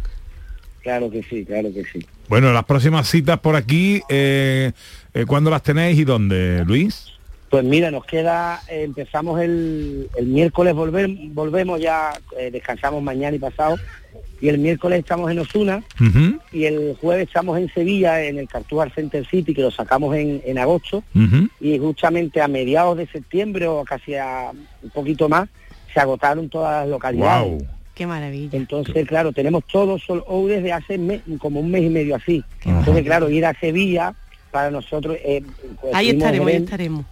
Claro 0.82 1.10
que 1.10 1.22
sí, 1.22 1.44
claro 1.44 1.68
que 1.74 1.84
sí. 1.84 2.06
Bueno, 2.28 2.52
las 2.52 2.64
próximas 2.64 3.06
citas 3.08 3.38
por 3.40 3.54
aquí, 3.56 4.00
eh, 4.08 4.72
eh, 5.12 5.24
¿cuándo 5.26 5.50
las 5.50 5.62
tenéis 5.62 5.98
y 5.98 6.04
dónde, 6.04 6.64
Luis? 6.66 7.06
Pues 7.50 7.64
mira, 7.64 7.90
nos 7.90 8.04
queda, 8.04 8.60
eh, 8.68 8.84
empezamos 8.84 9.40
el, 9.40 10.08
el 10.16 10.26
miércoles, 10.26 10.74
volver, 10.74 11.08
volvemos 11.32 11.80
ya, 11.80 12.10
eh, 12.38 12.50
descansamos 12.50 13.02
mañana 13.02 13.36
y 13.36 13.38
pasado, 13.38 13.76
y 14.40 14.48
el 14.48 14.58
miércoles 14.58 15.00
estamos 15.00 15.30
en 15.30 15.38
Osuna, 15.40 15.82
y 16.52 16.64
el 16.64 16.96
jueves 17.00 17.26
estamos 17.28 17.58
en 17.58 17.68
Sevilla, 17.72 18.22
en 18.22 18.38
el 18.38 18.48
Cartujar 18.48 18.92
Center 18.94 19.26
City, 19.26 19.54
que 19.54 19.62
lo 19.62 19.70
sacamos 19.70 20.14
en, 20.16 20.40
en 20.44 20.58
agosto, 20.58 21.02
y 21.60 21.78
justamente 21.78 22.40
a 22.40 22.48
mediados 22.48 22.96
de 22.96 23.06
septiembre 23.06 23.66
o 23.66 23.84
casi 23.84 24.14
a 24.14 24.50
un 24.82 24.90
poquito 24.90 25.28
más, 25.28 25.48
se 25.92 26.00
agotaron 26.00 26.48
todas 26.48 26.82
las 26.82 26.90
localidades. 26.90 27.64
Qué 27.94 28.06
maravilla. 28.06 28.56
Entonces, 28.56 29.08
claro, 29.08 29.32
tenemos 29.32 29.64
todos 29.66 30.02
sol 30.04 30.22
out 30.28 30.48
desde 30.48 30.72
hace 30.72 31.20
como 31.40 31.58
un 31.58 31.70
mes 31.70 31.82
y 31.82 31.88
medio 31.88 32.14
así. 32.14 32.44
Entonces, 32.64 33.04
claro, 33.04 33.28
ir 33.28 33.44
a 33.44 33.58
Sevilla 33.58 34.14
para 34.52 34.70
nosotros... 34.70 35.16
eh, 35.24 35.42
pues, 35.80 35.94
Ahí 35.94 36.10
estaremos, 36.10 36.48
ahí 36.48 36.56
estaremos. 36.56 37.04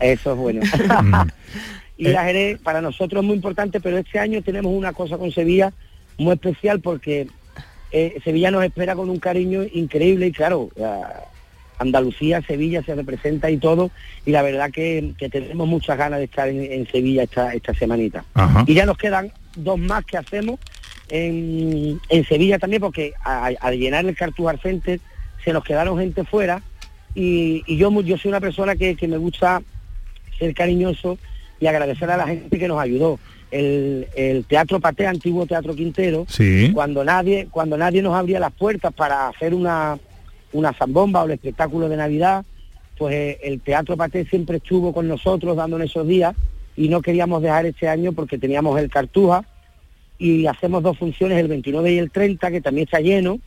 Eso 0.00 0.32
es 0.32 0.38
bueno. 0.38 0.60
y 1.96 2.08
la 2.08 2.24
Jerez 2.24 2.60
para 2.60 2.82
nosotros 2.82 3.22
es 3.22 3.26
muy 3.26 3.36
importante, 3.36 3.80
pero 3.80 3.96
este 3.96 4.18
año 4.18 4.42
tenemos 4.42 4.72
una 4.72 4.92
cosa 4.92 5.16
con 5.16 5.32
Sevilla 5.32 5.72
muy 6.18 6.34
especial 6.34 6.80
porque 6.80 7.28
eh, 7.92 8.18
Sevilla 8.22 8.50
nos 8.50 8.64
espera 8.64 8.94
con 8.94 9.08
un 9.08 9.18
cariño 9.18 9.62
increíble 9.72 10.26
y 10.26 10.32
claro, 10.32 10.68
la- 10.76 11.24
Andalucía, 11.80 12.42
Sevilla 12.42 12.82
se 12.82 12.92
representa 12.96 13.48
y 13.52 13.56
todo, 13.56 13.92
y 14.26 14.32
la 14.32 14.42
verdad 14.42 14.68
que, 14.72 15.12
que 15.16 15.28
tenemos 15.28 15.68
muchas 15.68 15.96
ganas 15.96 16.18
de 16.18 16.24
estar 16.24 16.48
en, 16.48 16.60
en 16.72 16.88
Sevilla 16.90 17.22
esta, 17.22 17.54
esta 17.54 17.72
semanita. 17.72 18.24
Ajá. 18.34 18.64
Y 18.66 18.74
ya 18.74 18.84
nos 18.84 18.98
quedan 18.98 19.30
dos 19.54 19.78
más 19.78 20.04
que 20.04 20.16
hacemos 20.16 20.58
en, 21.08 22.00
en 22.08 22.24
Sevilla 22.26 22.58
también, 22.58 22.82
porque 22.82 23.12
al 23.24 23.78
llenar 23.78 24.04
el 24.06 24.16
Cartujar 24.16 24.60
Center 24.60 24.98
se 25.44 25.52
nos 25.52 25.62
quedaron 25.62 25.96
gente 26.00 26.24
fuera 26.24 26.62
y, 27.14 27.62
y 27.68 27.76
yo, 27.76 27.92
yo 28.02 28.18
soy 28.18 28.30
una 28.30 28.40
persona 28.40 28.74
que, 28.74 28.96
que 28.96 29.06
me 29.06 29.16
gusta 29.16 29.62
ser 30.36 30.54
cariñoso 30.54 31.16
y 31.60 31.66
agradecer 31.68 32.10
a 32.10 32.16
la 32.16 32.26
gente 32.26 32.58
que 32.58 32.66
nos 32.66 32.80
ayudó. 32.80 33.20
El, 33.50 34.08
el 34.14 34.44
Teatro 34.44 34.78
Paté, 34.80 35.06
antiguo 35.06 35.46
Teatro 35.46 35.74
Quintero, 35.74 36.26
Sí. 36.28 36.70
cuando 36.74 37.02
nadie, 37.04 37.48
cuando 37.50 37.76
nadie 37.78 38.02
nos 38.02 38.14
abría 38.14 38.38
las 38.40 38.52
puertas 38.52 38.92
para 38.92 39.28
hacer 39.28 39.54
una, 39.54 39.98
una 40.52 40.72
zambomba 40.72 41.22
o 41.22 41.26
el 41.26 41.32
espectáculo 41.32 41.88
de 41.88 41.96
Navidad, 41.96 42.44
pues 42.98 43.14
eh, 43.14 43.38
el 43.42 43.60
Teatro 43.60 43.96
Paté 43.96 44.24
siempre 44.26 44.58
estuvo 44.58 44.92
con 44.92 45.08
nosotros 45.08 45.56
dándonos 45.56 45.88
esos 45.88 46.06
días 46.06 46.34
y 46.76 46.88
no 46.88 47.00
queríamos 47.00 47.42
dejar 47.42 47.64
este 47.66 47.88
año 47.88 48.12
porque 48.12 48.38
teníamos 48.38 48.78
el 48.78 48.90
Cartuja 48.90 49.44
y 50.18 50.46
hacemos 50.46 50.82
dos 50.82 50.98
funciones, 50.98 51.38
el 51.38 51.48
29 51.48 51.92
y 51.92 51.98
el 51.98 52.10
30, 52.10 52.50
que 52.50 52.60
también 52.60 52.86
está 52.86 53.00
lleno, 53.00 53.38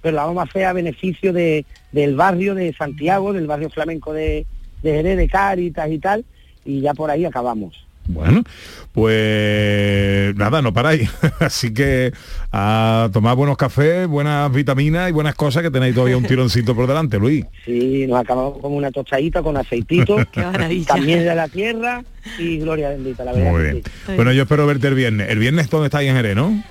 pero 0.00 0.16
la 0.16 0.24
vamos 0.26 0.40
a 0.42 0.48
hacer 0.48 0.64
a 0.64 0.72
beneficio 0.72 1.32
de, 1.32 1.66
del 1.92 2.14
barrio 2.14 2.54
de 2.54 2.72
Santiago, 2.72 3.32
del 3.32 3.46
barrio 3.48 3.68
flamenco 3.68 4.12
de, 4.12 4.46
de 4.82 4.92
Jerez, 4.94 5.16
de 5.16 5.28
Cáritas 5.28 5.90
y 5.90 5.98
tal, 5.98 6.24
y 6.64 6.80
ya 6.80 6.94
por 6.94 7.10
ahí 7.10 7.24
acabamos. 7.24 7.84
Bueno, 8.12 8.44
pues 8.92 10.34
nada, 10.36 10.62
no 10.62 10.72
paráis. 10.72 11.10
Así 11.40 11.72
que 11.72 12.12
a 12.52 13.08
tomar 13.12 13.36
buenos 13.36 13.56
cafés, 13.56 14.06
buenas 14.06 14.52
vitaminas 14.52 15.08
y 15.08 15.12
buenas 15.12 15.34
cosas 15.34 15.62
que 15.62 15.70
tenéis 15.70 15.94
todavía 15.94 16.16
un 16.16 16.24
tironcito 16.24 16.74
por 16.74 16.86
delante, 16.86 17.18
Luis. 17.18 17.44
Sí, 17.64 18.06
nos 18.08 18.20
acabamos 18.20 18.58
como 18.58 18.76
una 18.76 18.90
tostadita 18.90 19.42
con 19.42 19.56
aceitito, 19.56 20.16
también 20.86 21.20
de 21.20 21.34
la 21.34 21.48
tierra 21.48 22.02
y 22.38 22.58
gloria 22.58 22.90
bendita, 22.90 23.24
la 23.24 23.32
verdad. 23.32 23.50
Muy 23.50 23.62
bien. 23.62 23.82
sí. 24.06 24.12
Bueno, 24.16 24.32
yo 24.32 24.42
espero 24.42 24.66
verte 24.66 24.88
el 24.88 24.94
viernes. 24.94 25.30
El 25.30 25.38
viernes 25.38 25.70
dónde 25.70 25.86
estáis 25.86 26.10
en 26.10 26.16
Jerez, 26.16 26.36
¿no? 26.36 26.62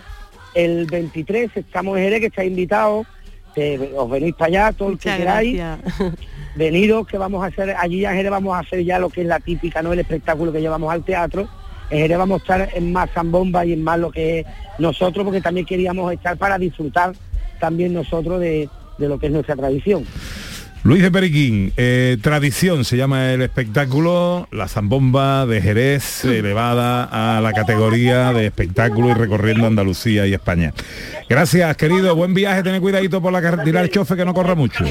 El 0.53 0.85
23 0.87 1.51
estamos 1.55 1.97
en 1.97 2.03
Jerez, 2.03 2.19
que 2.21 2.25
estáis 2.27 2.49
invitados, 2.49 3.07
que 3.55 3.91
os 3.95 4.09
venís 4.09 4.33
para 4.35 4.47
allá, 4.47 4.71
todo 4.73 4.89
el 4.89 4.97
que 4.97 5.09
Muchas 5.09 5.17
queráis. 5.19 5.57
gracias. 5.57 6.13
Venidos 6.56 7.08
que 7.08 7.18
vamos 7.18 7.43
a 7.43 7.47
hacer 7.47 7.76
allí 7.78 8.06
en 8.06 8.14
Jerez 8.14 8.32
vamos 8.32 8.56
a 8.56 8.60
hacer 8.60 8.84
ya 8.84 9.00
lo 9.00 9.10
que 9.10 9.22
es 9.22 9.28
la 9.28 9.39
típica 9.39 9.82
no 9.82 9.93
el 9.93 10.00
espectáculo 10.00 10.52
que 10.52 10.62
llevamos 10.62 10.91
al 10.91 11.04
teatro. 11.04 11.47
En 11.89 12.00
Jerez 12.00 12.18
vamos 12.18 12.41
a 12.41 12.43
estar 12.43 12.70
en 12.74 12.91
más 12.91 13.10
zambomba 13.12 13.66
y 13.66 13.74
en 13.74 13.84
más 13.84 14.00
lo 14.00 14.12
que 14.12 14.39
es 14.39 14.45
nosotros 14.78 15.26
porque 15.26 15.41
también 15.41 15.66
queríamos 15.66 16.12
estar 16.14 16.38
para 16.38 16.58
disfrutar 16.58 17.14
también 17.60 17.93
nosotros 17.93 18.39
de, 18.39 18.70
de 18.97 19.08
lo 19.08 19.20
que 19.20 19.28
es 19.28 19.32
nuestra 19.32 19.56
tradición 19.56 20.06
Luis 20.84 21.01
de 21.01 21.11
Periquín, 21.11 21.73
eh, 21.75 22.17
Tradición 22.21 22.86
se 22.86 22.95
llama 22.95 23.34
el 23.34 23.41
espectáculo, 23.41 24.47
la 24.51 24.69
zambomba 24.69 25.45
de 25.45 25.61
Jerez 25.61 26.23
elevada 26.23 27.03
a 27.38 27.41
la 27.41 27.51
categoría 27.51 28.32
de 28.32 28.45
espectáculo 28.45 29.09
y 29.09 29.13
recorriendo 29.13 29.67
Andalucía 29.67 30.25
y 30.25 30.34
España. 30.34 30.73
Gracias, 31.30 31.75
querido, 31.75 32.15
buen 32.15 32.34
viaje, 32.34 32.63
ten 32.63 32.80
cuidadito 32.80 33.21
por 33.21 33.34
la 33.34 33.41
carretera 33.41 33.82
el 33.82 33.89
chofe 33.89 34.15
que 34.15 34.23
no 34.23 34.34
corra 34.34 34.55
mucho. 34.55 34.86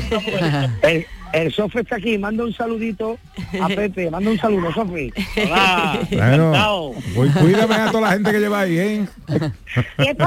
El, 0.83 1.07
el 1.33 1.53
Sofe 1.53 1.81
está 1.81 1.97
aquí, 1.97 2.19
manda 2.19 2.45
un 2.45 2.53
saludito 2.53 3.19
a 3.61 3.69
Pepe, 3.69 4.11
manda 4.11 4.31
un 4.31 4.39
saludo, 4.39 4.73
Sofi. 4.73 5.13
Hola, 5.37 6.01
Bueno, 6.11 6.93
pues 7.15 7.35
cuídame 7.37 7.75
a 7.75 7.91
toda 7.91 8.03
la 8.03 8.13
gente 8.13 8.31
que 8.33 8.41
lleváis, 8.41 8.79
¿eh? 8.79 9.07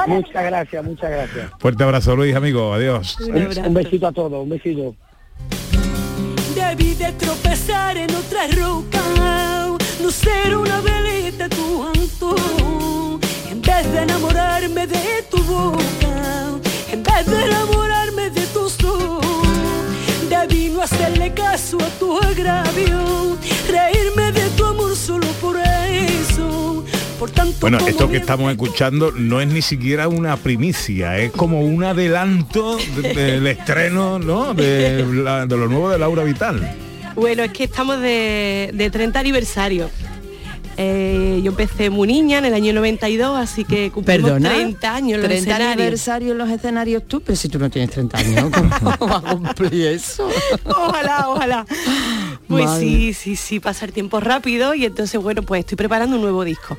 muchas 0.06 0.44
gracias, 0.44 0.84
muchas 0.84 1.10
gracias. 1.10 1.50
Fuerte 1.58 1.84
abrazo, 1.84 2.16
Luis, 2.16 2.34
amigo, 2.34 2.74
adiós. 2.74 3.18
Un 3.20 3.74
besito 3.74 4.08
a 4.08 4.12
todos, 4.12 4.42
un 4.42 4.50
besito. 4.50 4.94
Debí 6.74 6.94
de 6.94 7.12
tropezar 7.12 7.98
en 7.98 8.08
otra 8.14 8.46
roca, 8.46 9.02
no 10.00 10.10
ser 10.10 10.56
una 10.56 10.80
velita 10.80 11.46
tu 11.50 11.82
anto. 11.82 12.34
En 13.50 13.60
vez 13.60 13.92
de 13.92 13.98
enamorarme 13.98 14.86
de 14.86 15.22
tu 15.30 15.36
boca, 15.42 16.48
en 16.90 17.02
vez 17.02 17.26
de 17.26 17.44
enamorarme 17.44 18.30
de 18.30 18.46
tu 18.54 18.70
sol, 18.70 19.20
debí 20.30 20.70
no 20.70 20.80
hacerle 20.80 21.34
caso 21.34 21.76
a 21.76 21.90
tu 21.98 22.16
agravio, 22.16 23.36
reírme 23.68 24.32
de 24.32 24.48
tu 24.56 24.64
amor 24.64 24.96
solo 24.96 25.26
por 25.42 25.58
eso. 25.58 26.11
Por 27.22 27.30
tanto, 27.30 27.56
Bueno, 27.60 27.78
esto 27.86 28.10
que 28.10 28.16
estamos 28.16 28.50
escuchando 28.50 29.12
no 29.12 29.40
es 29.40 29.46
ni 29.46 29.62
siquiera 29.62 30.08
una 30.08 30.36
primicia, 30.36 31.18
es 31.18 31.30
como 31.30 31.60
un 31.60 31.84
adelanto 31.84 32.76
de- 33.00 33.14
del 33.14 33.46
estreno, 33.46 34.18
¿no? 34.18 34.54
De, 34.54 35.06
la- 35.06 35.46
de 35.46 35.56
lo 35.56 35.68
nuevo 35.68 35.88
de 35.90 36.00
Laura 36.00 36.24
Vital. 36.24 36.74
Bueno, 37.14 37.44
es 37.44 37.52
que 37.52 37.62
estamos 37.62 38.00
de, 38.00 38.72
de 38.74 38.90
30 38.90 39.20
aniversario. 39.20 39.88
Eh, 40.76 41.40
yo 41.44 41.50
empecé 41.52 41.90
muy 41.90 42.08
niña 42.08 42.38
en 42.38 42.46
el 42.46 42.54
año 42.54 42.72
92, 42.72 43.38
así 43.38 43.64
que 43.64 43.92
cumplimos 43.92 44.30
Perdona, 44.32 44.48
30 44.54 44.92
años 44.94 45.18
los 45.20 45.28
30 45.28 45.50
escenarios. 45.50 45.72
aniversario 45.80 46.32
en 46.32 46.38
los 46.38 46.50
escenarios 46.50 47.02
tú, 47.06 47.20
pero 47.20 47.36
si 47.36 47.48
tú 47.48 47.60
no 47.60 47.70
tienes 47.70 47.90
30 47.90 48.18
años, 48.18 48.50
¿cómo 48.98 49.12
vas 49.14 49.24
a 49.24 49.36
cumplir 49.36 49.86
eso? 49.86 50.28
Ojalá, 50.64 51.28
ojalá. 51.28 51.66
Pues 52.48 52.64
Madre. 52.64 52.84
sí, 52.84 53.12
sí, 53.14 53.36
sí, 53.36 53.60
pasa 53.60 53.84
el 53.84 53.92
tiempo 53.92 54.18
rápido 54.18 54.74
y 54.74 54.86
entonces, 54.86 55.20
bueno, 55.22 55.42
pues 55.42 55.60
estoy 55.60 55.76
preparando 55.76 56.16
un 56.16 56.22
nuevo 56.22 56.42
disco. 56.42 56.76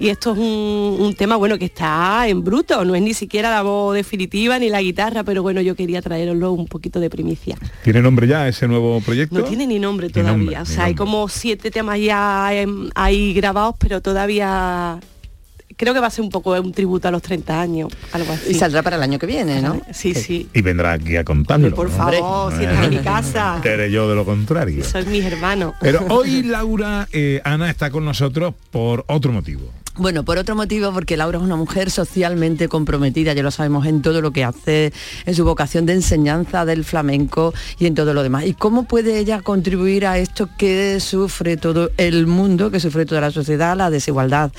Y 0.00 0.08
esto 0.08 0.32
es 0.32 0.38
un, 0.38 0.96
un 0.98 1.14
tema, 1.14 1.36
bueno, 1.36 1.58
que 1.58 1.66
está 1.66 2.26
en 2.26 2.42
bruto, 2.42 2.84
no 2.86 2.94
es 2.94 3.02
ni 3.02 3.12
siquiera 3.12 3.50
la 3.50 3.60
voz 3.60 3.94
definitiva 3.94 4.58
ni 4.58 4.70
la 4.70 4.80
guitarra, 4.80 5.24
pero 5.24 5.42
bueno, 5.42 5.60
yo 5.60 5.76
quería 5.76 6.00
traeroslo 6.00 6.52
un 6.52 6.66
poquito 6.66 7.00
de 7.00 7.10
primicia. 7.10 7.58
¿Tiene 7.84 8.00
nombre 8.00 8.26
ya 8.26 8.48
ese 8.48 8.66
nuevo 8.66 9.02
proyecto? 9.02 9.38
No 9.38 9.44
tiene 9.44 9.66
ni 9.66 9.78
nombre 9.78 10.06
Ni 10.06 10.12
todavía, 10.14 10.32
nombre, 10.32 10.58
o 10.58 10.64
sea, 10.64 10.84
hay 10.84 10.94
como 10.94 11.28
siete 11.28 11.70
temas 11.70 12.00
ya 12.00 12.50
ahí 12.94 13.34
grabados, 13.34 13.74
pero 13.78 14.00
todavía 14.00 14.98
creo 15.80 15.94
que 15.94 16.00
va 16.00 16.08
a 16.08 16.10
ser 16.10 16.22
un 16.22 16.30
poco 16.30 16.52
un 16.52 16.72
tributo 16.72 17.08
a 17.08 17.10
los 17.10 17.22
30 17.22 17.60
años, 17.60 17.88
algo 18.12 18.32
así. 18.32 18.50
Y 18.50 18.54
saldrá 18.54 18.82
para 18.82 18.96
el 18.96 19.02
año 19.02 19.18
que 19.18 19.26
viene, 19.26 19.62
¿no? 19.62 19.80
Sí, 19.92 20.14
sí. 20.14 20.48
Y 20.52 20.60
vendrá 20.60 20.92
aquí 20.92 21.16
a 21.16 21.24
contarlo. 21.24 21.74
Por 21.74 21.88
¿no? 21.88 21.96
favor, 21.96 22.52
si 22.56 22.64
está 22.64 22.84
en 22.84 22.90
mi 22.90 22.98
casa. 22.98 23.60
Seré 23.62 23.90
yo 23.90 24.08
de 24.08 24.14
lo 24.14 24.26
contrario. 24.26 24.84
Soy 24.84 25.06
mis 25.06 25.24
hermanos. 25.24 25.74
Pero 25.80 26.04
hoy 26.08 26.42
Laura, 26.42 27.08
eh, 27.12 27.40
Ana 27.44 27.70
está 27.70 27.90
con 27.90 28.04
nosotros 28.04 28.54
por 28.70 29.04
otro 29.08 29.32
motivo. 29.32 29.72
Bueno, 29.96 30.24
por 30.24 30.38
otro 30.38 30.54
motivo, 30.54 30.92
porque 30.92 31.16
Laura 31.16 31.38
es 31.38 31.44
una 31.44 31.56
mujer 31.56 31.90
socialmente 31.90 32.68
comprometida, 32.68 33.32
ya 33.32 33.42
lo 33.42 33.50
sabemos, 33.50 33.86
en 33.86 34.02
todo 34.02 34.20
lo 34.20 34.30
que 34.30 34.44
hace, 34.44 34.92
en 35.26 35.34
su 35.34 35.44
vocación 35.44 35.84
de 35.84 35.94
enseñanza 35.94 36.64
del 36.64 36.84
flamenco 36.84 37.52
y 37.76 37.86
en 37.86 37.96
todo 37.96 38.14
lo 38.14 38.22
demás. 38.22 38.46
¿Y 38.46 38.54
cómo 38.54 38.84
puede 38.84 39.18
ella 39.18 39.42
contribuir 39.42 40.06
a 40.06 40.18
esto 40.18 40.48
que 40.56 41.00
sufre 41.00 41.56
todo 41.56 41.90
el 41.96 42.28
mundo, 42.28 42.70
que 42.70 42.78
sufre 42.78 43.04
toda 43.04 43.20
la 43.20 43.32
sociedad, 43.32 43.76
la 43.76 43.90
desigualdad 43.90 44.52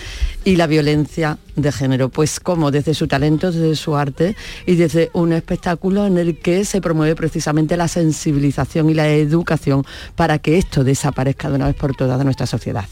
y 0.43 0.57
la 0.57 0.67
violencia 0.67 1.37
de 1.55 1.71
género? 1.71 2.09
Pues 2.09 2.41
como 2.41 2.69
desde 2.69 2.93
su 2.93 3.07
talento, 3.07 3.53
desde 3.53 3.77
su 3.77 3.95
arte 3.95 4.35
y 4.65 4.75
desde 4.75 5.11
un 5.13 5.31
espectáculo 5.31 6.05
en 6.05 6.17
el 6.17 6.39
que 6.39 6.65
se 6.65 6.81
promueve 6.81 7.15
precisamente 7.15 7.77
la 7.77 7.87
sensibilización 7.87 8.89
y 8.89 8.93
la 8.93 9.07
educación 9.07 9.85
para 10.15 10.39
que 10.39 10.57
esto 10.57 10.83
desaparezca 10.83 11.49
de 11.49 11.55
una 11.55 11.67
vez 11.67 11.75
por 11.75 11.95
todas 11.95 12.19
de 12.19 12.25
nuestra 12.25 12.45
sociedad. 12.45 12.85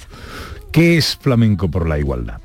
¿Qué 0.72 0.97
es 0.97 1.17
flamenco 1.17 1.70
por 1.70 1.88
la 1.88 1.99
igualdad? 1.99 2.39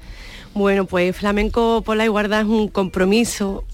Bueno, 0.54 0.84
pues 0.84 1.16
Flamenco 1.16 1.82
por 1.82 1.96
la 1.96 2.04
Igualdad 2.04 2.42
es 2.42 2.46
un 2.46 2.68
compromiso. 2.68 3.64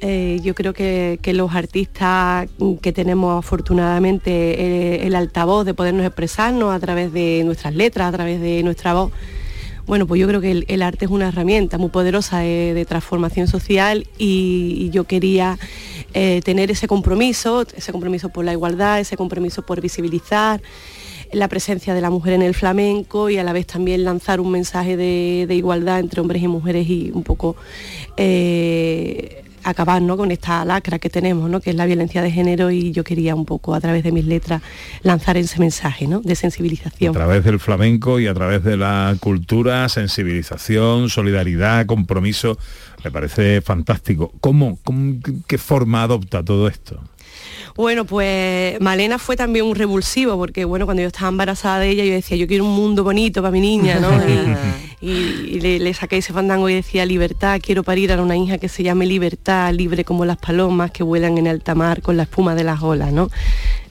Eh, 0.00 0.40
yo 0.42 0.54
creo 0.54 0.72
que, 0.72 1.18
que 1.20 1.34
los 1.34 1.54
artistas 1.54 2.48
que 2.80 2.92
tenemos 2.92 3.38
afortunadamente 3.38 4.30
eh, 4.30 5.06
el 5.06 5.14
altavoz 5.14 5.66
de 5.66 5.74
podernos 5.74 6.04
expresarnos 6.06 6.74
a 6.74 6.80
través 6.80 7.12
de 7.12 7.42
nuestras 7.44 7.74
letras, 7.74 8.08
a 8.08 8.12
través 8.12 8.40
de 8.40 8.62
nuestra 8.62 8.94
voz, 8.94 9.12
bueno, 9.86 10.06
pues 10.06 10.18
yo 10.18 10.26
creo 10.26 10.40
que 10.40 10.64
el, 10.66 10.82
arte 10.82 11.04
es 11.04 11.10
una 11.10 11.28
herramienta 11.28 11.76
muy 11.76 11.90
poderosa 11.90 12.38
de, 12.38 12.86
transformación 12.88 13.48
social 13.48 14.06
y, 14.16 14.76
y 14.78 14.90
yo 14.90 15.04
quería 15.04 15.58
eh, 16.14 16.40
tener 16.42 16.70
ese 16.70 16.88
compromiso, 16.88 17.66
ese 17.76 17.92
compromiso 17.92 18.30
por 18.30 18.46
la 18.46 18.52
igualdad, 18.52 19.00
ese 19.00 19.18
compromiso 19.18 19.60
por 19.60 19.82
visibilizar 19.82 20.62
la 21.34 21.48
presencia 21.48 21.94
de 21.94 22.00
la 22.00 22.10
mujer 22.10 22.32
en 22.34 22.42
el 22.42 22.54
flamenco 22.54 23.28
y 23.30 23.38
a 23.38 23.44
la 23.44 23.52
vez 23.52 23.66
también 23.66 24.04
lanzar 24.04 24.40
un 24.40 24.50
mensaje 24.50 24.96
de, 24.96 25.46
igualdad 25.54 26.00
entre 26.00 26.20
hombres 26.20 26.42
y 26.42 26.48
mujeres 26.48 26.88
y 26.88 27.10
un 27.12 27.22
poco 27.22 27.56
eh, 28.16 29.44
acabar 29.62 30.02
¿no? 30.02 30.16
con 30.16 30.30
esta 30.30 30.64
lacra 30.64 30.98
que 30.98 31.08
tenemos, 31.10 31.48
¿no? 31.50 31.60
que 31.60 31.70
es 31.70 31.76
la 31.76 31.86
violencia 31.86 32.20
de 32.22 32.30
género 32.30 32.70
y 32.70 32.92
yo 32.92 33.02
quería 33.02 33.34
un 33.34 33.44
poco 33.46 33.74
a 33.74 33.80
través 33.80 34.04
de 34.04 34.12
mis 34.12 34.26
letras 34.26 34.62
lanzar 35.02 35.36
ese 35.36 35.58
mensaje 35.58 36.06
¿no? 36.06 36.20
de 36.20 36.32
A 36.32 36.36
sensibilización. 36.36 37.14
través 37.14 37.44
del 37.44 37.58
flamenco 37.58 38.20
y 38.20 38.26
a 38.26 38.34
través 38.34 38.62
de 38.62 38.76
la 38.76 39.16
cultura, 39.20 39.88
sensibilización, 39.88 41.08
solidaridad, 41.08 41.86
compromiso. 41.86 42.58
Me 43.04 43.10
parece 43.10 43.60
fantástico. 43.60 44.32
¿Cómo, 44.40 44.78
cómo- 44.84 45.16
qué 45.46 45.58
forma 45.58 46.02
adopta 46.02 46.42
todo 46.42 46.68
esto? 46.68 47.00
Bueno, 47.76 48.04
pues 48.04 48.80
Malena 48.80 49.18
fue 49.18 49.34
también 49.36 49.64
un 49.64 49.74
revulsivo, 49.74 50.36
porque 50.36 50.64
bueno, 50.64 50.84
cuando 50.84 51.00
yo 51.02 51.08
estaba 51.08 51.28
embarazada 51.28 51.80
de 51.80 51.88
ella, 51.90 52.04
yo 52.04 52.12
decía, 52.12 52.36
yo 52.36 52.46
quiero 52.46 52.64
un 52.64 52.70
mundo 52.72 53.02
bonito 53.02 53.42
para 53.42 53.50
mi 53.50 53.60
niña, 53.60 53.98
¿no? 53.98 54.10
Y, 54.28 54.54
y- 55.10 55.48
y 55.56 55.60
le, 55.60 55.80
le 55.80 55.92
saqué 55.92 56.18
ese 56.18 56.32
fandango 56.32 56.68
y 56.68 56.74
decía, 56.74 57.04
libertad, 57.04 57.60
quiero 57.60 57.82
parir 57.82 58.12
a 58.12 58.22
una 58.22 58.36
hija 58.36 58.58
que 58.58 58.68
se 58.68 58.84
llame 58.84 59.06
libertad, 59.06 59.72
libre 59.74 60.04
como 60.04 60.24
las 60.24 60.36
palomas 60.36 60.92
que 60.92 61.02
vuelan 61.02 61.36
en 61.36 61.48
alta 61.48 61.74
mar 61.74 62.00
con 62.00 62.16
la 62.16 62.22
espuma 62.22 62.54
de 62.54 62.62
las 62.62 62.80
olas, 62.80 63.12
¿no? 63.12 63.28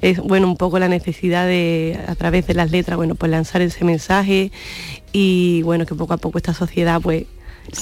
Es 0.02 0.18
bueno 0.20 0.48
un 0.48 0.56
poco 0.56 0.80
la 0.80 0.88
necesidad 0.88 1.46
de, 1.46 2.00
a 2.08 2.16
través 2.16 2.48
de 2.48 2.54
las 2.54 2.72
letras, 2.72 2.96
bueno, 2.96 3.16
pues 3.16 3.30
lanzar 3.32 3.62
ese 3.62 3.84
mensaje 3.84 4.52
y 5.12 5.62
bueno, 5.64 5.86
que 5.86 5.94
poco 5.94 6.14
a 6.14 6.18
poco 6.18 6.38
esta 6.38 6.54
sociedad 6.54 7.02
pues 7.02 7.26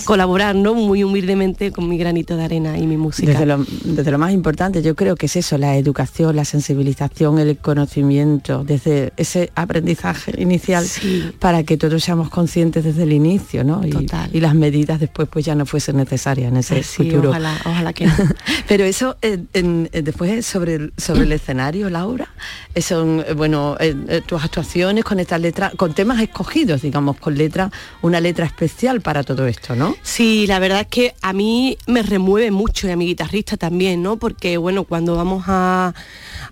colaborar, 0.06 0.56
¿no? 0.56 0.74
Muy 0.74 1.04
humildemente 1.04 1.72
con 1.72 1.88
mi 1.90 1.98
granito 1.98 2.38
de 2.38 2.44
arena 2.44 2.78
y 2.78 2.88
mi 2.88 2.98
música. 2.98 3.32
Desde 3.32 3.46
lo, 3.46 3.66
desde 3.84 4.12
lo 4.12 4.18
más 4.18 4.32
importante, 4.34 4.82
yo 4.82 4.96
creo 4.96 5.16
que 5.16 5.26
es 5.26 5.36
eso, 5.36 5.58
la 5.58 5.76
educación, 5.78 6.36
la 6.36 6.46
sensibilización, 6.46 7.40
el 7.40 7.58
conocimiento, 7.58 8.64
desde 8.64 9.14
ese 9.18 9.52
aprendizaje 9.56 10.34
inicial 10.42 10.86
para 11.40 11.64
que 11.64 11.78
todos 11.78 12.04
seamos 12.04 12.30
conscientes 12.30 12.84
desde 12.84 13.04
el 13.04 13.14
inicio, 13.14 13.64
¿no? 13.64 13.86
Y, 13.86 13.94
y 14.34 14.40
las 14.40 14.56
medidas 14.56 15.00
después 15.00 15.28
pues 15.30 15.46
ya 15.46 15.56
no 15.56 15.66
fuesen 15.66 15.98
necesarias 15.98 16.52
en 16.52 16.58
ese 16.58 16.84
sí, 16.84 17.04
futuro. 17.10 17.30
ojalá, 17.30 17.58
ojalá 17.66 17.94
que 17.94 18.06
no. 18.08 18.14
Pero 18.68 18.84
eso, 18.86 19.18
eh, 19.22 19.44
en- 19.54 19.90
eh, 19.92 20.02
después 20.02 20.46
sobre 20.46 20.76
el, 20.76 20.94
sobre 20.98 21.22
el 21.24 21.32
escenario, 21.32 21.90
Laura, 21.90 22.28
eh, 22.76 22.82
son, 22.82 23.24
bueno, 23.36 23.76
eh, 23.80 24.22
tus 24.26 24.44
actuaciones 24.44 25.04
con 25.04 25.20
estas 25.20 25.42
letras, 25.42 25.74
con 25.76 25.94
temas 25.94 26.22
escogidos, 26.22 26.82
digamos, 26.82 27.18
con 27.18 27.36
letra, 27.38 27.72
una 28.02 28.20
letra 28.20 28.46
especial 28.46 29.02
para 29.02 29.24
todo 29.24 29.48
esto, 29.48 29.71
¿no? 29.76 29.96
Sí, 30.04 30.46
la 30.48 30.60
verdad 30.60 30.82
es 30.82 30.88
que 30.88 31.14
a 31.22 31.34
mí 31.34 31.78
me 31.88 32.02
remueve 32.04 32.52
mucho 32.52 32.88
y 32.88 32.92
a 32.92 32.96
mi 32.96 33.06
guitarrista 33.06 33.58
también, 33.58 34.02
¿no? 34.04 34.18
Porque 34.18 34.58
bueno, 34.58 34.84
cuando 34.84 35.16
vamos 35.16 35.44
a, 35.48 35.94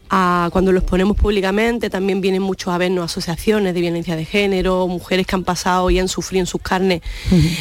a- 0.09 0.49
cuando 0.51 0.71
los 0.71 0.83
ponemos 0.83 1.15
públicamente 1.17 1.89
también 1.89 2.21
vienen 2.21 2.41
muchos 2.41 2.73
a 2.73 2.77
vernos 2.77 3.05
asociaciones 3.11 3.73
de 3.73 3.81
violencia 3.81 4.15
de 4.15 4.25
género, 4.25 4.87
mujeres 4.87 5.27
que 5.27 5.35
han 5.35 5.43
pasado 5.43 5.89
y 5.89 5.99
han 5.99 6.07
sufrido 6.07 6.41
en 6.41 6.47
sus 6.47 6.61
carnes 6.61 7.01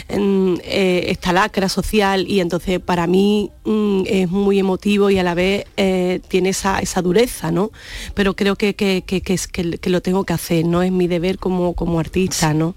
en, 0.09 0.61
eh, 0.65 1.07
esta 1.09 1.33
lacra 1.33 1.69
social 1.69 2.27
y 2.29 2.41
entonces 2.41 2.81
para 2.81 3.07
mí 3.07 3.51
mm, 3.65 4.03
es 4.07 4.31
muy 4.31 4.59
emotivo 4.59 5.11
y 5.11 5.19
a 5.19 5.23
la 5.23 5.35
vez 5.35 5.65
eh, 5.77 6.21
tiene 6.29 6.51
esa, 6.51 6.79
esa 6.81 7.03
dureza, 7.03 7.51
¿no? 7.51 7.71
Pero 8.15 8.35
creo 8.35 8.57
que, 8.57 8.75
que, 8.75 9.03
que- 9.07 9.21
que 9.21 9.35
es, 9.35 9.47
que, 9.49 9.79
que 9.79 9.91
lo 9.91 10.01
tengo 10.01 10.25
que 10.25 10.33
hacer, 10.33 10.65
¿no? 10.65 10.83
Es 10.83 10.93
mi 10.93 11.07
deber 11.09 11.39
como, 11.39 11.75
como 11.75 12.01
artista, 12.01 12.55
¿no? 12.55 12.75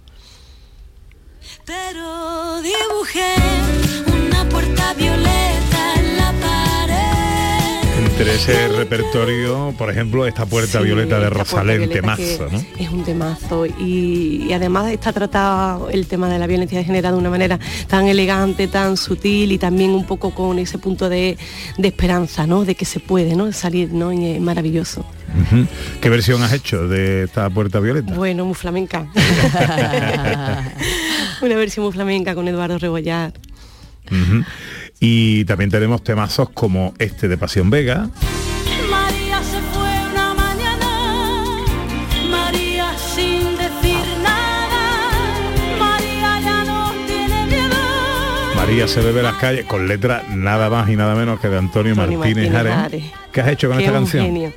Pero 1.65 2.61
dibujé 2.61 3.35
una 4.07 4.47
puerta 4.49 4.93
violeta. 4.93 5.70
Entre 8.21 8.35
ese 8.35 8.67
repertorio, 8.67 9.73
por 9.79 9.89
ejemplo, 9.89 10.27
esta 10.27 10.45
puerta 10.45 10.77
Sí, 10.77 10.85
violeta 10.85 11.19
de 11.19 11.31
Rosalén, 11.31 11.89
temazo, 11.89 12.49
¿no? 12.51 12.63
Es 12.77 12.91
un 12.91 13.03
temazo 13.03 13.65
y, 13.65 14.45
y 14.47 14.53
además 14.53 14.91
está 14.91 15.11
tratado 15.11 15.89
el 15.89 16.05
tema 16.05 16.29
de 16.29 16.37
la 16.37 16.45
violencia 16.45 16.77
de 16.77 16.83
género 16.83 17.11
de 17.13 17.17
una 17.17 17.31
manera 17.31 17.57
tan 17.87 18.05
elegante, 18.05 18.67
tan 18.67 18.95
sutil 18.95 19.51
y 19.51 19.57
también 19.57 19.89
un 19.89 20.05
poco 20.05 20.35
con 20.35 20.59
ese 20.59 20.77
punto 20.77 21.09
de, 21.09 21.35
de 21.79 21.87
esperanza, 21.87 22.45
¿no? 22.45 22.63
De 22.63 22.75
que 22.75 22.85
se 22.85 22.99
puede, 22.99 23.35
¿no? 23.35 23.51
Salir, 23.53 23.91
¿no? 23.91 24.13
Y 24.13 24.23
es 24.35 24.39
maravilloso. 24.39 25.03
¿Qué 25.99 26.09
versión 26.09 26.43
has 26.43 26.53
hecho 26.53 26.87
de 26.87 27.23
esta 27.23 27.49
puerta 27.49 27.79
violeta? 27.79 28.13
Bueno, 28.13 28.45
muy 28.45 28.53
flamenca. 28.53 29.07
Una 31.41 31.55
versión 31.55 31.85
muy 31.85 31.91
flamenca 31.91 32.35
con 32.35 32.47
Eduardo 32.47 32.77
Rebollar. 32.77 33.33
Y 35.03 35.45
también 35.45 35.71
tenemos 35.71 36.03
temazos 36.03 36.49
como 36.51 36.93
este 36.99 37.27
de 37.27 37.35
Pasión 37.35 37.71
Vega, 37.71 38.07
María 38.89 39.41
se 39.41 39.59
fue 39.73 39.89
una 40.11 40.33
mañana, 40.35 41.65
María 42.29 42.93
sin 43.15 43.57
decir 43.57 44.05
nada, 44.21 45.09
María 45.79 46.39
ya 46.41 46.63
no 46.65 46.91
tiene 47.07 47.45
miedo. 47.47 47.75
María 48.55 48.87
se 48.87 49.01
bebe 49.01 49.23
las 49.23 49.37
calles, 49.37 49.65
con 49.65 49.87
letra 49.87 50.23
nada 50.29 50.69
más 50.69 50.87
y 50.87 50.95
nada 50.95 51.15
menos 51.15 51.39
que 51.39 51.49
de 51.49 51.57
Antonio 51.57 51.93
Antonio 51.93 52.19
Martínez, 52.19 52.51
Martínez 52.51 52.73
Ares. 52.73 52.73
Ares. 52.73 53.03
¿Qué 53.31 53.41
has 53.41 53.47
hecho 53.47 53.69
con 53.69 53.79
esta 53.79 53.91
canción? 53.93 54.23
genio. 54.25 54.53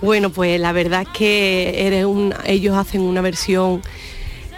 Bueno, 0.00 0.30
pues 0.30 0.58
la 0.58 0.72
verdad 0.72 1.02
es 1.02 1.08
que 1.08 1.86
eres 1.86 2.06
un, 2.06 2.32
ellos 2.46 2.74
hacen 2.76 3.02
una 3.02 3.20
versión 3.20 3.82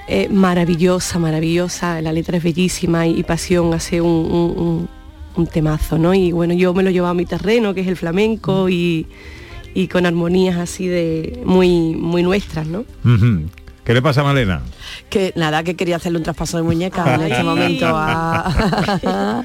eh, 0.06 0.28
maravillosa, 0.30 1.18
maravillosa. 1.18 2.00
La 2.02 2.12
letra 2.12 2.36
es 2.36 2.44
bellísima 2.44 3.06
y, 3.08 3.18
y 3.18 3.22
Pasión 3.24 3.74
hace 3.74 4.00
un, 4.00 4.08
un- 4.08 4.93
un- 5.36 5.46
temazo, 5.46 5.98
¿no? 5.98 6.14
Y 6.14 6.32
bueno, 6.32 6.54
yo 6.54 6.72
me 6.74 6.82
lo 6.82 6.90
llevo 6.90 7.06
a 7.06 7.14
mi 7.14 7.26
terreno, 7.26 7.74
que 7.74 7.80
es 7.82 7.86
el 7.88 7.96
flamenco, 7.96 8.68
y, 8.68 9.06
y 9.74 9.88
con 9.88 10.06
armonías 10.06 10.56
así 10.58 10.86
de 10.86 11.42
muy, 11.44 11.94
muy 11.94 12.22
nuestras, 12.22 12.66
¿no? 12.66 12.84
¿Qué 13.84 13.92
le 13.92 14.00
pasa 14.00 14.22
a 14.22 14.24
Malena? 14.24 14.62
Que 15.10 15.34
nada, 15.36 15.62
que 15.62 15.74
quería 15.76 15.96
hacerle 15.96 16.16
un 16.16 16.24
traspaso 16.24 16.56
de 16.56 16.62
muñeca 16.62 17.16
en 17.16 17.20
este 17.30 17.42
momento 17.50 17.84
a, 17.88 19.44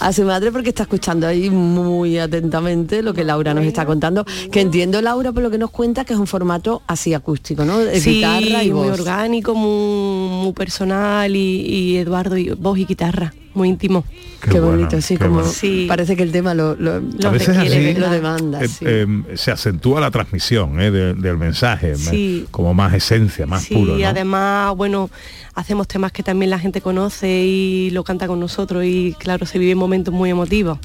a 0.00 0.12
su 0.12 0.22
madre 0.22 0.52
porque 0.52 0.68
está 0.68 0.84
escuchando 0.84 1.26
ahí 1.26 1.50
muy 1.50 2.16
atentamente 2.16 3.02
lo 3.02 3.12
que 3.14 3.24
Laura 3.24 3.52
nos 3.52 3.64
está 3.64 3.84
contando. 3.86 4.24
Que 4.52 4.60
entiendo, 4.60 5.02
Laura, 5.02 5.32
por 5.32 5.42
lo 5.42 5.50
que 5.50 5.58
nos 5.58 5.70
cuenta, 5.70 6.04
que 6.04 6.12
es 6.12 6.18
un 6.20 6.28
formato 6.28 6.82
así 6.86 7.14
acústico, 7.14 7.64
¿no? 7.64 7.78
De 7.80 8.00
sí, 8.00 8.14
guitarra 8.16 8.62
y 8.62 8.70
muy 8.72 8.88
voz. 8.90 9.00
orgánico, 9.00 9.54
muy, 9.56 10.44
muy 10.44 10.52
personal 10.52 11.34
y, 11.34 11.38
y 11.66 11.96
Eduardo 11.96 12.36
y 12.36 12.50
voz 12.50 12.78
y 12.78 12.84
guitarra, 12.84 13.34
muy 13.54 13.68
íntimo. 13.68 14.04
Qué 14.40 14.50
Qué, 14.52 14.60
bueno, 14.60 14.76
bonito, 14.76 15.00
sí, 15.02 15.16
qué 15.16 15.24
como 15.24 15.40
bueno. 15.40 15.50
Sí. 15.52 15.84
parece 15.88 16.16
que 16.16 16.22
el 16.22 16.32
tema 16.32 16.54
lo, 16.54 16.74
lo, 16.76 16.92
A 16.94 17.30
veces 17.30 17.56
así, 17.58 17.94
lo 17.94 18.08
demanda. 18.08 18.62
eh, 18.62 18.68
sí. 18.68 18.84
eh, 18.88 19.06
se 19.34 19.50
acentúa 19.50 20.00
la 20.00 20.10
transmisión 20.10 20.80
eh, 20.80 20.90
de- 20.90 21.14
del 21.14 21.36
mensaje, 21.36 21.94
Sí. 21.96 22.46
como 22.50 22.72
más 22.72 22.94
esencia, 22.94 23.46
más 23.46 23.64
Sí, 23.64 23.74
puro. 23.74 23.98
y 23.98 24.02
¿no? 24.02 24.08
además, 24.08 24.74
bueno, 24.76 25.10
hacemos 25.54 25.86
temas 25.88 26.10
que 26.12 26.22
también 26.22 26.48
la 26.50 26.58
gente 26.58 26.80
conoce 26.80 27.28
y 27.44 27.90
lo 27.90 28.02
canta 28.02 28.26
con 28.28 28.40
nosotros 28.40 28.82
y 28.84 29.14
claro, 29.18 29.44
se 29.44 29.58
viven 29.58 29.76
momentos 29.76 30.14
muy 30.14 30.30
emotivos. 30.30 30.78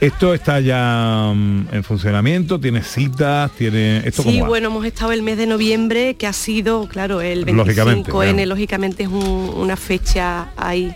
Esto 0.00 0.34
está 0.34 0.58
ya 0.60 1.32
mm, 1.34 1.68
en 1.72 1.84
funcionamiento, 1.84 2.58
tiene 2.58 2.82
citas, 2.82 3.50
tiene... 3.52 3.98
¿Esto 3.98 4.22
Sí, 4.24 4.40
va? 4.40 4.48
bueno, 4.48 4.68
hemos 4.68 4.84
estado 4.84 5.12
el 5.12 5.22
mes 5.22 5.36
de 5.38 5.46
noviembre, 5.46 6.14
que 6.14 6.26
ha 6.26 6.32
sido, 6.32 6.88
claro, 6.88 7.20
el 7.20 7.42
Lógicamente, 7.42 8.10
25N, 8.10 8.34
claro. 8.34 8.46
lógicamente 8.48 9.02
es 9.04 9.08
un- 9.08 9.52
una 9.56 9.76
fecha 9.76 10.48
ahí. 10.56 10.92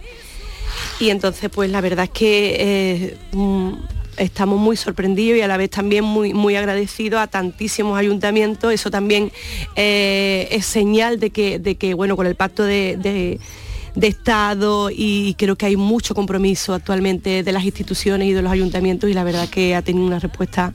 Y 0.99 1.11
entonces, 1.11 1.51
pues 1.51 1.71
la 1.71 1.81
verdad 1.81 2.05
es 2.05 2.11
que 2.11 2.57
eh, 2.59 3.17
mm, 3.33 3.73
estamos 4.17 4.59
muy 4.59 4.77
sorprendidos 4.77 5.39
y 5.39 5.43
a 5.43 5.49
la 5.49 5.57
vez 5.57 5.71
también 5.71 6.05
muy, 6.05 6.35
muy 6.35 6.57
agradecidos 6.57 7.21
a 7.21 7.27
tantísimos 7.27 7.99
ayuntamientos. 7.99 8.73
Eso 8.73 8.91
también 8.91 9.33
eh, 9.77 10.49
es 10.51 10.67
señal 10.67 11.19
de 11.21 11.31
que, 11.31 11.59
de 11.59 11.77
que, 11.77 11.95
bueno, 11.95 12.17
con 12.17 12.27
el 12.27 12.35
pacto 12.35 12.63
de- 12.65 12.97
de 12.99 13.41
de 13.97 14.07
Estado 14.07 14.89
y 14.89 15.35
creo 15.37 15.57
que 15.57 15.67
hay 15.67 15.75
mucho 15.77 16.15
compromiso 16.15 16.75
actualmente 16.75 17.43
de 17.43 17.53
las 17.53 17.65
instituciones 17.65 18.29
y 18.29 18.33
de 18.33 18.41
los 18.41 18.53
ayuntamientos 18.53 19.11
y 19.11 19.15
la 19.15 19.25
verdad 19.25 19.49
que 19.49 19.75
ha 19.75 19.83
tenido 19.83 20.07
una 20.07 20.21
respuesta 20.21 20.73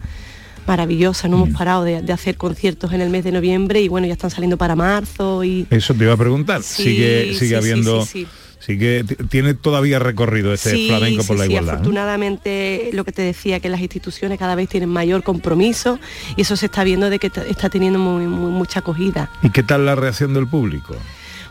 maravillosa, 0.68 1.30
no 1.30 1.38
hemos 1.38 1.58
parado 1.58 1.86
de, 1.86 2.02
de 2.02 2.12
hacer 2.12 2.36
conciertos 2.36 2.92
en 2.92 3.00
el 3.00 3.10
mes 3.10 3.24
de 3.24 3.32
noviembre 3.32 3.80
y 3.82 3.88
bueno, 3.88 4.06
ya 4.06 4.14
están 4.14 4.32
saliendo 4.32 4.58
para 4.58 4.76
marzo 4.76 5.46
y 5.46 5.66
Eso 5.70 5.94
te 5.94 6.04
iba 6.04 6.12
a 6.14 6.18
preguntar. 6.18 6.62
Sí, 6.62 6.84
sigue 6.84 7.34
sigue 7.36 7.48
sí, 7.48 7.56
habiendo... 7.56 8.06
sí, 8.06 8.28
sí. 8.66 8.74
Sigue, 8.74 9.04
t- 9.04 9.16
tiene 9.26 9.54
todavía 9.54 10.00
recorrido 10.00 10.54
este 10.54 10.72
Sí, 10.72 10.88
flamenco 10.90 11.24
por 11.24 11.36
sí, 11.36 11.40
la 11.40 11.46
sí, 11.46 11.52
igualdad. 11.52 11.74
¿eh? 11.74 11.76
afortunadamente 11.78 12.90
lo 12.94 13.04
que 13.06 13.12
te 13.12 13.22
decía, 13.22 13.60
que 13.60 13.70
las 13.70 13.82
instituciones 13.82 14.40
cada 14.40 14.56
vez 14.56 14.68
tienen 14.70 14.90
mayor 14.90 15.24
compromiso 15.24 16.00
y 16.36 16.42
eso 16.42 16.56
se 16.56 16.66
está 16.68 16.84
viendo 16.84 17.10
de 17.10 17.20
que 17.20 17.28
está 17.48 17.70
teniendo 17.70 18.00
muy- 18.00 18.26
muy- 18.28 18.52
mucha 18.52 18.80
acogida. 18.80 19.30
¿Y 19.44 19.50
qué 19.50 19.64
tal 19.64 19.86
la 19.86 19.96
reacción 19.96 20.34
del 20.34 20.48
público? 20.48 20.96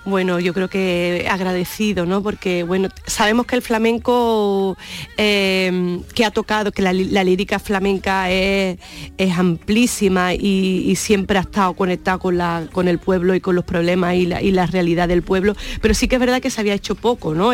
Bueno, 0.06 0.38
yo 0.38 0.52
creo 0.52 0.68
que 0.68 1.26
agradecido, 1.30 2.04
¿no? 2.04 2.22
Porque, 2.22 2.62
bueno, 2.62 2.90
sabemos 3.06 3.46
que 3.46 3.56
el 3.56 3.62
flamenco 3.62 4.76
eh, 5.16 6.00
que 6.14 6.26
ha 6.26 6.30
tocado, 6.30 6.72
que 6.72 6.82
la, 6.82 6.92
lírica 6.92 7.58
flamenca 7.58 8.30
es, 8.30 8.78
es 9.16 9.38
amplísima 9.38 10.34
y, 10.34 10.94
siempre 10.96 11.38
ha 11.38 11.42
estado 11.42 11.74
conectado 11.74 12.18
con, 12.18 12.38
la, 12.38 12.68
con 12.72 12.86
el 12.86 12.98
pueblo 12.98 13.34
y 13.34 13.40
con 13.40 13.54
los 13.54 13.64
problemas 13.64 14.14
y 14.14 14.26
la, 14.26 14.40
y 14.40 14.52
la 14.52 14.66
realidad 14.66 15.08
del 15.08 15.22
pueblo, 15.22 15.56
pero 15.80 15.92
sí 15.92 16.06
que 16.06 16.16
es 16.16 16.20
verdad 16.20 16.40
que 16.40 16.50
se 16.50 16.60
había 16.60 16.74
hecho 16.74 16.94
poco, 16.94 17.34
¿no? 17.34 17.52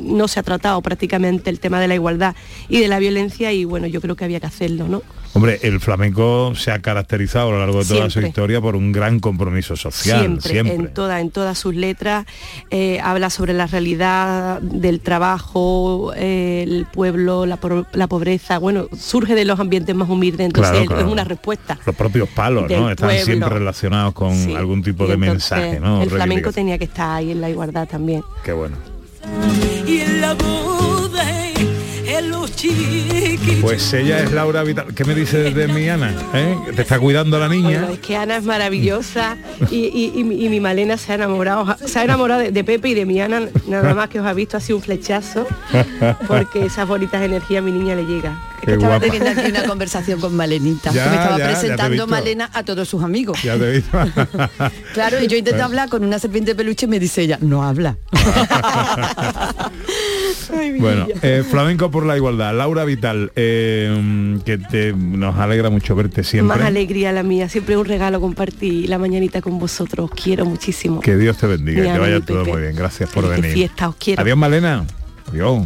No 0.00 0.28
se 0.28 0.40
ha 0.40 0.42
tratado 0.42 0.80
prácticamente 0.80 1.50
el 1.50 1.60
tema 1.60 1.80
de 1.80 1.88
la 1.88 1.94
igualdad 1.94 2.34
y 2.68 2.80
de 2.80 2.88
la 2.88 2.98
violencia 2.98 3.52
y, 3.52 3.64
bueno, 3.64 3.86
yo 3.86 4.00
creo 4.00 4.16
que 4.16 4.24
había 4.24 4.40
que 4.40 4.46
hacerlo, 4.46 4.88
¿no? 4.88 5.02
Hombre, 5.34 5.58
el 5.62 5.80
flamenco 5.80 6.52
se 6.54 6.70
ha 6.70 6.78
caracterizado 6.80 7.48
a 7.48 7.50
lo 7.52 7.58
largo 7.58 7.80
de 7.82 7.86
toda 7.88 8.08
su 8.08 8.20
historia 8.20 8.60
por 8.60 8.76
un 8.76 8.92
gran 8.92 9.18
compromiso 9.20 9.74
social. 9.76 10.20
siempre, 10.20 10.50
Siempre. 10.50 10.74
en 10.76 10.94
toda 10.94 11.20
en 11.20 11.30
todas 11.30 11.58
sus 11.58 11.74
letras 11.74 12.24
eh, 12.70 13.00
habla 13.02 13.30
sobre 13.30 13.52
la 13.52 13.66
realidad 13.66 14.60
del 14.62 15.00
trabajo 15.00 16.12
eh, 16.16 16.62
el 16.66 16.86
pueblo 16.86 17.46
la, 17.46 17.56
pobreza 17.56 18.58
bueno 18.58 18.86
surge 18.96 19.34
de 19.34 19.44
los 19.44 19.58
ambientes 19.58 19.94
más 19.94 20.08
humildes 20.08 20.46
entonces 20.46 20.86
Claro, 20.86 21.04
es 21.06 21.12
una 21.12 21.24
respuesta 21.24 21.78
Los 21.84 21.96
propios 21.96 22.28
palos, 22.28 22.70
¿no? 22.70 22.88
Están 22.90 23.08
pueblo. 23.08 23.24
siempre 23.24 23.48
relacionados 23.48 24.14
con 24.14 24.34
Sí. 24.34 24.54
algún 24.54 24.82
tipo 24.82 25.04
Y 25.04 25.08
de 25.08 25.14
entonces, 25.14 25.50
mensaje, 25.50 25.80
¿no? 25.80 26.00
el 26.02 26.10
flamenco 26.10 26.52
tenía 26.52 26.78
que 26.78 26.84
estar 26.84 27.10
ahí 27.16 27.32
en 27.32 27.40
la 27.40 27.50
igualdad 27.50 27.88
también 27.88 28.22
Qué 28.44 28.52
bueno. 28.52 28.76
Y 29.86 29.98
en 30.00 30.20
la. 30.20 30.36
Pues 33.60 33.92
ella 33.94 34.20
es 34.20 34.32
Laura 34.32 34.62
Vital. 34.62 34.94
¿Qué 34.94 35.04
me 35.04 35.14
dices 35.14 35.54
de 35.54 35.68
mi 35.68 35.88
Ana? 35.88 36.12
¿Eh? 36.34 36.56
¿Te 36.74 36.82
está 36.82 36.98
cuidando 36.98 37.38
la 37.38 37.48
niña? 37.48 37.80
Bueno, 37.80 37.94
es 37.94 37.98
que 38.00 38.16
Ana 38.16 38.36
es 38.36 38.44
maravillosa 38.44 39.36
y, 39.70 39.86
y- 39.86 40.12
y 40.16 40.24
mi- 40.24 40.44
y 40.44 40.48
mi 40.48 40.60
Malena 40.60 40.96
se 40.96 41.12
ha 41.12 41.14
enamorado, 41.16 41.76
se 41.84 41.98
ha 41.98 42.04
enamorado 42.04 42.40
de, 42.40 42.50
de 42.52 42.64
Pepe 42.64 42.90
y 42.90 42.94
de 42.94 43.06
mi 43.06 43.20
Ana, 43.20 43.42
nada 43.68 43.94
más 43.94 44.08
que 44.08 44.20
os 44.20 44.26
ha 44.26 44.32
visto 44.34 44.56
así 44.56 44.72
un 44.72 44.82
flechazo, 44.82 45.46
porque 46.26 46.64
esas 46.66 46.86
bonitas 46.88 47.22
energías 47.22 47.62
a 47.62 47.64
mi 47.64 47.72
niña 47.72 47.94
le 47.94 48.04
llega. 48.04 48.38
Estaba 48.72 49.00
teniendo 49.00 49.30
aquí 49.30 49.50
una 49.50 49.64
conversación 49.64 50.20
con 50.20 50.34
Malenita, 50.36 50.92
Ya, 50.92 51.04
que 51.04 51.10
me 51.10 51.16
estaba 51.16 51.38
ya, 51.38 51.46
presentando. 51.46 52.06
Malena 52.06 52.50
a 52.52 52.62
todos 52.62 52.88
sus 52.88 53.02
amigos. 53.02 53.42
Ya 53.42 53.56
te 53.58 53.68
he 53.68 53.72
visto. 53.72 53.98
Claro, 54.94 55.22
y 55.22 55.26
yo 55.26 55.36
intento 55.36 55.64
hablar 55.64 55.88
con 55.88 56.04
una 56.04 56.18
serpiente 56.18 56.52
de 56.52 56.54
peluche 56.54 56.86
y 56.86 56.88
me 56.88 57.00
dice 57.00 57.22
ella, 57.22 57.38
no 57.40 57.62
habla. 57.64 57.96
Bueno, 60.78 61.06
eh, 61.22 61.42
flamenco 61.48 61.90
por 61.90 62.06
la 62.06 62.16
igualdad. 62.16 62.54
Laura 62.54 62.84
Vital, 62.84 63.32
eh, 63.34 64.38
que 64.44 64.58
te, 64.58 64.92
nos 64.92 65.36
alegra 65.36 65.70
mucho 65.70 65.94
verte 65.96 66.22
siempre. 66.22 66.56
Más 66.56 66.66
alegría 66.66 67.12
la 67.12 67.22
mía, 67.22 67.48
siempre 67.48 67.76
un 67.76 67.84
regalo 67.86 68.20
compartir 68.20 68.88
la 68.88 68.98
mañanita 68.98 69.40
con 69.40 69.58
vosotros, 69.58 70.10
os 70.10 70.22
quiero 70.22 70.44
muchísimo. 70.44 71.00
Que 71.00 71.16
Dios 71.16 71.38
te 71.38 71.46
bendiga, 71.46 71.82
Mi 71.82 71.92
que 71.92 71.98
vaya 71.98 72.20
todo 72.20 72.40
Pepe. 72.40 72.52
muy 72.52 72.62
bien. 72.62 72.76
Gracias 72.76 73.10
por 73.10 73.24
Feliz 73.24 73.40
venir. 73.40 73.54
fiesta, 73.54 73.88
os 73.88 73.96
quiero. 73.96 74.22
Adiós, 74.22 74.36
Malena. 74.36 74.84
Adiós. 75.30 75.62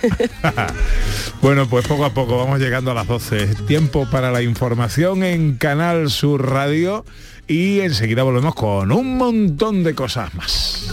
bueno, 1.42 1.68
pues 1.68 1.86
poco 1.86 2.04
a 2.04 2.14
poco 2.14 2.38
vamos 2.38 2.58
llegando 2.58 2.90
a 2.90 2.94
las 2.94 3.06
12. 3.06 3.42
Es 3.44 3.66
tiempo 3.66 4.08
para 4.10 4.30
la 4.30 4.42
información 4.42 5.22
en 5.22 5.56
Canal 5.56 6.10
Sur 6.10 6.50
Radio 6.50 7.04
y 7.46 7.80
enseguida 7.80 8.22
volvemos 8.22 8.54
con 8.54 8.92
un 8.92 9.16
montón 9.16 9.82
de 9.82 9.94
cosas 9.94 10.34
más. 10.34 10.92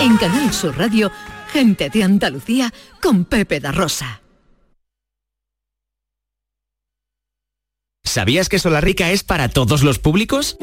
En 0.00 0.16
Canal 0.16 0.52
Sur 0.52 0.76
Radio, 0.76 1.12
gente 1.52 1.90
de 1.90 2.02
Andalucía 2.02 2.72
con 3.00 3.24
Pepe 3.24 3.60
da 3.60 3.72
Rosa. 3.72 4.22
¿Sabías 8.04 8.48
que 8.48 8.58
Solarrica 8.58 9.10
es 9.10 9.22
para 9.22 9.48
todos 9.48 9.82
los 9.82 9.98
públicos? 9.98 10.58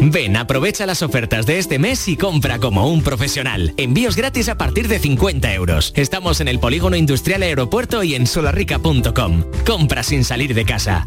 Ven, 0.00 0.36
aprovecha 0.36 0.86
las 0.86 1.02
ofertas 1.02 1.44
de 1.44 1.58
este 1.58 1.78
mes 1.78 2.06
y 2.08 2.16
compra 2.16 2.58
como 2.58 2.88
un 2.88 3.02
profesional. 3.02 3.74
Envíos 3.76 4.16
gratis 4.16 4.48
a 4.48 4.56
partir 4.56 4.88
de 4.88 4.98
50 4.98 5.52
euros. 5.54 5.92
Estamos 5.96 6.40
en 6.40 6.48
el 6.48 6.60
Polígono 6.60 6.96
Industrial 6.96 7.42
Aeropuerto 7.42 8.02
y 8.02 8.14
en 8.14 8.26
solarrica.com. 8.26 9.44
Compra 9.66 10.02
sin 10.02 10.24
salir 10.24 10.54
de 10.54 10.64
casa. 10.64 11.06